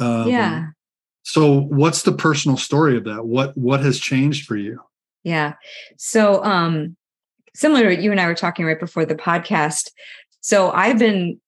um, 0.00 0.28
yeah 0.28 0.66
so 1.22 1.60
what's 1.60 2.02
the 2.02 2.12
personal 2.12 2.56
story 2.56 2.96
of 2.96 3.04
that? 3.04 3.24
What 3.24 3.56
what 3.56 3.80
has 3.80 3.98
changed 3.98 4.46
for 4.46 4.56
you? 4.56 4.80
Yeah. 5.22 5.54
So 5.96 6.42
um 6.44 6.96
similar 7.54 7.82
to 7.82 7.88
what 7.88 8.02
you 8.02 8.10
and 8.10 8.20
I 8.20 8.26
were 8.26 8.34
talking 8.34 8.64
right 8.64 8.80
before 8.80 9.04
the 9.04 9.14
podcast. 9.14 9.90
So 10.40 10.70
I've 10.72 10.98
been 10.98 11.40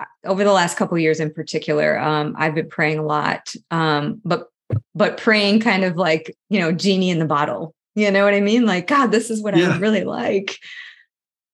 uh, 0.00 0.06
over 0.24 0.44
the 0.44 0.52
last 0.52 0.76
couple 0.76 0.98
years 0.98 1.20
in 1.20 1.32
particular, 1.32 1.98
um, 1.98 2.34
I've 2.38 2.54
been 2.54 2.68
praying 2.68 2.98
a 2.98 3.04
lot. 3.04 3.52
Um, 3.70 4.20
but 4.24 4.48
but 4.94 5.16
praying 5.16 5.60
kind 5.60 5.84
of 5.84 5.96
like, 5.96 6.34
you 6.48 6.60
know, 6.60 6.72
genie 6.72 7.10
in 7.10 7.18
the 7.18 7.24
bottle. 7.24 7.74
You 7.94 8.10
know 8.10 8.24
what 8.24 8.34
I 8.34 8.40
mean? 8.40 8.64
Like, 8.64 8.86
God, 8.86 9.08
this 9.12 9.30
is 9.30 9.42
what 9.42 9.56
yeah. 9.56 9.70
I 9.70 9.78
really 9.78 10.04
like. 10.04 10.56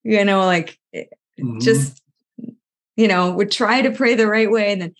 You 0.05 0.25
know, 0.25 0.44
like 0.44 0.79
mm-hmm. 1.38 1.59
just, 1.61 2.03
you 2.97 3.09
know, 3.09 3.33
would 3.33 3.51
try 3.51 3.83
to 3.83 3.90
pray 3.90 4.14
the 4.14 4.27
right 4.27 4.51
way 4.51 4.73
and 4.73 4.83
then 4.83 4.94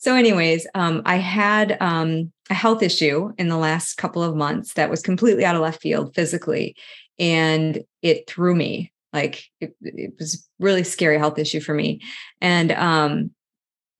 so, 0.00 0.14
anyways, 0.14 0.66
um, 0.76 1.02
I 1.04 1.16
had 1.16 1.76
um, 1.80 2.32
a 2.50 2.54
health 2.54 2.82
issue 2.82 3.32
in 3.36 3.48
the 3.48 3.56
last 3.56 3.96
couple 3.96 4.22
of 4.22 4.36
months 4.36 4.74
that 4.74 4.90
was 4.90 5.02
completely 5.02 5.44
out 5.44 5.56
of 5.56 5.60
left 5.60 5.82
field 5.82 6.14
physically, 6.14 6.76
and 7.18 7.82
it 8.00 8.28
threw 8.28 8.54
me. 8.54 8.92
Like 9.12 9.44
it, 9.60 9.74
it 9.80 10.14
was 10.18 10.48
really 10.60 10.84
scary 10.84 11.18
health 11.18 11.38
issue 11.38 11.60
for 11.60 11.74
me, 11.74 12.00
and 12.40 12.70
um, 12.72 13.30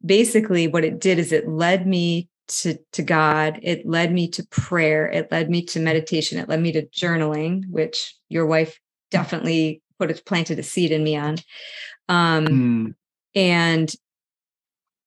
basically, 0.05 0.69
what 0.69 0.85
it 0.85 1.01
did 1.01 1.19
is 1.19 1.33
it 1.33 1.49
led 1.49 1.87
me 1.87 2.29
to 2.47 2.79
to 2.93 3.03
God. 3.03 3.59
It 3.63 3.85
led 3.85 4.13
me 4.13 4.29
to 4.29 4.47
prayer. 4.47 5.09
It 5.09 5.33
led 5.33 5.51
me 5.51 5.65
to 5.65 5.81
meditation. 5.81 6.39
It 6.39 6.49
led 6.49 6.61
me 6.61 6.71
to 6.73 6.87
journaling, 6.87 7.63
which 7.71 8.15
your 8.29 8.47
wife 8.47 8.79
definitely 9.11 9.83
put 9.99 10.11
it 10.11 10.25
planted 10.25 10.59
a 10.59 10.63
seed 10.63 10.93
in 10.93 11.03
me 11.03 11.17
on. 11.17 11.39
Um, 12.09 12.47
mm. 12.47 12.95
And 13.35 13.93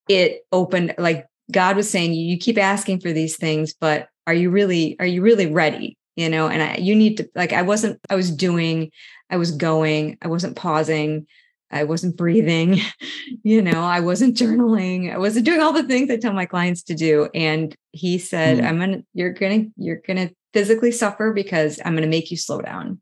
it 0.07 0.45
opened 0.51 0.95
like 0.97 1.27
God 1.51 1.75
was 1.75 1.89
saying, 1.89 2.13
you 2.13 2.37
keep 2.37 2.57
asking 2.57 2.99
for 2.99 3.11
these 3.11 3.37
things, 3.37 3.73
but 3.73 4.09
are 4.27 4.33
you 4.33 4.49
really, 4.49 4.97
are 4.99 5.05
you 5.05 5.21
really 5.21 5.47
ready? 5.47 5.97
You 6.15 6.29
know, 6.29 6.47
and 6.47 6.61
I, 6.61 6.75
you 6.75 6.95
need 6.95 7.17
to, 7.17 7.29
like, 7.35 7.53
I 7.53 7.61
wasn't, 7.61 7.99
I 8.09 8.15
was 8.15 8.31
doing, 8.31 8.91
I 9.29 9.37
was 9.37 9.51
going, 9.51 10.17
I 10.21 10.27
wasn't 10.27 10.57
pausing, 10.57 11.25
I 11.71 11.85
wasn't 11.85 12.17
breathing, 12.17 12.79
you 13.43 13.61
know, 13.61 13.81
I 13.81 14.01
wasn't 14.01 14.35
journaling, 14.35 15.11
I 15.11 15.17
wasn't 15.17 15.45
doing 15.45 15.61
all 15.61 15.73
the 15.73 15.83
things 15.83 16.11
I 16.11 16.17
tell 16.17 16.33
my 16.33 16.45
clients 16.45 16.83
to 16.83 16.95
do. 16.95 17.29
And 17.33 17.75
he 17.91 18.17
said, 18.17 18.59
mm. 18.59 18.67
I'm 18.67 18.77
going 18.77 18.91
to, 18.91 19.05
you're 19.13 19.33
going 19.33 19.65
to, 19.65 19.71
you're 19.77 20.01
going 20.05 20.27
to 20.27 20.35
physically 20.53 20.91
suffer 20.91 21.31
because 21.33 21.79
I'm 21.83 21.93
going 21.93 22.03
to 22.03 22.09
make 22.09 22.29
you 22.29 22.37
slow 22.37 22.61
down. 22.61 22.99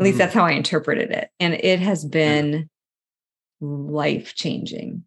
At 0.00 0.04
least 0.04 0.16
mm. 0.16 0.18
that's 0.18 0.34
how 0.34 0.46
I 0.46 0.52
interpreted 0.52 1.10
it. 1.10 1.28
And 1.38 1.54
it 1.54 1.78
has 1.78 2.04
been 2.04 2.70
life 3.60 4.34
changing 4.34 5.04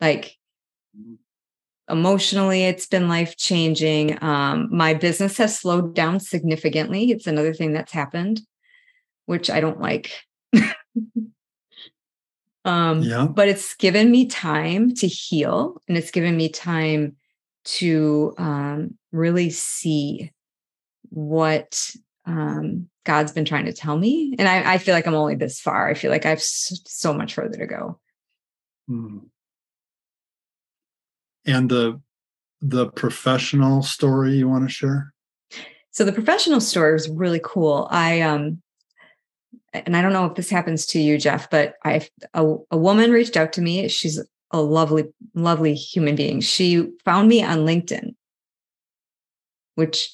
like 0.00 0.36
emotionally 1.88 2.64
it's 2.64 2.86
been 2.86 3.08
life 3.08 3.36
changing 3.36 4.22
um, 4.22 4.68
my 4.70 4.94
business 4.94 5.38
has 5.38 5.58
slowed 5.58 5.94
down 5.94 6.20
significantly 6.20 7.10
it's 7.10 7.26
another 7.26 7.54
thing 7.54 7.72
that's 7.72 7.92
happened 7.92 8.40
which 9.26 9.48
i 9.48 9.60
don't 9.60 9.80
like 9.80 10.12
um, 12.64 13.02
yeah. 13.02 13.26
but 13.26 13.48
it's 13.48 13.74
given 13.76 14.10
me 14.10 14.26
time 14.26 14.94
to 14.94 15.06
heal 15.06 15.80
and 15.88 15.96
it's 15.96 16.10
given 16.10 16.36
me 16.36 16.48
time 16.48 17.16
to 17.64 18.34
um, 18.38 18.96
really 19.10 19.50
see 19.50 20.30
what 21.08 21.90
um, 22.26 22.88
god's 23.04 23.32
been 23.32 23.44
trying 23.44 23.66
to 23.66 23.72
tell 23.72 23.96
me 23.96 24.34
and 24.38 24.48
I, 24.48 24.74
I, 24.74 24.78
feel 24.78 24.94
like 24.94 25.06
i'm 25.06 25.14
only 25.14 25.36
this 25.36 25.60
far. 25.60 25.88
I 25.88 25.94
feel 25.94 26.10
like 26.10 26.26
i 26.26 26.30
have 26.30 26.42
so 26.42 27.14
much 27.14 27.34
further 27.34 27.58
to 27.58 27.66
go. 27.66 28.00
Mm 28.90 29.20
and 31.46 31.70
the 31.70 32.00
the 32.60 32.88
professional 32.88 33.82
story 33.82 34.34
you 34.34 34.48
want 34.48 34.64
to 34.64 34.72
share? 34.72 35.12
So 35.90 36.04
the 36.04 36.12
professional 36.12 36.60
story 36.60 36.92
was 36.92 37.08
really 37.08 37.40
cool. 37.42 37.88
I 37.90 38.20
um 38.20 38.60
and 39.72 39.96
i 39.96 40.02
don't 40.02 40.12
know 40.12 40.24
if 40.24 40.34
this 40.34 40.48
happens 40.48 40.86
to 40.86 40.98
you 40.98 41.18
jeff 41.18 41.50
but 41.50 41.74
i 41.84 42.00
a, 42.32 42.54
a 42.70 42.76
woman 42.78 43.10
reached 43.10 43.36
out 43.36 43.52
to 43.54 43.62
me. 43.62 43.88
She's 43.88 44.20
a 44.50 44.60
lovely 44.60 45.04
lovely 45.34 45.74
human 45.74 46.16
being. 46.16 46.40
She 46.40 46.88
found 47.04 47.28
me 47.28 47.42
on 47.42 47.58
linkedin 47.58 48.14
which 49.74 50.10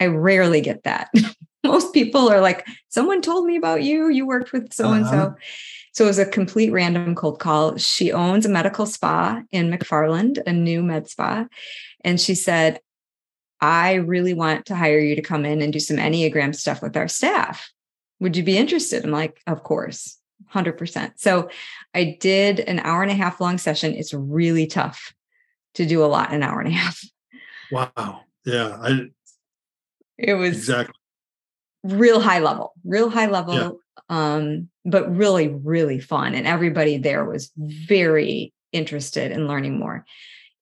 i 0.00 0.06
rarely 0.06 0.60
get 0.60 0.82
that 0.84 1.10
most 1.64 1.92
people 1.92 2.28
are 2.28 2.40
like 2.40 2.66
someone 2.88 3.20
told 3.20 3.46
me 3.46 3.56
about 3.56 3.82
you 3.82 4.08
you 4.08 4.26
worked 4.26 4.52
with 4.52 4.72
so 4.72 4.92
and 4.92 5.06
so 5.06 5.34
so 5.96 6.04
it 6.04 6.08
was 6.08 6.18
a 6.18 6.26
complete 6.26 6.72
random 6.72 7.14
cold 7.14 7.38
call. 7.38 7.78
She 7.78 8.12
owns 8.12 8.44
a 8.44 8.50
medical 8.50 8.84
spa 8.84 9.40
in 9.50 9.70
McFarland, 9.70 10.38
a 10.46 10.52
new 10.52 10.82
med 10.82 11.08
spa. 11.08 11.46
And 12.04 12.20
she 12.20 12.34
said, 12.34 12.80
I 13.62 13.94
really 13.94 14.34
want 14.34 14.66
to 14.66 14.76
hire 14.76 14.98
you 14.98 15.16
to 15.16 15.22
come 15.22 15.46
in 15.46 15.62
and 15.62 15.72
do 15.72 15.80
some 15.80 15.96
Enneagram 15.96 16.54
stuff 16.54 16.82
with 16.82 16.98
our 16.98 17.08
staff. 17.08 17.72
Would 18.20 18.36
you 18.36 18.42
be 18.42 18.58
interested? 18.58 19.06
I'm 19.06 19.10
like, 19.10 19.40
of 19.46 19.62
course, 19.62 20.18
100%. 20.54 21.12
So 21.16 21.48
I 21.94 22.18
did 22.20 22.60
an 22.60 22.80
hour 22.80 23.02
and 23.02 23.10
a 23.10 23.14
half 23.14 23.40
long 23.40 23.56
session. 23.56 23.94
It's 23.94 24.12
really 24.12 24.66
tough 24.66 25.14
to 25.76 25.86
do 25.86 26.04
a 26.04 26.06
lot 26.06 26.28
in 26.28 26.36
an 26.36 26.42
hour 26.42 26.60
and 26.60 26.68
a 26.68 26.76
half. 26.76 27.02
Wow. 27.72 28.20
Yeah. 28.44 28.76
I, 28.82 29.06
it 30.18 30.34
was 30.34 30.56
exactly 30.56 30.94
real 31.82 32.20
high 32.20 32.40
level, 32.40 32.72
real 32.84 33.10
high 33.10 33.26
level. 33.26 33.54
Yeah 33.54 33.70
um, 34.08 34.68
but 34.84 35.14
really, 35.14 35.48
really 35.48 35.98
fun. 35.98 36.34
And 36.34 36.46
everybody 36.46 36.98
there 36.98 37.24
was 37.24 37.50
very 37.56 38.52
interested 38.72 39.32
in 39.32 39.48
learning 39.48 39.78
more. 39.78 40.04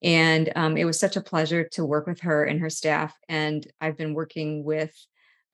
And 0.03 0.53
um, 0.55 0.77
it 0.77 0.85
was 0.85 0.99
such 0.99 1.17
a 1.17 1.23
pleasure 1.23 1.69
to 1.73 1.85
work 1.85 2.07
with 2.07 2.21
her 2.21 2.45
and 2.45 2.61
her 2.61 2.71
staff. 2.71 3.15
And 3.29 3.67
I've 3.81 3.97
been 3.97 4.15
working 4.15 4.65
with 4.65 4.95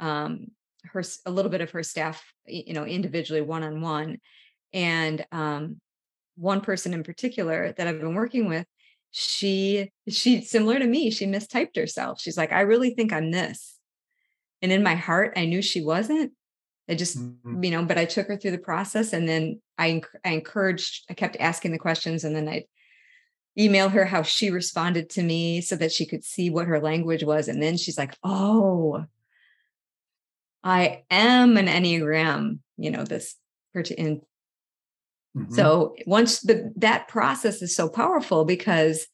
um, 0.01 0.49
her 0.85 1.03
a 1.27 1.31
little 1.31 1.51
bit 1.51 1.61
of 1.61 1.71
her 1.71 1.83
staff, 1.83 2.23
you 2.47 2.73
know, 2.73 2.85
individually, 2.85 3.43
one 3.43 3.63
on 3.63 3.81
one. 3.81 4.19
And 4.73 5.25
um, 5.33 5.81
one 6.37 6.61
person 6.61 6.95
in 6.95 7.03
particular 7.03 7.73
that 7.73 7.87
I've 7.87 8.01
been 8.01 8.15
working 8.15 8.49
with, 8.49 8.67
she 9.13 9.91
she 10.09 10.41
similar 10.43 10.79
to 10.79 10.87
me, 10.87 11.11
she 11.11 11.27
mistyped 11.27 11.77
herself. 11.77 12.21
She's 12.21 12.37
like, 12.37 12.53
I 12.53 12.61
really 12.61 12.91
think 12.95 13.13
I'm 13.13 13.33
this. 13.33 13.80
And 14.63 14.73
in 14.73 14.83
my 14.83 14.95
heart, 14.95 15.33
I 15.37 15.47
knew 15.47 15.63
she 15.63 15.83
wasn't, 15.83 16.33
I 16.89 16.95
just, 16.95 17.19
mm-hmm. 17.19 17.63
you 17.63 17.71
know, 17.71 17.85
but 17.85 17.99
I 17.99 18.05
took 18.05 18.29
her 18.29 18.37
through 18.37 18.51
the 18.51 18.59
process 18.59 19.13
and 19.13 19.29
then 19.29 19.61
I, 19.79 20.03
I 20.25 20.31
encouraged, 20.31 21.05
I 21.09 21.15
kept 21.15 21.37
asking 21.41 21.73
the 21.73 21.79
questions 21.79 22.25
and 22.25 22.35
then 22.35 22.49
I'd 22.49 22.65
email 23.59 23.89
her 23.89 24.05
how 24.05 24.23
she 24.23 24.51
responded 24.51 25.11
to 25.11 25.23
me 25.23 25.61
so 25.61 25.77
that 25.77 25.93
she 25.93 26.07
could 26.07 26.25
see 26.25 26.51
what 26.51 26.67
her 26.67 26.81
language 26.81 27.25
was. 27.25 27.49
And 27.49 27.63
then 27.63 27.77
she's 27.77 27.99
like, 27.99 28.17
oh, 28.23 29.05
I 30.63 31.05
am 31.11 31.57
an 31.57 31.67
Enneagram, 31.67 32.59
you 32.77 32.91
know, 32.91 33.05
this 33.05 33.37
in 33.75 34.21
mm-hmm. 35.37 35.55
so 35.55 35.95
once 36.07 36.41
the 36.41 36.73
that 36.77 37.07
process 37.07 37.63
is 37.63 37.75
so 37.75 37.89
powerful 37.89 38.45
because 38.45 39.07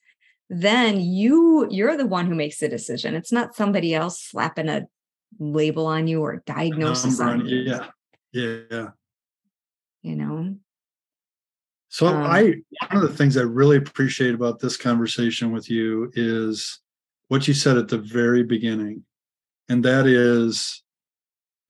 then 0.49 0.99
you 1.01 1.69
you're 1.71 1.97
the 1.97 2.07
one 2.07 2.27
who 2.27 2.35
makes 2.35 2.59
the 2.59 2.69
decision. 2.69 3.15
It's 3.15 3.33
not 3.33 3.55
somebody 3.55 3.95
else 3.95 4.23
slapping 4.23 4.69
a 4.69 4.87
label 5.39 5.87
on 5.87 6.07
you 6.07 6.23
or 6.23 6.43
diagnosis 6.47 7.21
on 7.21 7.47
you. 7.47 7.59
Yeah. 7.59 7.87
Yeah. 8.33 8.89
You 10.03 10.17
know. 10.17 10.57
So 11.89 12.07
um, 12.09 12.23
I 12.25 12.43
one 12.91 13.03
of 13.03 13.03
the 13.03 13.17
things 13.17 13.37
I 13.37 13.43
really 13.43 13.77
appreciate 13.77 14.35
about 14.35 14.59
this 14.59 14.77
conversation 14.77 15.53
with 15.53 15.71
you 15.71 16.11
is 16.15 16.81
what 17.29 17.49
you 17.49 17.55
said 17.55 17.77
at 17.77 17.89
the 17.89 17.99
very 17.99 18.43
beginning. 18.43 19.05
And 19.69 19.85
that 19.85 20.07
is 20.07 20.83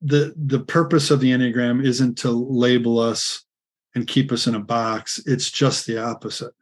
the 0.02 0.34
the 0.36 0.60
purpose 0.60 1.10
of 1.10 1.20
the 1.20 1.30
Enneagram 1.30 1.84
isn't 1.84 2.18
to 2.18 2.30
label 2.30 2.98
us 2.98 3.44
and 3.94 4.06
keep 4.06 4.32
us 4.32 4.46
in 4.46 4.54
a 4.54 4.60
box. 4.60 5.20
It's 5.26 5.50
just 5.50 5.86
the 5.86 6.02
opposite. 6.02 6.52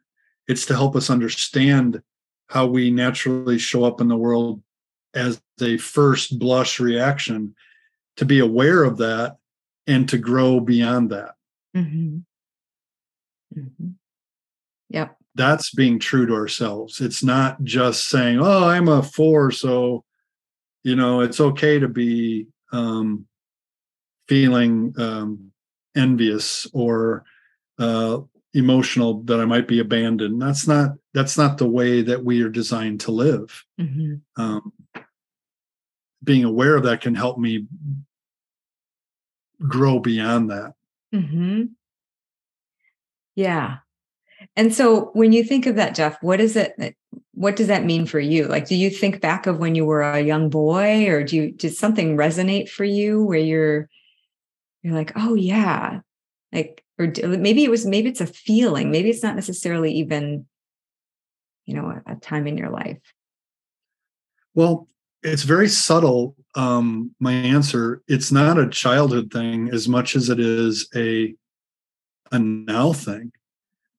It's 0.47 0.65
to 0.67 0.75
help 0.75 0.95
us 0.95 1.09
understand 1.09 2.01
how 2.47 2.67
we 2.67 2.91
naturally 2.91 3.57
show 3.57 3.83
up 3.83 3.99
in 3.99 4.07
the 4.07 4.15
world 4.15 4.61
as 5.15 5.41
a 5.61 5.77
first 5.77 6.37
blush 6.37 6.79
reaction, 6.79 7.55
to 8.17 8.25
be 8.25 8.39
aware 8.39 8.83
of 8.83 8.97
that 8.97 9.37
and 9.87 10.07
to 10.09 10.17
grow 10.17 10.59
beyond 10.59 11.09
that. 11.11 11.35
Mm-hmm. 11.75 12.17
Mm-hmm. 13.59 13.89
Yep. 14.89 15.17
That's 15.35 15.73
being 15.73 15.99
true 15.99 16.25
to 16.25 16.33
ourselves. 16.33 17.01
It's 17.01 17.23
not 17.23 17.63
just 17.63 18.07
saying, 18.07 18.39
oh, 18.39 18.67
I'm 18.67 18.87
a 18.87 19.03
four, 19.03 19.51
so, 19.51 20.03
you 20.83 20.95
know, 20.95 21.21
it's 21.21 21.39
okay 21.39 21.79
to 21.79 21.87
be 21.87 22.47
um, 22.71 23.27
feeling 24.27 24.93
um, 24.97 25.51
envious 25.95 26.67
or 26.73 27.25
uh, 27.79 28.19
emotional 28.53 29.21
that 29.23 29.39
I 29.39 29.45
might 29.45 29.67
be 29.67 29.79
abandoned. 29.79 30.41
That's 30.41 30.67
not 30.67 30.91
that's 31.13 31.37
not 31.37 31.57
the 31.57 31.67
way 31.67 32.01
that 32.01 32.23
we 32.23 32.41
are 32.41 32.49
designed 32.49 33.01
to 33.01 33.11
live. 33.11 33.65
Mm-hmm. 33.79 34.41
Um, 34.41 34.71
being 36.25 36.43
aware 36.43 36.75
of 36.75 36.83
that 36.83 37.01
can 37.01 37.15
help 37.15 37.37
me 37.37 37.67
grow 39.65 39.99
beyond 39.99 40.49
that. 40.49 40.73
Mm-hmm. 41.13 41.63
Yeah. 43.35 43.77
And 44.55 44.73
so 44.73 45.11
when 45.13 45.31
you 45.31 45.43
think 45.43 45.65
of 45.65 45.75
that, 45.77 45.95
Jeff, 45.95 46.17
what 46.21 46.41
is 46.41 46.55
it? 46.55 46.95
What 47.33 47.55
does 47.55 47.67
that 47.67 47.85
mean 47.85 48.05
for 48.05 48.19
you? 48.19 48.45
Like, 48.47 48.67
do 48.67 48.75
you 48.75 48.89
think 48.89 49.21
back 49.21 49.47
of 49.47 49.59
when 49.59 49.75
you 49.75 49.85
were 49.85 50.01
a 50.01 50.21
young 50.21 50.49
boy, 50.49 51.07
or 51.07 51.23
do 51.23 51.35
you 51.35 51.51
did 51.51 51.73
something 51.73 52.17
resonate 52.17 52.69
for 52.69 52.83
you 52.83 53.23
where 53.23 53.39
you're 53.39 53.89
you're 54.83 54.93
like, 54.93 55.13
oh 55.15 55.33
yeah, 55.33 56.01
like, 56.51 56.83
or 56.99 57.11
maybe 57.25 57.63
it 57.63 57.71
was 57.71 57.85
maybe 57.85 58.09
it's 58.09 58.21
a 58.21 58.27
feeling, 58.27 58.91
maybe 58.91 59.09
it's 59.09 59.23
not 59.23 59.35
necessarily 59.35 59.93
even, 59.93 60.45
you 61.65 61.75
know, 61.75 62.01
a, 62.05 62.13
a 62.13 62.15
time 62.15 62.45
in 62.45 62.57
your 62.57 62.69
life. 62.69 63.01
Well, 64.53 64.87
it's 65.25 65.43
very 65.43 65.67
subtle. 65.67 66.35
Um, 66.55 67.15
my 67.19 67.33
answer, 67.33 68.03
it's 68.07 68.31
not 68.31 68.59
a 68.59 68.69
childhood 68.69 69.31
thing 69.31 69.69
as 69.71 69.87
much 69.87 70.15
as 70.15 70.29
it 70.29 70.39
is 70.39 70.87
a 70.95 71.35
a 72.31 72.39
now 72.39 72.93
thing. 72.93 73.31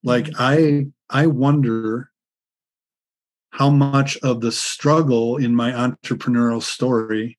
Like 0.03 0.25
mm-hmm. 0.25 0.91
I 1.11 1.23
I 1.23 1.27
wonder 1.27 2.11
how 3.51 3.69
much 3.69 4.17
of 4.17 4.41
the 4.41 4.51
struggle 4.51 5.37
in 5.37 5.55
my 5.55 5.71
entrepreneurial 5.71 6.61
story 6.61 7.37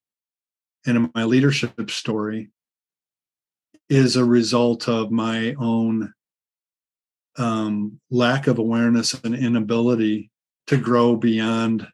and 0.86 0.96
in 0.96 1.10
my 1.14 1.24
leadership 1.24 1.90
story 1.90 2.50
is 3.88 4.16
a 4.16 4.24
result 4.24 4.88
of 4.88 5.10
my 5.10 5.54
own 5.58 6.12
um, 7.38 8.00
lack 8.10 8.48
of 8.48 8.58
awareness 8.58 9.14
and 9.14 9.34
inability 9.34 10.30
to 10.66 10.76
grow 10.76 11.16
beyond 11.16 11.86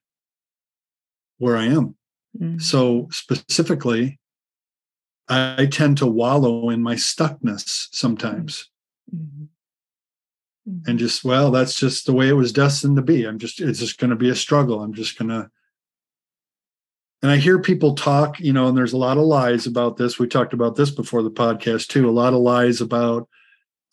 where 1.38 1.56
I 1.56 1.66
am. 1.66 1.96
Mm-hmm. 2.38 2.58
So, 2.58 3.08
specifically, 3.10 4.18
I 5.28 5.66
tend 5.70 5.98
to 5.98 6.06
wallow 6.06 6.70
in 6.70 6.82
my 6.82 6.94
stuckness 6.94 7.88
sometimes. 7.92 8.70
Mm-hmm. 9.14 9.44
Mm-hmm. 10.68 10.90
And 10.90 10.98
just, 10.98 11.24
well, 11.24 11.50
that's 11.50 11.76
just 11.76 12.06
the 12.06 12.12
way 12.12 12.28
it 12.28 12.34
was 12.34 12.52
destined 12.52 12.96
to 12.96 13.02
be. 13.02 13.24
I'm 13.24 13.38
just, 13.38 13.60
it's 13.60 13.80
just 13.80 13.98
going 13.98 14.10
to 14.10 14.16
be 14.16 14.30
a 14.30 14.34
struggle. 14.34 14.82
I'm 14.82 14.94
just 14.94 15.18
going 15.18 15.28
to. 15.28 15.50
And 17.22 17.30
I 17.30 17.36
hear 17.36 17.58
people 17.58 17.94
talk, 17.94 18.38
you 18.38 18.52
know, 18.52 18.68
and 18.68 18.76
there's 18.76 18.92
a 18.92 18.98
lot 18.98 19.16
of 19.16 19.24
lies 19.24 19.66
about 19.66 19.96
this. 19.96 20.18
We 20.18 20.26
talked 20.26 20.52
about 20.52 20.76
this 20.76 20.90
before 20.90 21.22
the 21.22 21.30
podcast 21.30 21.88
too. 21.88 22.08
A 22.08 22.12
lot 22.12 22.34
of 22.34 22.40
lies 22.40 22.82
about 22.82 23.28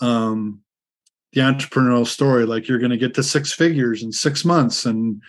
um, 0.02 0.62
the 1.32 1.42
entrepreneurial 1.42 2.06
story, 2.06 2.46
like 2.46 2.68
you're 2.68 2.80
going 2.80 2.92
to 2.92 2.98
get 2.98 3.14
to 3.14 3.24
six 3.24 3.54
figures 3.54 4.04
in 4.04 4.12
six 4.12 4.44
months, 4.44 4.86
and 4.86 5.22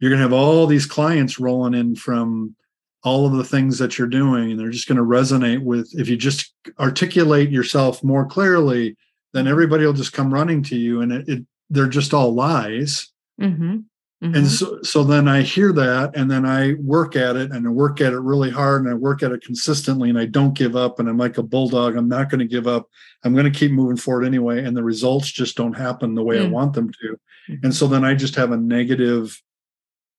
you're 0.00 0.10
going 0.10 0.18
to 0.18 0.24
have 0.24 0.32
all 0.32 0.66
these 0.66 0.86
clients 0.86 1.38
rolling 1.38 1.74
in 1.74 1.94
from 1.94 2.56
all 3.02 3.26
of 3.26 3.32
the 3.32 3.44
things 3.44 3.78
that 3.78 3.98
you're 3.98 4.08
doing 4.08 4.50
and 4.50 4.60
they're 4.60 4.70
just 4.70 4.88
going 4.88 4.98
to 4.98 5.04
resonate 5.04 5.62
with 5.62 5.90
if 5.98 6.08
you 6.08 6.16
just 6.16 6.52
articulate 6.78 7.50
yourself 7.50 8.02
more 8.04 8.26
clearly 8.26 8.96
then 9.32 9.46
everybody 9.46 9.86
will 9.86 9.92
just 9.92 10.12
come 10.12 10.32
running 10.32 10.62
to 10.62 10.76
you 10.76 11.00
and 11.00 11.12
it, 11.12 11.28
it 11.28 11.46
they're 11.70 11.88
just 11.88 12.12
all 12.12 12.34
lies 12.34 13.10
mm-hmm. 13.40 13.78
Mm-hmm. 14.22 14.34
and 14.34 14.46
so, 14.46 14.82
so 14.82 15.02
then 15.02 15.28
i 15.28 15.40
hear 15.40 15.72
that 15.72 16.14
and 16.14 16.30
then 16.30 16.44
i 16.44 16.74
work 16.74 17.16
at 17.16 17.36
it 17.36 17.52
and 17.52 17.66
i 17.66 17.70
work 17.70 18.02
at 18.02 18.12
it 18.12 18.18
really 18.18 18.50
hard 18.50 18.82
and 18.82 18.90
i 18.90 18.94
work 18.94 19.22
at 19.22 19.32
it 19.32 19.42
consistently 19.42 20.10
and 20.10 20.18
i 20.18 20.26
don't 20.26 20.52
give 20.52 20.76
up 20.76 20.98
and 20.98 21.08
i'm 21.08 21.16
like 21.16 21.38
a 21.38 21.42
bulldog 21.42 21.96
i'm 21.96 22.08
not 22.08 22.28
going 22.28 22.40
to 22.40 22.44
give 22.44 22.66
up 22.66 22.86
i'm 23.24 23.32
going 23.32 23.50
to 23.50 23.58
keep 23.58 23.72
moving 23.72 23.96
forward 23.96 24.26
anyway 24.26 24.62
and 24.62 24.76
the 24.76 24.84
results 24.84 25.30
just 25.30 25.56
don't 25.56 25.72
happen 25.72 26.14
the 26.14 26.22
way 26.22 26.36
mm-hmm. 26.36 26.46
i 26.46 26.48
mm. 26.48 26.52
want 26.52 26.74
them 26.74 26.90
to 26.90 27.18
and 27.48 27.62
mm-hmm. 27.62 27.70
so 27.70 27.86
then 27.86 28.04
i 28.04 28.14
just 28.14 28.34
have 28.34 28.52
a 28.52 28.56
negative 28.58 29.40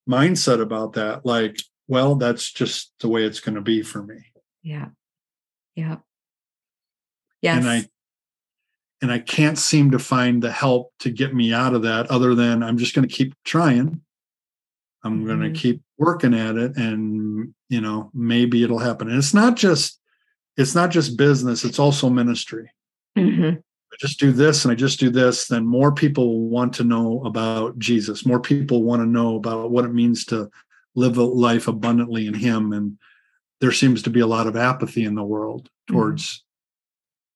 mindset 0.08 0.60
about 0.60 0.94
that 0.94 1.24
like 1.24 1.56
well 1.88 2.16
that's 2.16 2.50
just 2.50 2.92
the 3.00 3.08
way 3.08 3.24
it's 3.24 3.40
going 3.40 3.54
to 3.54 3.60
be 3.60 3.82
for 3.82 4.02
me. 4.02 4.16
Yeah. 4.62 4.88
Yeah 5.74 5.96
yes 7.42 7.58
and 7.58 7.68
i 7.68 7.84
and 9.02 9.12
i 9.12 9.18
can't 9.18 9.58
seem 9.58 9.90
to 9.90 9.98
find 9.98 10.42
the 10.42 10.50
help 10.50 10.92
to 11.00 11.10
get 11.10 11.34
me 11.34 11.52
out 11.52 11.74
of 11.74 11.82
that 11.82 12.10
other 12.10 12.34
than 12.34 12.62
i'm 12.62 12.78
just 12.78 12.94
going 12.94 13.06
to 13.06 13.14
keep 13.14 13.34
trying. 13.44 14.00
I'm 15.04 15.18
mm-hmm. 15.18 15.26
going 15.26 15.52
to 15.52 15.58
keep 15.58 15.82
working 15.98 16.32
at 16.32 16.56
it 16.56 16.76
and 16.76 17.52
you 17.68 17.80
know 17.80 18.10
maybe 18.14 18.62
it'll 18.62 18.78
happen. 18.78 19.08
And 19.08 19.18
it's 19.18 19.34
not 19.34 19.56
just 19.56 20.00
it's 20.56 20.76
not 20.76 20.90
just 20.90 21.18
business 21.18 21.64
it's 21.64 21.80
also 21.80 22.08
ministry. 22.08 22.70
Mm-hmm. 23.18 23.58
Just 24.02 24.18
do 24.18 24.32
this 24.32 24.64
and 24.64 24.72
I 24.72 24.74
just 24.74 24.98
do 24.98 25.10
this, 25.10 25.46
then 25.46 25.64
more 25.64 25.94
people 25.94 26.48
want 26.48 26.72
to 26.74 26.82
know 26.82 27.22
about 27.24 27.78
Jesus. 27.78 28.26
More 28.26 28.40
people 28.40 28.82
want 28.82 29.00
to 29.00 29.06
know 29.06 29.36
about 29.36 29.70
what 29.70 29.84
it 29.84 29.94
means 29.94 30.24
to 30.24 30.50
live 30.96 31.18
a 31.18 31.22
life 31.22 31.68
abundantly 31.68 32.26
in 32.26 32.34
Him. 32.34 32.72
And 32.72 32.98
there 33.60 33.70
seems 33.70 34.02
to 34.02 34.10
be 34.10 34.18
a 34.18 34.26
lot 34.26 34.48
of 34.48 34.56
apathy 34.56 35.04
in 35.04 35.14
the 35.14 35.22
world 35.22 35.66
mm-hmm. 35.66 35.94
towards 35.94 36.38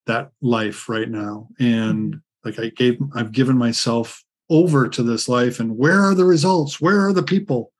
mm-hmm. 0.09 0.13
that 0.13 0.33
life 0.43 0.89
right 0.89 1.09
now. 1.09 1.47
And 1.61 2.15
mm-hmm. 2.17 2.19
like 2.45 2.59
I 2.59 2.71
gave, 2.71 2.99
I've 3.15 3.31
given 3.31 3.57
myself 3.57 4.25
over 4.51 4.89
to 4.89 5.05
this 5.05 5.29
life, 5.29 5.61
and 5.61 5.79
where 5.79 6.03
are 6.03 6.17
the 6.17 6.25
results? 6.25 6.81
Where 6.81 7.07
are 7.07 7.13
the 7.13 7.23
people? 7.23 7.71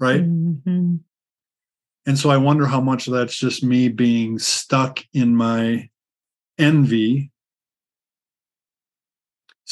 Right. 0.00 0.22
Mm-hmm. 0.22 0.96
And 2.06 2.18
so 2.18 2.28
I 2.28 2.38
wonder 2.38 2.66
how 2.66 2.80
much 2.80 3.06
of 3.06 3.12
that's 3.12 3.36
just 3.36 3.62
me 3.62 3.88
being 3.88 4.40
stuck 4.40 4.98
in 5.12 5.36
my 5.36 5.88
envy 6.58 7.30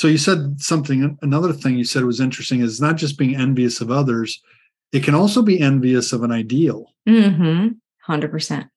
so 0.00 0.08
you 0.08 0.16
said 0.16 0.62
something, 0.62 1.18
another 1.20 1.52
thing 1.52 1.76
you 1.76 1.84
said 1.84 2.04
was 2.04 2.20
interesting 2.20 2.62
is 2.62 2.80
not 2.80 2.96
just 2.96 3.18
being 3.18 3.36
envious 3.36 3.82
of 3.82 3.90
others, 3.90 4.42
it 4.92 5.04
can 5.04 5.14
also 5.14 5.42
be 5.42 5.60
envious 5.60 6.14
of 6.14 6.22
an 6.22 6.32
ideal. 6.32 6.94
Mm-hmm. 7.06 7.72
100%. 8.10 8.70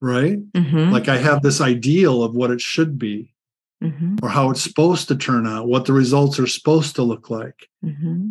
Right? 0.00 0.52
Mm-hmm. 0.52 0.90
Like 0.90 1.06
I 1.08 1.18
have 1.18 1.42
this 1.42 1.60
ideal 1.60 2.24
of 2.24 2.34
what 2.34 2.50
it 2.50 2.60
should 2.60 2.98
be 2.98 3.32
mm-hmm. 3.80 4.16
or 4.20 4.30
how 4.30 4.50
it's 4.50 4.62
supposed 4.62 5.06
to 5.06 5.16
turn 5.16 5.46
out, 5.46 5.68
what 5.68 5.84
the 5.84 5.92
results 5.92 6.40
are 6.40 6.48
supposed 6.48 6.96
to 6.96 7.04
look 7.04 7.30
like. 7.30 7.68
Mm-hmm. 7.84 8.30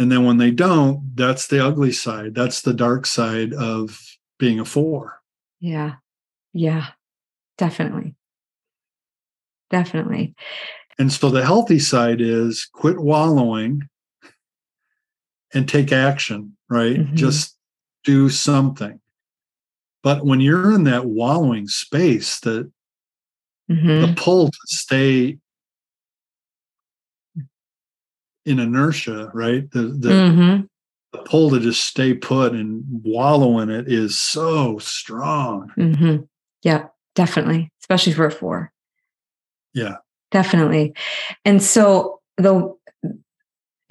And 0.00 0.10
then 0.10 0.24
when 0.24 0.38
they 0.38 0.50
don't, 0.50 1.14
that's 1.14 1.46
the 1.46 1.64
ugly 1.64 1.92
side. 1.92 2.34
That's 2.34 2.62
the 2.62 2.74
dark 2.74 3.06
side 3.06 3.54
of 3.54 4.00
being 4.40 4.58
a 4.58 4.64
four. 4.64 5.20
Yeah. 5.60 5.92
Yeah. 6.52 6.88
Definitely. 7.56 8.16
Definitely. 9.70 10.34
And 11.00 11.10
so 11.10 11.30
the 11.30 11.42
healthy 11.42 11.78
side 11.78 12.20
is 12.20 12.68
quit 12.74 13.00
wallowing 13.00 13.88
and 15.54 15.66
take 15.66 15.92
action, 15.92 16.58
right? 16.68 16.98
Mm-hmm. 16.98 17.16
Just 17.16 17.56
do 18.04 18.28
something. 18.28 19.00
But 20.02 20.26
when 20.26 20.40
you're 20.40 20.74
in 20.74 20.84
that 20.84 21.06
wallowing 21.06 21.68
space, 21.68 22.38
that 22.40 22.70
mm-hmm. 23.70 24.00
the 24.02 24.14
pull 24.14 24.48
to 24.48 24.58
stay 24.66 25.38
in 28.44 28.58
inertia, 28.58 29.30
right? 29.32 29.70
The 29.70 29.80
the 29.80 30.10
mm-hmm. 30.10 30.62
the 31.12 31.22
pull 31.24 31.48
to 31.48 31.60
just 31.60 31.82
stay 31.82 32.12
put 32.12 32.52
and 32.52 32.84
wallow 33.02 33.58
in 33.60 33.70
it 33.70 33.90
is 33.90 34.18
so 34.18 34.76
strong. 34.76 35.72
Mm-hmm. 35.78 36.24
Yeah, 36.62 36.88
definitely, 37.14 37.72
especially 37.80 38.12
for 38.12 38.26
a 38.26 38.30
four. 38.30 38.70
Yeah, 39.72 39.96
definitely. 40.30 40.94
And 41.44 41.62
so 41.62 42.20
the 42.36 42.74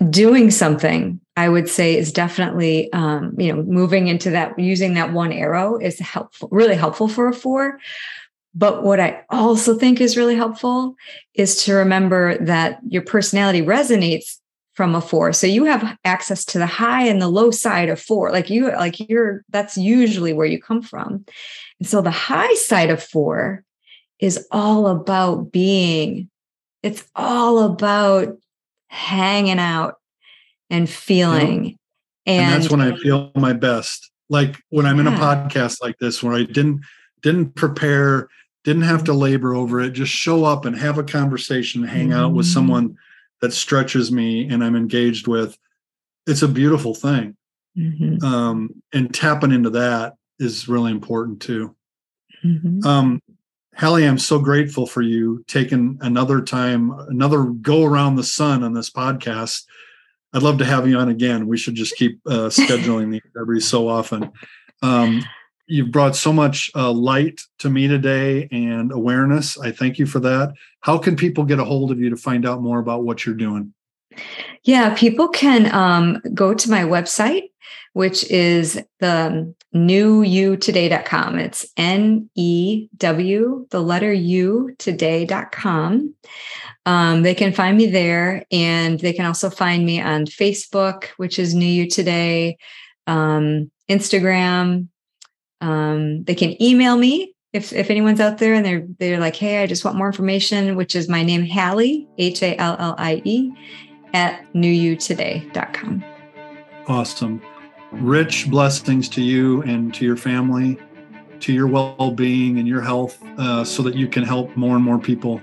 doing 0.09 0.49
something 0.49 1.19
i 1.35 1.49
would 1.49 1.67
say 1.69 1.97
is 1.97 2.13
definitely 2.13 2.91
um, 2.93 3.35
you 3.37 3.53
know 3.53 3.61
moving 3.63 4.07
into 4.07 4.29
that 4.29 4.57
using 4.57 4.93
that 4.93 5.11
one 5.11 5.33
arrow 5.33 5.77
is 5.77 5.99
helpful 5.99 6.47
really 6.51 6.75
helpful 6.75 7.09
for 7.09 7.27
a 7.27 7.33
four. 7.33 7.79
But 8.55 8.83
what 8.83 8.99
i 8.99 9.23
also 9.29 9.77
think 9.77 9.99
is 9.99 10.15
really 10.15 10.35
helpful 10.35 10.95
is 11.33 11.63
to 11.65 11.73
remember 11.73 12.37
that 12.45 12.79
your 12.87 13.01
personality 13.01 13.61
resonates 13.61 14.37
from 14.79 14.95
a 14.95 15.01
four. 15.01 15.33
So 15.33 15.45
you 15.45 15.65
have 15.65 15.97
access 16.05 16.45
to 16.45 16.57
the 16.57 16.65
high 16.65 17.05
and 17.05 17.21
the 17.21 17.27
low 17.27 17.51
side 17.51 17.89
of 17.89 17.99
four. 17.99 18.31
Like 18.31 18.49
you 18.49 18.71
like 18.71 18.97
you're 19.09 19.43
that's 19.49 19.75
usually 19.75 20.31
where 20.31 20.45
you 20.47 20.61
come 20.61 20.81
from. 20.81 21.25
And 21.81 21.89
so 21.89 22.01
the 22.01 22.11
high 22.11 22.53
side 22.53 22.89
of 22.89 23.03
four 23.03 23.65
is 24.19 24.47
all 24.51 24.87
about 24.87 25.51
being 25.51 26.28
it's 26.83 27.05
all 27.15 27.63
about 27.63 28.37
hanging 28.87 29.59
out 29.59 29.95
and 30.69 30.89
feeling 30.89 31.65
yep. 31.65 31.75
and, 32.25 32.53
and, 32.53 32.63
that's 32.63 32.71
when 32.71 32.81
i 32.81 32.95
feel 32.97 33.31
my 33.35 33.53
best 33.53 34.11
like 34.29 34.57
when 34.69 34.85
i'm 34.85 34.97
yeah. 34.97 35.07
in 35.07 35.13
a 35.13 35.17
podcast 35.17 35.81
like 35.81 35.97
this 35.99 36.23
where 36.23 36.33
i 36.33 36.43
didn't 36.43 36.81
didn't 37.21 37.55
prepare 37.55 38.27
didn't 38.63 38.83
have 38.83 39.03
to 39.03 39.13
labor 39.13 39.53
over 39.53 39.79
it 39.79 39.91
just 39.91 40.11
show 40.11 40.43
up 40.43 40.65
and 40.65 40.77
have 40.77 40.97
a 40.97 41.03
conversation 41.03 41.83
hang 41.83 42.09
mm-hmm. 42.09 42.19
out 42.19 42.33
with 42.33 42.45
mm-hmm. 42.45 42.53
someone 42.53 42.97
that 43.41 43.53
stretches 43.53 44.11
me 44.11 44.47
and 44.49 44.63
I'm 44.63 44.75
engaged 44.75 45.27
with, 45.27 45.57
it's 46.27 46.41
a 46.41 46.47
beautiful 46.47 46.93
thing. 46.93 47.35
Mm-hmm. 47.77 48.23
Um, 48.23 48.81
and 48.93 49.13
tapping 49.13 49.51
into 49.51 49.71
that 49.71 50.15
is 50.39 50.67
really 50.67 50.91
important 50.91 51.41
too. 51.41 51.75
Mm-hmm. 52.43 52.85
Um, 52.85 53.21
Hallie, 53.79 54.05
I'm 54.05 54.17
so 54.17 54.39
grateful 54.39 54.85
for 54.85 55.01
you 55.01 55.45
taking 55.47 55.97
another 56.01 56.41
time, 56.41 56.91
another 57.07 57.45
go 57.45 57.85
around 57.85 58.17
the 58.17 58.25
sun 58.25 58.61
on 58.61 58.73
this 58.73 58.89
podcast. 58.89 59.63
I'd 60.33 60.43
love 60.43 60.57
to 60.57 60.65
have 60.65 60.85
you 60.85 60.97
on 60.97 61.07
again. 61.07 61.47
We 61.47 61.55
should 61.55 61.75
just 61.75 61.95
keep 61.95 62.19
uh, 62.25 62.31
scheduling 62.49 63.09
these 63.09 63.21
every 63.39 63.61
so 63.61 63.87
often. 63.87 64.33
Um, 64.81 65.23
you've 65.65 65.91
brought 65.91 66.17
so 66.17 66.33
much 66.33 66.69
uh, 66.75 66.91
light 66.91 67.39
to 67.59 67.69
me 67.69 67.87
today 67.87 68.49
and 68.51 68.91
awareness. 68.91 69.57
I 69.57 69.71
thank 69.71 69.97
you 69.97 70.05
for 70.05 70.19
that. 70.19 70.51
How 70.81 70.97
can 70.97 71.15
people 71.15 71.45
get 71.45 71.59
a 71.59 71.63
hold 71.63 71.89
of 71.89 72.01
you 72.01 72.09
to 72.09 72.17
find 72.17 72.45
out 72.45 72.61
more 72.61 72.79
about 72.79 73.05
what 73.05 73.25
you're 73.25 73.33
doing? 73.33 73.73
Yeah, 74.63 74.93
people 74.93 75.29
can 75.29 75.73
um, 75.73 76.21
go 76.33 76.53
to 76.53 76.69
my 76.69 76.83
website, 76.83 77.48
which 77.93 78.29
is 78.29 78.81
the 78.99 79.53
newutoday.com. 79.75 81.39
It's 81.39 81.65
N 81.77 82.29
E 82.35 82.87
W, 82.97 83.67
the 83.69 83.81
letter 83.81 84.13
U 84.13 84.75
today.com. 84.79 86.13
Um, 86.85 87.21
they 87.23 87.35
can 87.35 87.53
find 87.53 87.77
me 87.77 87.87
there, 87.87 88.45
and 88.51 88.99
they 88.99 89.13
can 89.13 89.25
also 89.25 89.49
find 89.49 89.85
me 89.85 90.01
on 90.01 90.25
Facebook, 90.25 91.05
which 91.17 91.37
is 91.37 91.53
New 91.53 91.65
You 91.65 91.87
Today, 91.87 92.57
um, 93.05 93.69
Instagram, 93.89 94.87
um, 95.61 96.23
they 96.23 96.35
can 96.35 96.61
email 96.61 96.95
me 96.95 97.33
if 97.51 97.73
if 97.73 97.89
anyone's 97.89 98.19
out 98.19 98.37
there 98.37 98.53
and 98.53 98.65
they're 98.65 98.85
they're 98.99 99.19
like, 99.19 99.35
hey, 99.35 99.61
I 99.61 99.67
just 99.67 99.83
want 99.83 99.97
more 99.97 100.07
information, 100.07 100.75
which 100.75 100.95
is 100.95 101.09
my 101.09 101.23
name, 101.23 101.45
Hallie, 101.45 102.07
H 102.17 102.43
A 102.43 102.55
L 102.57 102.75
L 102.79 102.95
I 102.97 103.21
E, 103.25 103.51
at 104.13 104.45
newutoday.com. 104.53 106.03
Awesome. 106.87 107.41
Rich 107.91 108.49
blessings 108.49 109.09
to 109.09 109.21
you 109.21 109.61
and 109.63 109.93
to 109.95 110.05
your 110.05 110.17
family, 110.17 110.77
to 111.39 111.53
your 111.53 111.67
well 111.67 112.11
being 112.11 112.59
and 112.59 112.67
your 112.67 112.81
health, 112.81 113.21
uh, 113.37 113.63
so 113.63 113.81
that 113.83 113.95
you 113.95 114.07
can 114.07 114.23
help 114.23 114.55
more 114.55 114.75
and 114.75 114.85
more 114.85 114.99
people 114.99 115.41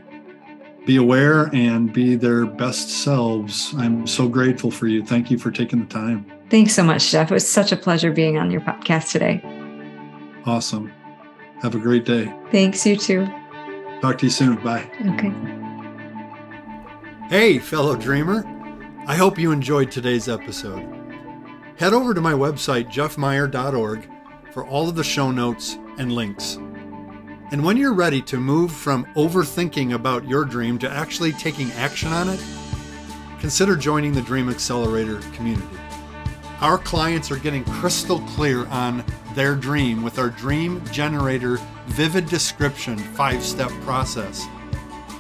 be 0.87 0.97
aware 0.97 1.51
and 1.53 1.93
be 1.93 2.15
their 2.15 2.47
best 2.47 2.89
selves. 2.89 3.75
I'm 3.77 4.07
so 4.07 4.29
grateful 4.29 4.71
for 4.71 4.87
you. 4.87 5.05
Thank 5.05 5.31
you 5.31 5.39
for 5.39 5.51
taking 5.51 5.81
the 5.81 5.87
time. 5.87 6.25
Thanks 6.49 6.75
so 6.75 6.85
much, 6.85 7.11
Jeff. 7.11 7.31
It 7.31 7.35
was 7.35 7.51
such 7.51 7.73
a 7.73 7.77
pleasure 7.77 8.13
being 8.13 8.39
on 8.39 8.53
your 8.53 8.61
podcast 8.61 9.11
today. 9.11 9.43
Awesome. 10.45 10.93
Have 11.63 11.75
a 11.75 11.79
great 11.79 12.05
day. 12.05 12.33
Thanks, 12.53 12.87
you 12.87 12.97
too. 12.97 13.27
Talk 14.01 14.19
to 14.19 14.27
you 14.27 14.31
soon. 14.31 14.57
Bye. 14.63 14.89
Okay. 15.15 15.33
Hey, 17.29 17.59
fellow 17.59 17.97
dreamer. 17.97 18.45
I 19.09 19.17
hope 19.17 19.39
you 19.39 19.51
enjoyed 19.51 19.91
today's 19.91 20.29
episode. 20.29 20.96
Head 21.79 21.93
over 21.93 22.15
to 22.15 22.23
my 22.23 22.33
website, 22.33 22.91
jeffmeyer.org, 22.91 24.09
for 24.51 24.65
all 24.65 24.89
of 24.89 24.95
the 24.95 25.05
show 25.05 25.31
notes 25.31 25.77
and 25.99 26.11
links. 26.11 26.55
And 27.53 27.63
when 27.63 27.77
you're 27.77 27.93
ready 27.93 28.23
to 28.23 28.39
move 28.39 28.73
from 28.73 29.05
overthinking 29.15 29.93
about 29.93 30.27
your 30.27 30.47
dream 30.47 30.79
to 30.79 30.91
actually 30.91 31.33
taking 31.33 31.71
action 31.73 32.15
on 32.15 32.31
it, 32.31 32.43
consider 33.41 33.77
joining 33.77 34.15
the 34.15 34.23
Dream 34.23 34.49
Accelerator 34.49 35.21
community. 35.35 35.77
Our 36.63 36.79
clients 36.79 37.31
are 37.31 37.37
getting 37.37 37.63
crystal 37.65 38.21
clear 38.21 38.65
on 38.69 39.05
their 39.35 39.55
dream 39.55 40.03
with 40.03 40.19
our 40.19 40.31
Dream 40.31 40.83
Generator 40.87 41.59
Vivid 41.89 42.27
Description 42.31 42.97
five 42.97 43.43
step 43.43 43.71
process. 43.83 44.47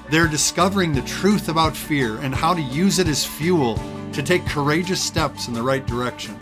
They're 0.08 0.26
discovering 0.26 0.94
the 0.94 1.02
truth 1.02 1.50
about 1.50 1.76
fear 1.76 2.16
and 2.16 2.34
how 2.34 2.54
to 2.54 2.62
use 2.62 2.98
it 2.98 3.08
as 3.08 3.26
fuel 3.26 3.78
to 4.14 4.22
take 4.22 4.46
courageous 4.46 5.02
steps 5.02 5.48
in 5.48 5.52
the 5.52 5.62
right 5.62 5.84
direction. 5.86 6.38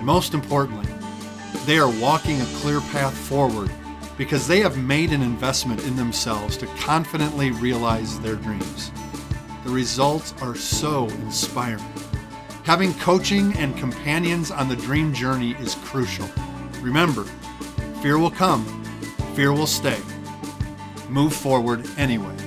And 0.00 0.06
most 0.06 0.32
importantly, 0.32 0.90
they 1.66 1.76
are 1.78 2.00
walking 2.00 2.40
a 2.40 2.46
clear 2.62 2.80
path 2.80 3.14
forward 3.14 3.70
because 4.16 4.48
they 4.48 4.60
have 4.60 4.78
made 4.78 5.12
an 5.12 5.20
investment 5.20 5.84
in 5.84 5.94
themselves 5.94 6.56
to 6.56 6.66
confidently 6.78 7.50
realize 7.50 8.18
their 8.20 8.36
dreams. 8.36 8.90
The 9.62 9.70
results 9.70 10.32
are 10.40 10.54
so 10.54 11.06
inspiring. 11.06 11.84
Having 12.64 12.94
coaching 12.94 13.52
and 13.58 13.76
companions 13.76 14.50
on 14.50 14.70
the 14.70 14.76
dream 14.76 15.12
journey 15.12 15.50
is 15.60 15.74
crucial. 15.84 16.30
Remember, 16.80 17.24
fear 18.00 18.18
will 18.18 18.30
come, 18.30 18.64
fear 19.34 19.52
will 19.52 19.66
stay. 19.66 20.00
Move 21.10 21.34
forward 21.34 21.86
anyway. 21.98 22.39